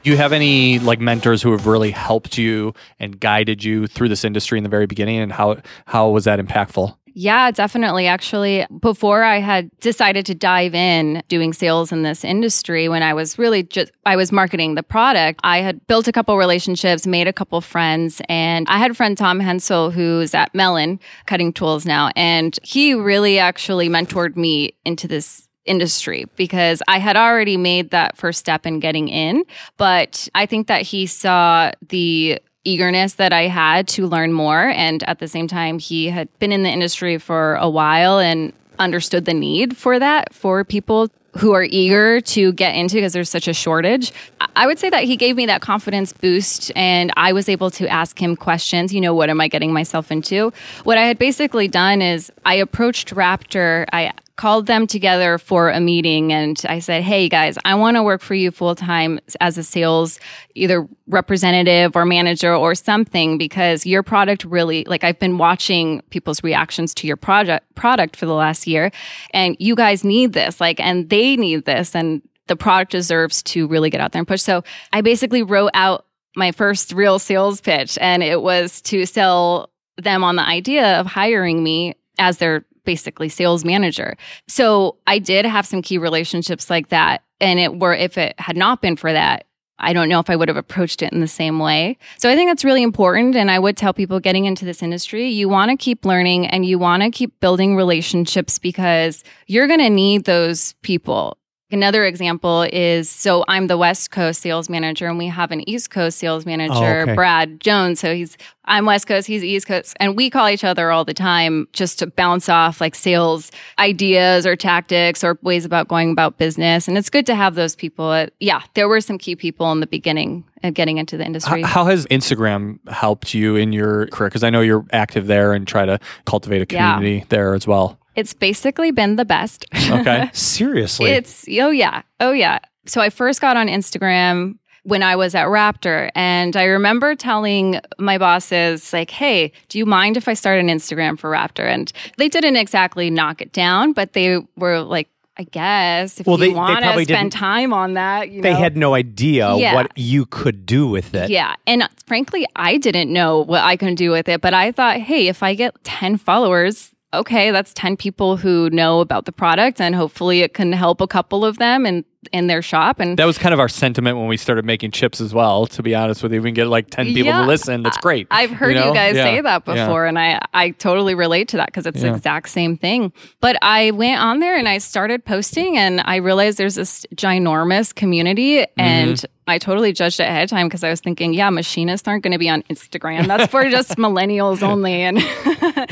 Do 0.03 0.11
you 0.11 0.17
have 0.17 0.33
any 0.33 0.77
like 0.77 0.99
mentors 0.99 1.41
who 1.41 1.51
have 1.51 1.65
really 1.65 1.89
helped 1.89 2.37
you 2.37 2.75
and 2.99 3.19
guided 3.19 3.63
you 3.63 3.87
through 3.87 4.09
this 4.09 4.23
industry 4.23 4.59
in 4.59 4.63
the 4.63 4.69
very 4.69 4.85
beginning 4.85 5.17
and 5.17 5.31
how 5.31 5.57
how 5.87 6.09
was 6.09 6.25
that 6.25 6.39
impactful? 6.39 6.95
Yeah, 7.17 7.49
definitely. 7.49 8.07
Actually, 8.07 8.67
before 8.81 9.23
I 9.23 9.39
had 9.39 9.71
decided 9.79 10.25
to 10.25 10.35
dive 10.35 10.75
in 10.75 11.23
doing 11.29 11.53
sales 11.53 11.93
in 11.93 12.03
this 12.03 12.25
industry, 12.25 12.89
when 12.89 13.03
I 13.03 13.13
was 13.13 13.39
really 13.39 13.63
just, 13.63 13.93
I 14.05 14.17
was 14.17 14.33
marketing 14.33 14.75
the 14.75 14.83
product, 14.83 15.39
I 15.41 15.59
had 15.59 15.87
built 15.87 16.09
a 16.09 16.11
couple 16.11 16.37
relationships, 16.37 17.07
made 17.07 17.29
a 17.29 17.33
couple 17.33 17.61
friends, 17.61 18.21
and 18.27 18.67
I 18.67 18.79
had 18.79 18.91
a 18.91 18.93
friend, 18.93 19.17
Tom 19.17 19.39
Hensel, 19.39 19.91
who's 19.91 20.33
at 20.33 20.53
Melin 20.53 20.99
Cutting 21.25 21.53
Tools 21.53 21.85
now. 21.85 22.11
And 22.17 22.59
he 22.63 22.93
really 22.93 23.39
actually 23.39 23.87
mentored 23.87 24.35
me 24.35 24.73
into 24.83 25.07
this 25.07 25.47
industry 25.63 26.25
because 26.35 26.83
I 26.85 26.99
had 26.99 27.15
already 27.15 27.55
made 27.55 27.91
that 27.91 28.17
first 28.17 28.39
step 28.39 28.65
in 28.65 28.81
getting 28.81 29.07
in. 29.07 29.45
But 29.77 30.27
I 30.35 30.45
think 30.47 30.67
that 30.67 30.81
he 30.81 31.05
saw 31.05 31.71
the 31.87 32.41
eagerness 32.65 33.13
that 33.13 33.31
I 33.31 33.43
had 33.43 33.87
to 33.89 34.07
learn 34.07 34.33
more. 34.33 34.67
And 34.69 35.03
at 35.07 35.19
the 35.19 35.27
same 35.27 35.47
time, 35.47 35.79
he 35.79 36.09
had 36.09 36.27
been 36.39 36.51
in 36.51 36.63
the 36.63 36.69
industry 36.69 37.17
for 37.17 37.55
a 37.55 37.69
while 37.69 38.19
and 38.19 38.51
understood 38.77 39.25
the 39.25 39.33
need 39.33 39.77
for 39.77 39.99
that 39.99 40.33
for 40.33 40.63
people 40.65 41.09
who 41.37 41.51
are 41.53 41.63
eager 41.63 42.21
to 42.21 42.53
get 42.53 42.75
into 42.75 42.95
because 42.95 43.13
there's 43.13 43.29
such 43.29 43.47
a 43.47 43.53
shortage. 43.53 44.11
I 44.55 44.67
would 44.67 44.79
say 44.79 44.89
that 44.89 45.03
he 45.03 45.17
gave 45.17 45.35
me 45.35 45.45
that 45.47 45.61
confidence 45.61 46.13
boost 46.13 46.71
and 46.75 47.11
I 47.17 47.33
was 47.33 47.49
able 47.49 47.69
to 47.71 47.87
ask 47.89 48.21
him 48.21 48.37
questions. 48.37 48.93
You 48.93 49.01
know, 49.01 49.13
what 49.13 49.29
am 49.29 49.41
I 49.41 49.49
getting 49.49 49.73
myself 49.73 50.11
into? 50.11 50.53
What 50.85 50.97
I 50.97 51.05
had 51.05 51.19
basically 51.19 51.67
done 51.67 52.01
is 52.01 52.31
I 52.45 52.55
approached 52.55 53.13
Raptor. 53.13 53.85
I 53.91 54.13
called 54.35 54.67
them 54.67 54.85
together 54.85 55.37
for 55.37 55.69
a 55.69 55.79
meeting 55.79 56.33
and 56.33 56.61
I 56.67 56.79
said, 56.79 57.03
Hey 57.03 57.29
guys, 57.29 57.57
I 57.63 57.75
want 57.75 57.95
to 57.95 58.03
work 58.03 58.21
for 58.21 58.33
you 58.33 58.51
full 58.51 58.75
time 58.75 59.19
as 59.39 59.57
a 59.57 59.63
sales 59.63 60.19
either 60.55 60.87
representative 61.07 61.95
or 61.95 62.05
manager 62.05 62.53
or 62.53 62.75
something 62.75 63.37
because 63.37 63.85
your 63.85 64.03
product 64.03 64.43
really 64.43 64.83
like 64.85 65.03
I've 65.03 65.19
been 65.19 65.37
watching 65.37 66.01
people's 66.09 66.43
reactions 66.43 66.93
to 66.95 67.07
your 67.07 67.17
project 67.17 67.73
product 67.75 68.15
for 68.15 68.25
the 68.25 68.33
last 68.33 68.67
year 68.67 68.91
and 69.31 69.55
you 69.59 69.75
guys 69.75 70.03
need 70.03 70.33
this 70.33 70.59
like 70.59 70.79
and 70.79 71.09
they 71.09 71.37
need 71.37 71.65
this 71.65 71.95
and 71.95 72.21
the 72.47 72.55
product 72.55 72.91
deserves 72.91 73.41
to 73.43 73.67
really 73.67 73.89
get 73.89 74.01
out 74.01 74.11
there 74.11 74.19
and 74.19 74.27
push. 74.27 74.41
So 74.41 74.63
I 74.93 75.01
basically 75.01 75.43
wrote 75.43 75.71
out 75.73 76.05
my 76.35 76.51
first 76.51 76.91
real 76.91 77.19
sales 77.19 77.61
pitch 77.61 77.97
and 78.01 78.21
it 78.21 78.41
was 78.41 78.81
to 78.83 79.05
sell 79.05 79.71
them 79.97 80.23
on 80.23 80.35
the 80.35 80.43
idea 80.43 80.99
of 80.99 81.05
hiring 81.05 81.63
me 81.63 81.95
as 82.19 82.37
their 82.37 82.65
basically 82.85 83.29
sales 83.29 83.65
manager. 83.65 84.15
So 84.47 84.97
I 85.07 85.19
did 85.19 85.45
have 85.45 85.65
some 85.65 85.81
key 85.81 85.97
relationships 85.97 86.69
like 86.69 86.89
that. 86.89 87.23
And 87.41 87.59
it 87.59 87.79
were, 87.79 87.93
if 87.93 88.17
it 88.17 88.39
had 88.39 88.55
not 88.55 88.81
been 88.81 88.95
for 88.95 89.11
that, 89.11 89.45
I 89.77 89.91
don't 89.91 90.07
know 90.07 90.19
if 90.19 90.29
I 90.29 90.35
would 90.35 90.47
have 90.47 90.57
approached 90.57 91.01
it 91.01 91.11
in 91.11 91.19
the 91.19 91.27
same 91.27 91.59
way. 91.59 91.97
So 92.17 92.29
I 92.29 92.35
think 92.35 92.49
that's 92.49 92.63
really 92.63 92.83
important. 92.83 93.35
And 93.35 93.51
I 93.51 93.59
would 93.59 93.75
tell 93.75 93.93
people 93.93 94.19
getting 94.19 94.45
into 94.45 94.63
this 94.63 94.81
industry, 94.81 95.29
you 95.29 95.49
want 95.49 95.69
to 95.69 95.77
keep 95.77 96.05
learning 96.05 96.47
and 96.47 96.65
you 96.65 96.79
want 96.79 97.03
to 97.03 97.11
keep 97.11 97.37
building 97.41 97.75
relationships 97.75 98.57
because 98.57 99.23
you're 99.47 99.67
going 99.67 99.81
to 99.81 99.89
need 99.89 100.23
those 100.23 100.73
people. 100.81 101.37
Another 101.71 102.05
example 102.05 102.61
is 102.61 103.09
so 103.09 103.43
I'm 103.47 103.65
the 103.65 103.77
West 103.77 104.11
Coast 104.11 104.39
sales 104.41 104.69
manager 104.69 105.07
and 105.07 105.17
we 105.17 105.25
have 105.25 105.51
an 105.51 105.67
East 105.67 105.89
Coast 105.89 106.19
sales 106.19 106.45
manager, 106.45 106.73
Oh, 106.99 107.01
okay. 107.01 107.15
Brad 107.15 107.59
Jones. 107.59 107.99
So 107.99 108.13
he's 108.13 108.37
I'm 108.65 108.85
West 108.85 109.07
Coast, 109.07 109.25
he's 109.25 109.43
East 109.43 109.65
Coast, 109.65 109.97
and 109.99 110.15
we 110.15 110.29
call 110.29 110.47
each 110.47 110.63
other 110.63 110.91
all 110.91 111.03
the 111.05 111.13
time 111.15 111.67
just 111.73 111.97
to 111.99 112.07
bounce 112.07 112.49
off 112.49 112.79
like 112.81 112.93
sales 112.93 113.51
ideas 113.79 114.45
or 114.45 114.55
tactics 114.55 115.23
or 115.23 115.39
ways 115.41 115.65
about 115.65 115.87
going 115.87 116.11
about 116.11 116.37
business. 116.37 116.87
And 116.87 116.99
it's 116.99 117.09
good 117.09 117.25
to 117.25 117.35
have 117.35 117.55
those 117.55 117.75
people. 117.75 118.05
Uh, 118.09 118.27
yeah, 118.39 118.61
there 118.75 118.87
were 118.87 119.01
some 119.01 119.17
key 119.17 119.35
people 119.35 119.71
in 119.71 119.79
the 119.79 119.87
beginning 119.87 120.43
of 120.63 120.75
getting 120.75 120.99
into 120.99 121.17
the 121.17 121.25
industry. 121.25 121.63
How, 121.63 121.67
how 121.67 121.85
has 121.85 122.05
Instagram 122.07 122.77
helped 122.89 123.33
you 123.33 123.55
in 123.55 123.73
your 123.73 124.05
career? 124.07 124.29
Because 124.29 124.43
I 124.43 124.51
know 124.51 124.61
you're 124.61 124.85
active 124.91 125.25
there 125.25 125.53
and 125.53 125.67
try 125.67 125.85
to 125.87 125.99
cultivate 126.25 126.61
a 126.71 126.73
Yeah. 126.73 126.93
community 126.93 127.25
there 127.29 127.55
as 127.55 127.65
well. 127.65 127.97
It's 128.15 128.33
basically 128.33 128.91
been 128.91 129.15
the 129.15 129.25
best. 129.25 129.65
Okay. 129.89 130.29
Seriously. 130.33 131.09
It's 131.11 131.45
oh 131.59 131.69
yeah, 131.69 132.01
oh 132.19 132.31
yeah. 132.31 132.59
So 132.85 133.01
I 133.01 133.09
first 133.09 133.41
got 133.41 133.57
on 133.57 133.67
Instagram 133.67 134.57
when 134.83 135.01
I 135.01 135.15
was 135.15 135.33
at 135.33 135.47
Raptor, 135.47 136.11
and 136.13 136.55
I 136.55 136.65
remember 136.65 137.15
telling 137.15 137.79
my 137.97 138.17
bosses 138.19 138.93
like, 138.93 139.09
"Hey, 139.09 139.51
do 139.69 139.77
you 139.79 139.85
mind 139.85 140.15
if 140.17 140.27
I 140.27 140.33
start 140.35 140.59
an 140.59 140.67
Instagram 140.67 141.17
for 141.17 141.31
Raptor?" 141.31 141.65
And 141.67 141.91
they 142.17 142.29
didn't 142.29 142.55
exactly 142.57 143.09
knock 143.09 143.41
it 143.41 143.51
down, 143.51 143.93
but 143.93 144.13
they 144.13 144.39
were 144.55 144.81
like, 144.81 145.09
"I 145.37 145.43
guess 145.43 146.19
if 146.19 146.27
Well, 146.27 146.37
they- 146.37 146.49
you 146.49 146.55
want 146.55 146.83
to 146.83 147.03
spend 147.03 147.31
time 147.31 147.73
on 147.73 147.95
that, 147.95 148.29
you 148.29 148.43
they 148.43 148.53
know." 148.53 148.59
had 148.59 148.77
no 148.77 148.93
idea 148.93 149.55
Yeah. 149.55 149.73
what 149.73 149.91
you 149.95 150.27
could 150.27 150.67
do 150.67 150.87
with 150.87 151.15
it. 151.15 151.31
Yeah. 151.31 151.55
And 151.65 151.89
frankly, 152.05 152.45
I 152.55 152.77
didn't 152.77 153.11
know 153.11 153.39
what 153.41 153.63
I 153.63 153.77
could 153.77 153.95
do 153.97 154.11
with 154.11 154.29
it, 154.29 154.39
but 154.41 154.53
I 154.53 154.71
thought, 154.71 154.97
hey, 154.97 155.27
if 155.27 155.41
I 155.41 155.55
get 155.55 155.73
10 155.83 156.17
followers, 156.17 156.91
okay, 157.15 157.51
that's 157.51 157.73
10 157.73 157.97
people 157.97 158.37
who 158.37 158.69
know 158.69 158.99
about 158.99 159.25
the 159.25 159.31
product 159.31 159.81
and 159.81 159.95
hopefully 159.95 160.41
it 160.41 160.53
can 160.53 160.71
help 160.71 161.01
a 161.01 161.07
couple 161.07 161.43
of 161.45 161.57
them 161.57 161.85
in, 161.85 162.05
in 162.31 162.47
their 162.47 162.61
shop. 162.61 162.99
And 162.99 163.17
That 163.17 163.25
was 163.25 163.37
kind 163.37 163.53
of 163.53 163.59
our 163.59 163.69
sentiment 163.69 164.17
when 164.17 164.27
we 164.27 164.37
started 164.37 164.65
making 164.65 164.91
chips 164.91 165.19
as 165.21 165.33
well, 165.33 165.67
to 165.67 165.83
be 165.83 165.93
honest 165.95 166.23
with 166.23 166.33
you. 166.33 166.41
We 166.41 166.49
can 166.49 166.53
get 166.55 166.67
like 166.67 166.89
10 166.89 167.07
people 167.07 167.25
Yeah. 167.25 167.41
to 167.41 167.47
listen. 167.47 167.83
That's 167.83 167.97
great. 167.97 168.27
I've 168.31 168.49
heard 168.51 168.75
you, 168.75 168.81
know? 168.81 168.93
guys 168.93 169.15
Yeah. 169.15 169.23
say 169.23 169.41
that 169.41 169.63
Yeah. 169.67 169.85
before, 169.85 170.05
and 170.05 170.17
I, 170.19 170.39
I 170.53 170.69
totally 170.71 171.15
relate 171.15 171.49
to 171.49 171.57
that 171.57 171.67
because 171.67 171.85
it's 171.85 172.01
Yeah. 172.01 172.09
the 172.11 172.15
exact 172.17 172.49
same 172.49 172.77
thing. 172.77 173.11
But 173.41 173.57
I 173.61 173.91
went 173.91 174.21
on 174.21 174.39
there 174.39 174.57
and 174.57 174.67
I 174.67 174.77
started 174.79 175.25
posting, 175.25 175.77
and 175.77 176.01
I 176.05 176.17
realized 176.17 176.57
there's 176.57 176.75
this 176.75 177.05
ginormous 177.15 177.93
community, 177.93 178.57
Mm-hmm. 178.57 178.81
and 178.81 179.25
I 179.47 179.59
totally 179.59 179.93
judged 179.93 180.19
it 180.19 180.23
ahead 180.23 180.45
of 180.45 180.49
time 180.49 180.67
because 180.67 180.83
I 180.83 180.89
was 180.89 181.01
thinking, 181.01 181.33
yeah, 181.35 181.51
machinists 181.51 182.07
aren't 182.07 182.23
going 182.23 182.31
to 182.31 182.39
be 182.39 182.49
on 182.49 182.63
Instagram. 182.63 183.27
That's 183.27 183.45
for 183.51 183.69
just 183.69 183.95
millennials 183.97 184.63
only. 184.63 185.01
And 185.03 185.17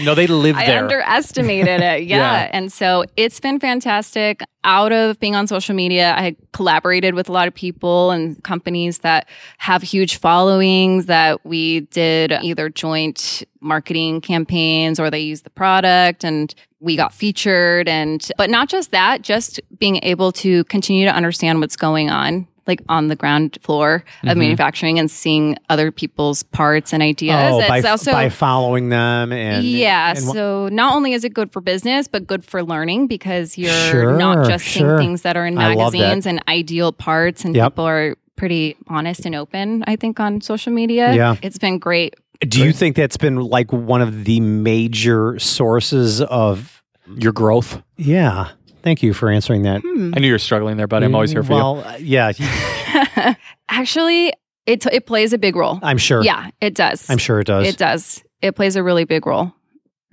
No, 0.03 0.15
they 0.15 0.25
live 0.25 0.55
I 0.57 0.65
there. 0.65 0.79
underestimated 0.83 1.81
it. 1.81 2.03
Yeah. 2.13 2.17
Yeah. 2.17 2.49
And 2.51 2.71
so 2.73 3.05
it's 3.15 3.39
been 3.39 3.59
fantastic. 3.59 4.41
Out 4.63 4.91
of 4.91 5.19
being 5.19 5.35
on 5.35 5.45
social 5.47 5.75
media, 5.75 6.13
I 6.17 6.22
had 6.23 6.35
collaborated 6.51 7.13
with 7.13 7.29
a 7.29 7.31
lot 7.31 7.47
of 7.47 7.53
people 7.53 8.11
and 8.11 8.43
companies 8.43 8.99
that 8.99 9.27
have 9.57 9.81
huge 9.81 10.17
followings 10.17 11.05
that 11.05 11.45
we 11.45 11.81
did 11.81 12.31
either 12.41 12.69
joint 12.69 13.43
marketing 13.59 14.21
campaigns 14.21 14.99
or 14.99 15.09
they 15.09 15.19
used 15.19 15.43
the 15.43 15.49
product 15.49 16.23
and 16.23 16.55
we 16.79 16.95
got 16.95 17.13
featured 17.13 17.87
and 17.87 18.29
but 18.37 18.49
not 18.49 18.67
just 18.67 18.91
that, 18.91 19.21
just 19.21 19.61
being 19.77 19.99
able 20.03 20.31
to 20.31 20.63
continue 20.65 21.05
to 21.05 21.13
understand 21.13 21.61
what's 21.61 21.75
going 21.77 22.09
on 22.09 22.47
like 22.67 22.81
on 22.89 23.07
the 23.09 23.15
ground 23.15 23.57
floor 23.61 24.03
Mm-hmm. 24.17 24.27
of 24.29 24.37
manufacturing 24.37 24.99
and 24.99 25.09
seeing 25.11 25.57
other 25.69 25.91
people's 25.91 26.43
parts 26.43 26.93
and 26.93 27.03
ideas. 27.03 27.51
Oh, 27.53 27.59
by, 27.67 27.77
It's 27.79 27.87
also 27.87 28.11
by 28.11 28.29
following 28.29 28.89
them 28.89 29.31
and 29.33 29.65
yeah. 29.65 30.13
and 30.15 30.25
wha- 30.27 30.33
so 30.33 30.69
not 30.71 30.95
only 30.95 31.13
is 31.13 31.23
it 31.23 31.33
good 31.33 31.51
for 31.51 31.59
business, 31.61 32.07
but 32.07 32.25
good 32.27 32.43
for 32.45 32.63
learning 32.63 33.07
because 33.07 33.57
you're 33.57 33.71
Sure, 33.91 34.17
not 34.17 34.47
just 34.47 34.63
sure. 34.65 34.97
seeing 34.97 34.97
things 35.09 35.21
that 35.23 35.35
are 35.35 35.45
in 35.45 35.57
I 35.57 35.73
love 35.73 35.91
that. 35.91 35.97
magazines 35.99 36.25
and 36.25 36.41
ideal 36.47 36.91
parts, 36.93 37.43
and 37.45 37.55
Yep. 37.55 37.71
people 37.73 37.85
are 37.85 38.15
pretty 38.35 38.75
honest 38.87 39.25
and 39.25 39.35
open. 39.35 39.83
I 39.87 39.95
think 39.95 40.19
on 40.19 40.41
social 40.41 40.71
media. 40.73 41.13
Yeah. 41.13 41.35
it's 41.41 41.57
been 41.57 41.79
great. 41.79 42.15
do 42.41 42.63
you 42.63 42.73
think 42.73 42.95
that's 42.95 43.17
been 43.17 43.37
like 43.37 43.71
one 43.71 44.01
of 44.01 44.25
the 44.25 44.39
major 44.41 45.37
sources 45.39 46.21
of 46.21 46.81
Your 47.17 47.31
growth. 47.33 47.81
yeah 47.97 48.49
thank 48.83 49.01
you 49.01 49.13
for 49.13 49.29
answering 49.29 49.63
that 49.63 49.81
I 49.85 50.19
knew 50.19 50.27
you 50.27 50.33
were 50.33 50.39
struggling 50.39 50.77
there, 50.77 50.87
but 50.87 51.03
I'm 51.03 51.15
always 51.15 51.31
here 51.31 51.43
for 51.43 51.53
you. 51.53 51.57
well 51.57 51.79
uh, 51.83 51.95
yeah 51.99 52.31
Actually, 53.69 54.33
it 54.65 54.85
it 54.91 55.05
plays 55.05 55.33
a 55.33 55.37
big 55.37 55.55
role. 55.55 55.79
i'm 55.81 55.97
sure 55.97 56.23
Yeah, 56.23 56.49
it 56.61 56.75
does. 56.75 57.09
i'm 57.09 57.17
sure 57.17 57.39
it 57.39 57.47
does 57.47 57.67
it 57.67 57.77
does. 57.77 58.23
It 58.41 58.55
plays 58.55 58.75
a 58.75 58.83
really 58.83 59.05
big 59.05 59.25
role 59.25 59.53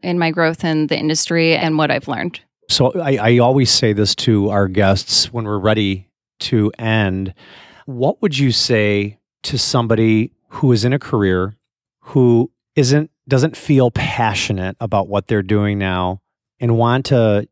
in 0.02 0.18
my 0.18 0.30
growth 0.30 0.64
in 0.64 0.86
the 0.86 0.96
industry 0.96 1.56
and 1.56 1.76
what 1.76 1.90
I've 1.90 2.06
learned. 2.08 2.40
So 2.68 2.92
I, 2.92 3.16
I 3.16 3.38
always 3.38 3.70
say 3.70 3.92
this 3.92 4.14
to 4.16 4.48
our 4.50 4.68
guests 4.68 5.32
when 5.32 5.44
we're 5.44 5.58
ready 5.58 6.08
to 6.40 6.70
end. 6.78 7.34
What 7.86 8.22
would 8.22 8.38
you 8.38 8.52
say 8.52 9.18
to 9.42 9.58
somebody 9.58 10.32
who 10.50 10.70
is 10.70 10.84
in 10.84 10.92
a 10.92 10.98
career 11.00 11.56
who 12.00 12.50
isn't 12.76 13.10
doesn't 13.26 13.56
feel 13.56 13.90
passionate 13.90 14.76
about 14.80 15.08
what 15.08 15.26
they're 15.26 15.42
doing 15.42 15.78
now 15.78 16.20
and 16.60 16.76
want 16.78 17.06
to 17.06 17.48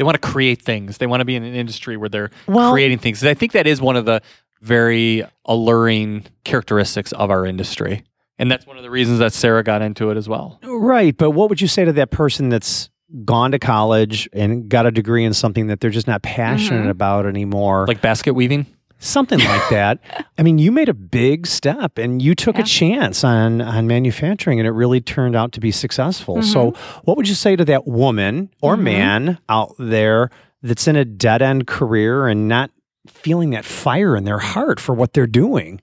They 0.00 0.04
want 0.04 0.14
to 0.14 0.26
create 0.26 0.62
things. 0.62 0.96
They 0.96 1.06
want 1.06 1.20
to 1.20 1.26
be 1.26 1.36
in 1.36 1.42
an 1.44 1.54
industry 1.54 1.98
where 1.98 2.08
they're 2.08 2.30
well 2.46 2.72
creating 2.72 2.96
things. 3.00 3.22
I 3.22 3.34
think 3.34 3.52
that 3.52 3.66
is 3.66 3.82
one 3.82 3.96
of 3.96 4.06
the 4.06 4.22
very 4.62 5.24
alluring 5.44 6.24
characteristics 6.42 7.12
of 7.12 7.30
our 7.30 7.44
industry. 7.44 8.04
And 8.38 8.50
that's 8.50 8.66
one 8.66 8.78
of 8.78 8.82
the 8.82 8.88
reasons 8.88 9.18
that 9.18 9.34
Sarah 9.34 9.62
got 9.62 9.82
into 9.82 10.08
it 10.10 10.16
as 10.16 10.26
well. 10.26 10.58
right, 10.64 11.14
but 11.14 11.32
what 11.32 11.50
would 11.50 11.60
you 11.60 11.68
say 11.68 11.84
to 11.84 11.92
that 11.92 12.10
person 12.10 12.48
that's 12.48 12.88
gone 13.26 13.50
to 13.50 13.58
college 13.58 14.26
and 14.32 14.70
got 14.70 14.86
a 14.86 14.90
degree 14.90 15.22
in 15.26 15.34
something 15.34 15.66
that 15.66 15.80
they're 15.80 15.90
just 15.90 16.06
not 16.06 16.22
passionate 16.22 16.86
Mhm. 16.86 16.90
about 16.90 17.26
anymore? 17.26 17.84
Like 17.86 18.00
basket 18.00 18.32
weaving? 18.32 18.64
Something 19.00 19.40
like 19.40 19.68
that. 19.70 19.98
I 20.38 20.42
mean, 20.44 20.58
you 20.58 20.70
made 20.70 20.88
a 20.88 20.94
big 20.94 21.46
step 21.48 21.98
and 21.98 22.22
you 22.22 22.36
took 22.36 22.56
Yeah. 22.56 22.62
a 22.62 22.64
chance 22.66 23.24
on 23.24 23.60
on 23.60 23.88
manufacturing 23.88 24.60
and 24.60 24.66
it 24.68 24.72
really 24.72 25.00
turned 25.00 25.34
out 25.34 25.50
to 25.52 25.60
be 25.60 25.72
successful. 25.72 26.42
So, 26.42 26.74
what 27.04 27.16
would 27.16 27.28
you 27.28 27.34
say 27.34 27.56
to 27.56 27.64
that 27.64 27.86
woman 27.88 28.50
or 28.62 28.76
Mhm. 28.76 28.82
man 28.82 29.38
out 29.48 29.74
there 29.78 30.30
that's 30.62 30.86
in 30.86 30.94
a 30.94 31.04
dead-end 31.04 31.66
career 31.66 32.28
and 32.28 32.46
not 32.46 32.70
feeling 33.08 33.50
that 33.50 33.64
fire 33.64 34.14
in 34.16 34.24
their 34.24 34.38
heart 34.38 34.78
for 34.78 34.94
what 34.94 35.14
they're 35.14 35.26
doing. 35.26 35.80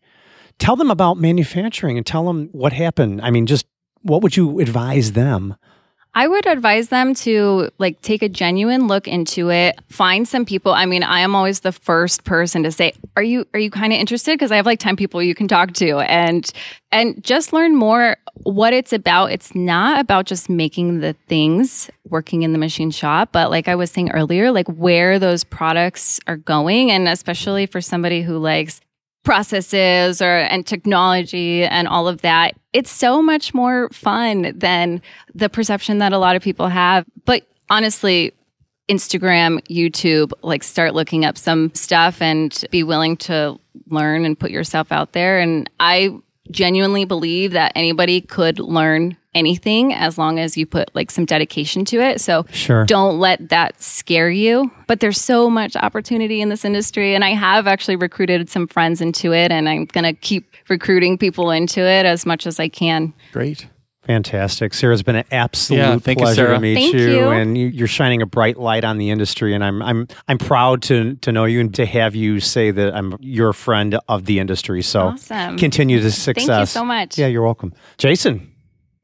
Tell 0.59 0.75
them 0.75 0.91
about 0.91 1.17
manufacturing 1.17 1.97
and 1.97 2.05
tell 2.05 2.25
them 2.25 2.49
what 2.51 2.73
happened. 2.73 3.19
I 3.23 3.31
mean, 3.31 3.45
just 3.47 3.65
what 4.03 4.21
would 4.21 4.37
you 4.37 4.59
advise 4.59 5.13
them? 5.13 5.55
I 6.17 6.27
would 6.27 6.47
advise 6.47 6.89
them 6.89 7.13
to 7.13 7.69
like 7.77 8.01
take 8.01 8.23
a 8.23 8.27
genuine 8.27 8.87
look 8.87 9.07
into 9.07 9.51
it, 9.51 9.79
find 9.87 10.27
some 10.27 10.45
people. 10.45 10.73
I 10.73 10.87
mean, 10.87 11.03
I 11.03 11.19
am 11.19 11.35
always 11.35 11.59
the 11.59 11.71
first 11.71 12.23
person 12.23 12.63
to 12.63 12.71
say, 12.71 12.93
"Are 13.15 13.21
you 13.21 13.45
are 13.53 13.59
you 13.59 13.69
kind 13.69 13.93
of 13.93 13.99
interested?" 13.99 14.33
because 14.33 14.51
I 14.51 14.55
have 14.55 14.65
like 14.65 14.79
10 14.79 14.95
people 14.95 15.21
you 15.21 15.35
can 15.35 15.47
talk 15.47 15.73
to 15.73 15.99
and 15.99 16.51
and 16.91 17.23
just 17.23 17.53
learn 17.53 17.75
more 17.75 18.17
what 18.41 18.73
it's 18.73 18.93
about. 18.93 19.31
It's 19.31 19.53
not 19.53 19.99
about 19.99 20.25
just 20.25 20.49
making 20.49 21.01
the 21.01 21.13
things 21.27 21.87
working 22.09 22.41
in 22.41 22.51
the 22.51 22.57
machine 22.57 22.89
shop, 22.89 23.29
but 23.31 23.51
like 23.51 23.67
I 23.67 23.75
was 23.75 23.91
saying 23.91 24.09
earlier, 24.09 24.51
like 24.51 24.67
where 24.69 25.19
those 25.19 25.43
products 25.43 26.19
are 26.25 26.37
going 26.37 26.89
and 26.89 27.07
especially 27.07 27.67
for 27.67 27.79
somebody 27.79 28.23
who 28.23 28.39
likes 28.39 28.81
processes 29.27 30.21
or 30.21 30.37
and 30.37 30.65
technology 30.65 31.65
and 31.65 31.85
all 31.85 32.07
of 32.07 32.21
that. 32.21 32.55
It's 32.71 32.89
so 32.89 33.21
much 33.21 33.53
more 33.53 33.89
fun 33.89 34.53
than 34.57 35.01
the 35.35 35.49
perception 35.49 35.97
that 35.97 36.13
a 36.13 36.17
lot 36.17 36.37
of 36.37 36.41
people 36.41 36.69
have. 36.69 37.05
But 37.25 37.45
honestly 37.69 38.33
instagram 38.87 39.59
youtube 39.67 40.31
like 40.43 40.63
start 40.63 40.93
looking 40.93 41.25
up 41.25 41.37
some 41.37 41.75
stuff 41.75 42.21
and 42.21 42.63
be 42.71 42.83
willing 42.83 43.17
to 43.17 43.59
learn 43.87 44.23
and 44.23 44.39
put 44.39 44.49
yourself 44.49 44.93
out 44.93 45.11
there. 45.11 45.39
And 45.39 45.69
i 45.81 46.09
genuinely 46.49 47.03
believe 47.03 47.51
that 47.51 47.73
anybody 47.75 48.21
could 48.21 48.59
learn 48.59 49.17
anything 49.37 49.93
as 49.93 50.17
long 50.17 50.39
as 50.39 50.57
you 50.57 50.65
put 50.65 50.89
like 50.95 51.11
some 51.11 51.25
dedication 51.25 51.85
to 51.85 52.01
it. 52.01 52.19
So 52.19 52.45
Sure. 52.51 52.85
don't 52.85 53.19
let 53.19 53.49
that 53.49 53.81
scare 53.81 54.29
you. 54.29 54.71
But 54.87 54.99
there's 54.99 55.21
so 55.21 55.49
much 55.49 55.75
opportunity 55.75 56.41
in 56.41 56.49
this 56.49 56.65
industry. 56.65 57.15
And 57.15 57.23
I 57.23 57.29
have 57.31 57.67
actually 57.67 57.95
recruited 57.95 58.49
some 58.49 58.67
friends 58.67 58.99
into 59.01 59.33
it 59.33 59.51
and 59.51 59.69
I'm 59.69 59.85
going 59.85 60.03
to 60.05 60.13
keep 60.13 60.51
recruiting 60.69 61.17
people 61.17 61.51
into 61.51 61.79
it 61.81 62.05
as 62.05 62.25
much 62.25 62.45
as 62.47 62.59
I 62.59 62.67
can. 62.67 63.13
Great. 63.31 63.67
Fantastic. 64.05 64.73
Sarah's 64.73 65.03
been 65.03 65.17
an 65.17 65.25
absolute 65.31 65.79
Yeah, 65.79 65.97
thank 65.99 66.21
you, 66.21 66.33
Sarah. 66.33 66.53
to 66.55 66.59
meet 66.61 66.75
Thank 66.75 66.93
you, 66.93 67.09
you. 67.09 67.27
and 67.27 67.57
you, 67.57 67.67
you're 67.67 67.87
shining 67.89 68.21
a 68.21 68.25
bright 68.25 68.57
light 68.57 68.85
on 68.85 68.97
the 68.99 69.09
industry. 69.09 69.53
And 69.53 69.61
I'm 69.61 69.81
I'm 69.81 70.07
I'm 70.29 70.37
proud 70.37 70.81
to 70.83 71.15
to 71.15 71.31
know 71.33 71.43
you 71.43 71.59
and 71.59 71.75
to 71.75 71.85
have 71.85 72.15
you 72.15 72.39
say 72.39 72.71
that 72.71 72.95
I'm 72.95 73.17
your 73.19 73.51
friend 73.51 73.99
of 74.07 74.23
the 74.23 74.39
industry. 74.39 74.81
So 74.81 75.01
Awesome. 75.09 75.57
continue 75.57 75.99
the 75.99 76.11
success. 76.11 76.47
Thank 76.47 76.59
you 76.61 76.65
so 76.67 76.85
much. 76.85 77.17
Yeah, 77.17 77.27
you're 77.27 77.43
welcome, 77.43 77.73
Jason. 77.97 78.49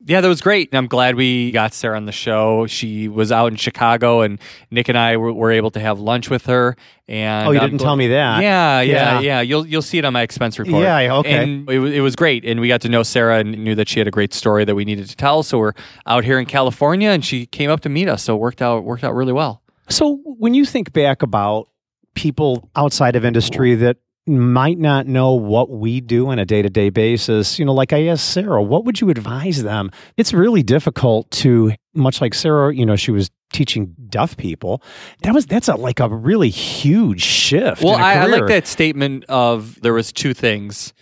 Yeah, 0.06 0.20
that 0.20 0.28
was 0.28 0.42
great. 0.42 0.70
And 0.72 0.78
I'm 0.78 0.88
glad 0.88 1.16
we 1.16 1.52
got 1.52 1.74
Sarah 1.74 1.96
on 1.96 2.06
the 2.06 2.12
show. 2.12 2.68
She 2.68 3.08
was 3.08 3.32
out 3.32 3.52
in 3.52 3.56
Chicago, 3.56 4.20
and 4.22 4.38
Nick 4.70 4.90
and 4.90 4.98
I 4.98 5.16
were, 5.16 5.32
were 5.32 5.52
able 5.52 5.72
to 5.72 5.80
have 5.80 6.00
lunch 6.00 6.30
with 6.30 6.46
her. 6.48 6.76
And 7.08 7.48
Oh, 7.48 7.52
you 7.52 7.60
I'm 7.60 7.70
didn't 7.70 7.80
gl- 7.82 7.84
tell 7.86 7.96
me 7.96 8.08
that. 8.10 8.42
Yeah, 8.42 8.82
yeah, 8.82 8.94
Yeah. 8.94 9.20
yeah, 9.22 9.42
You'll 9.42 9.66
you'll 9.66 9.82
see 9.82 9.98
it 10.00 10.06
on 10.06 10.12
my 10.12 10.22
expense 10.22 10.60
report. 10.60 10.84
Yeah, 10.84 11.16
okay. 11.20 11.44
And 11.44 11.70
it, 11.70 11.80
it 11.80 12.02
was 12.02 12.16
great, 12.18 12.44
and 12.44 12.60
we 12.60 12.68
got 12.68 12.82
to 12.82 12.90
know 12.90 13.04
Sarah 13.04 13.40
and 13.40 13.52
knew 13.64 13.76
that 13.76 13.88
she 13.88 14.00
had 14.00 14.08
a 14.08 14.12
great 14.12 14.34
story 14.34 14.66
that 14.66 14.76
we 14.76 14.84
needed 14.84 15.08
to 15.10 15.16
tell. 15.16 15.42
So 15.44 15.58
we're 15.58 15.74
out 16.06 16.24
here 16.26 16.38
in 16.38 16.46
California, 16.48 17.10
and 17.10 17.24
she 17.24 17.46
came 17.46 17.70
up 17.70 17.80
to 17.82 17.90
meet 17.90 18.10
us. 18.10 18.24
So 18.24 18.36
it 18.36 18.40
worked 18.40 18.62
out 18.62 18.84
worked 18.84 19.04
out 19.06 19.16
really 19.16 19.34
well. 19.34 19.62
So 19.90 20.20
when 20.26 20.54
you 20.54 20.66
think 20.66 20.92
back 20.92 21.22
about 21.22 21.70
people 22.14 22.70
outside 22.76 23.16
of 23.16 23.24
industry 23.26 23.76
that 23.76 23.98
might 24.26 24.78
not 24.78 25.06
know 25.06 25.34
what 25.34 25.70
we 25.70 26.00
do 26.00 26.30
on 26.30 26.40
a 26.40 26.46
day-to-day 26.46 26.90
basis, 26.90 27.60
you 27.60 27.66
know, 27.66 27.74
like 27.74 27.92
I 27.92 28.08
asked 28.08 28.30
Sarah, 28.30 28.64
what 28.64 28.86
would 28.86 29.02
you 29.02 29.10
advise 29.10 29.64
them? 29.64 29.92
It's 30.16 30.34
really 30.34 30.64
difficult 30.64 31.30
to 31.32 31.74
much 31.94 32.22
like 32.22 32.34
Sarah, 32.34 32.74
you 32.74 32.86
know, 32.86 32.96
she 32.96 33.12
was 33.12 33.30
teaching 33.52 33.94
deaf 34.10 34.38
people. 34.38 34.82
That 35.24 35.34
was 35.34 35.46
that's 35.46 35.68
a 35.68 35.76
like 35.76 36.00
a 36.00 36.08
really 36.08 36.50
huge 36.50 37.22
shift. 37.22 37.84
Well, 37.84 37.96
I, 37.96 38.16
I 38.16 38.26
like 38.26 38.48
that 38.48 38.68
statement 38.68 39.26
of 39.30 39.80
there 39.82 39.94
was 39.94 40.12
two 40.12 40.34
things: 40.34 40.94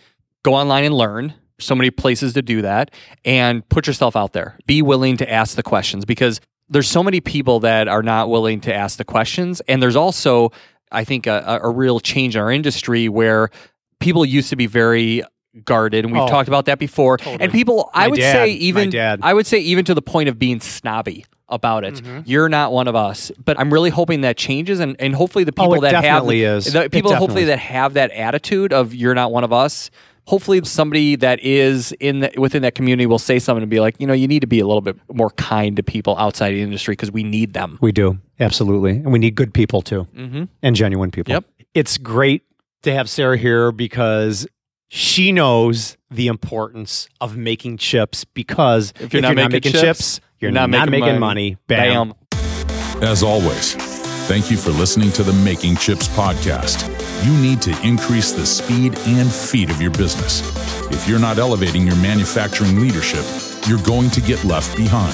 go 0.44 0.54
online 0.54 0.84
and 0.84 0.96
learn. 0.96 1.34
So 1.60 1.76
many 1.76 1.92
places 1.92 2.34
to 2.34 2.42
do 2.42 2.64
that, 2.64 2.90
and 3.24 3.68
put 3.70 3.86
yourself 3.86 4.16
out 4.16 4.34
there. 4.34 4.58
Be 4.66 4.82
willing 4.82 5.18
to 5.18 5.32
ask 5.32 5.56
the 5.56 5.62
questions 5.62 6.06
because 6.06 6.42
there's 6.70 6.90
so 6.90 7.04
many 7.04 7.22
people 7.22 7.60
that 7.60 7.88
are 7.88 8.02
not 8.02 8.32
willing 8.32 8.62
to 8.62 8.74
ask 8.74 8.98
the 8.98 9.06
questions, 9.06 9.62
and 9.68 9.84
there's 9.84 9.96
also, 9.96 10.52
I 10.92 11.04
think, 11.04 11.28
a, 11.28 11.44
a 11.62 11.68
a 11.68 11.70
real 11.70 12.00
change 12.00 12.36
in 12.36 12.42
our 12.42 12.52
industry 12.52 13.08
where 13.10 13.50
people 14.00 14.26
used 14.26 14.50
to 14.50 14.56
be 14.56 14.66
very 14.68 15.24
guarded, 15.66 16.06
and 16.06 16.14
we've 16.14 16.22
Oh, 16.24 16.28
talked 16.28 16.48
about 16.48 16.66
that 16.66 16.80
before. 16.80 17.18
totally. 17.18 17.38
And 17.42 17.52
people, 17.52 17.90
I 17.94 18.04
My 18.04 18.08
would 18.10 18.20
dad- 18.20 18.34
say, 18.34 18.52
even. 18.52 18.96
I 19.22 19.34
would 19.34 19.46
say, 19.46 19.60
even 19.60 19.86
to 19.86 19.94
the 19.94 20.02
point 20.02 20.30
of 20.30 20.40
being 20.40 20.60
snobby 20.60 21.26
about 21.50 21.84
it. 21.84 21.96
Mhm. 21.96 22.24
You're 22.26 22.48
not 22.48 22.72
one 22.72 22.88
of 22.88 22.96
us. 22.96 23.30
But 23.44 23.60
I'm 23.60 23.74
really 23.74 23.90
hoping 23.90 24.22
that 24.22 24.38
changes, 24.38 24.80
and, 24.80 24.96
and 25.00 25.14
hopefully 25.14 25.44
the 25.44 25.52
Oh, 25.58 25.64
people 25.64 25.74
it 25.76 25.82
that 25.82 25.96
have 25.96 26.04
definitely 26.04 26.44
is. 26.44 26.66
the 26.72 26.90
people 26.90 27.14
hopefully 27.14 27.42
is. 27.44 27.48
that 27.50 27.60
have 27.60 27.96
that 27.96 28.12
attitude 28.12 28.72
of 28.72 28.96
you're 28.96 29.14
not 29.16 29.32
one 29.34 29.44
of 29.44 29.52
us. 29.52 29.90
Hopefully, 30.32 30.62
somebody 30.64 31.18
that 31.18 31.42
is 31.42 31.92
in 32.00 32.22
the, 32.22 32.32
within 32.38 32.62
that 32.62 32.74
community 32.74 33.06
will 33.06 33.20
say 33.20 33.38
something 33.38 33.64
and 33.64 33.70
be 33.70 33.82
like, 33.82 33.98
you 34.00 34.08
know, 34.08 34.14
you 34.14 34.30
need 34.30 34.40
to 34.40 34.48
be 34.48 34.62
a 34.62 34.66
little 34.66 34.80
bit 34.80 34.96
more 35.14 35.32
kind 35.32 35.76
to 35.76 35.84
people 35.84 36.18
outside 36.18 36.52
the 36.52 36.62
industry 36.62 36.94
because 36.94 37.12
we 37.12 37.22
need 37.22 37.52
them. 37.52 37.78
We 37.82 37.92
do. 37.92 38.18
Absolutely. 38.40 38.92
And 38.92 39.12
we 39.12 39.20
need 39.20 39.36
good 39.36 39.54
people 39.54 39.82
too. 39.82 40.08
Mm-hmm. 40.16 40.46
and 40.64 40.74
genuine 40.74 41.12
people. 41.12 41.34
Yep. 41.34 41.44
It's 41.74 41.98
great 41.98 42.44
to 42.84 42.94
have 42.94 43.10
Sarah 43.10 43.38
here 43.38 43.74
because 43.74 44.48
she 44.88 45.34
knows 45.34 45.98
the 46.10 46.28
importance 46.28 47.10
of 47.20 47.36
making 47.36 47.76
chips 47.76 48.24
because 48.24 48.94
If 49.02 49.12
you're 49.12 49.22
not 49.22 49.36
making 49.36 49.74
chips, 49.74 50.22
you're 50.40 50.52
not, 50.52 50.70
making, 50.70 51.20
money. 51.20 51.58
Bam. 51.68 52.14
As 53.02 53.22
always, 53.22 53.76
thank 54.30 54.50
you 54.50 54.56
for 54.56 54.70
listening 54.70 55.12
to 55.12 55.24
the 55.24 55.34
Making 55.34 55.76
Chips 55.76 56.08
podcast. 56.08 57.01
You 57.24 57.38
need 57.38 57.62
to 57.62 57.88
increase 57.88 58.32
the 58.32 58.46
speed 58.48 58.98
and 59.06 59.32
feed 59.32 59.70
of 59.70 59.80
your 59.80 59.92
business. 59.92 60.42
If 60.90 61.08
you're 61.08 61.20
not 61.20 61.38
elevating 61.38 61.86
your 61.86 61.96
manufacturing 61.98 62.80
leadership, 62.80 63.24
you're 63.68 63.84
going 63.84 64.10
to 64.12 64.22
get 64.22 64.44
left 64.44 64.76
behind. 64.76 65.14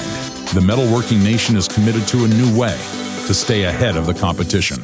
The 0.54 0.60
metalworking 0.60 1.22
nation 1.22 1.54
is 1.54 1.68
committed 1.68 2.08
to 2.08 2.24
a 2.24 2.28
new 2.28 2.58
way 2.58 2.76
to 3.26 3.34
stay 3.34 3.64
ahead 3.64 3.96
of 3.96 4.06
the 4.06 4.14
competition. 4.14 4.82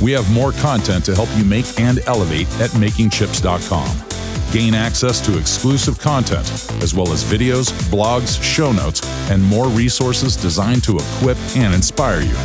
We 0.00 0.12
have 0.12 0.32
more 0.32 0.52
content 0.52 1.04
to 1.06 1.16
help 1.16 1.28
you 1.36 1.44
make 1.44 1.66
and 1.80 1.98
elevate 2.06 2.46
at 2.60 2.70
makingchips.com. 2.70 4.52
Gain 4.52 4.74
access 4.74 5.20
to 5.26 5.36
exclusive 5.38 5.98
content, 5.98 6.46
as 6.80 6.94
well 6.94 7.12
as 7.12 7.24
videos, 7.24 7.72
blogs, 7.90 8.40
show 8.40 8.70
notes, 8.70 9.00
and 9.30 9.42
more 9.42 9.66
resources 9.66 10.36
designed 10.36 10.84
to 10.84 10.96
equip 10.96 11.38
and 11.56 11.74
inspire 11.74 12.20
you. 12.20 12.36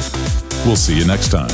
We'll 0.66 0.76
see 0.76 0.98
you 0.98 1.06
next 1.06 1.30
time. 1.30 1.52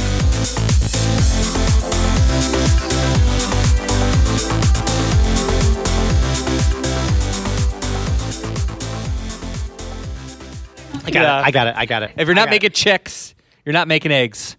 I 11.05 11.11
got 11.11 11.21
Yeah. 11.21 11.39
it. 11.39 11.43
I 11.45 11.51
got 11.51 11.67
it. 11.67 11.75
I 11.77 11.85
got 11.85 12.03
it. 12.03 12.11
If 12.17 12.27
you're 12.27 12.35
not 12.35 12.45
got 12.45 12.53
it. 12.53 12.55
making 12.55 12.71
chicks, 12.71 13.35
you're 13.65 13.73
not 13.73 13.87
making 13.87 14.11
eggs. 14.11 14.55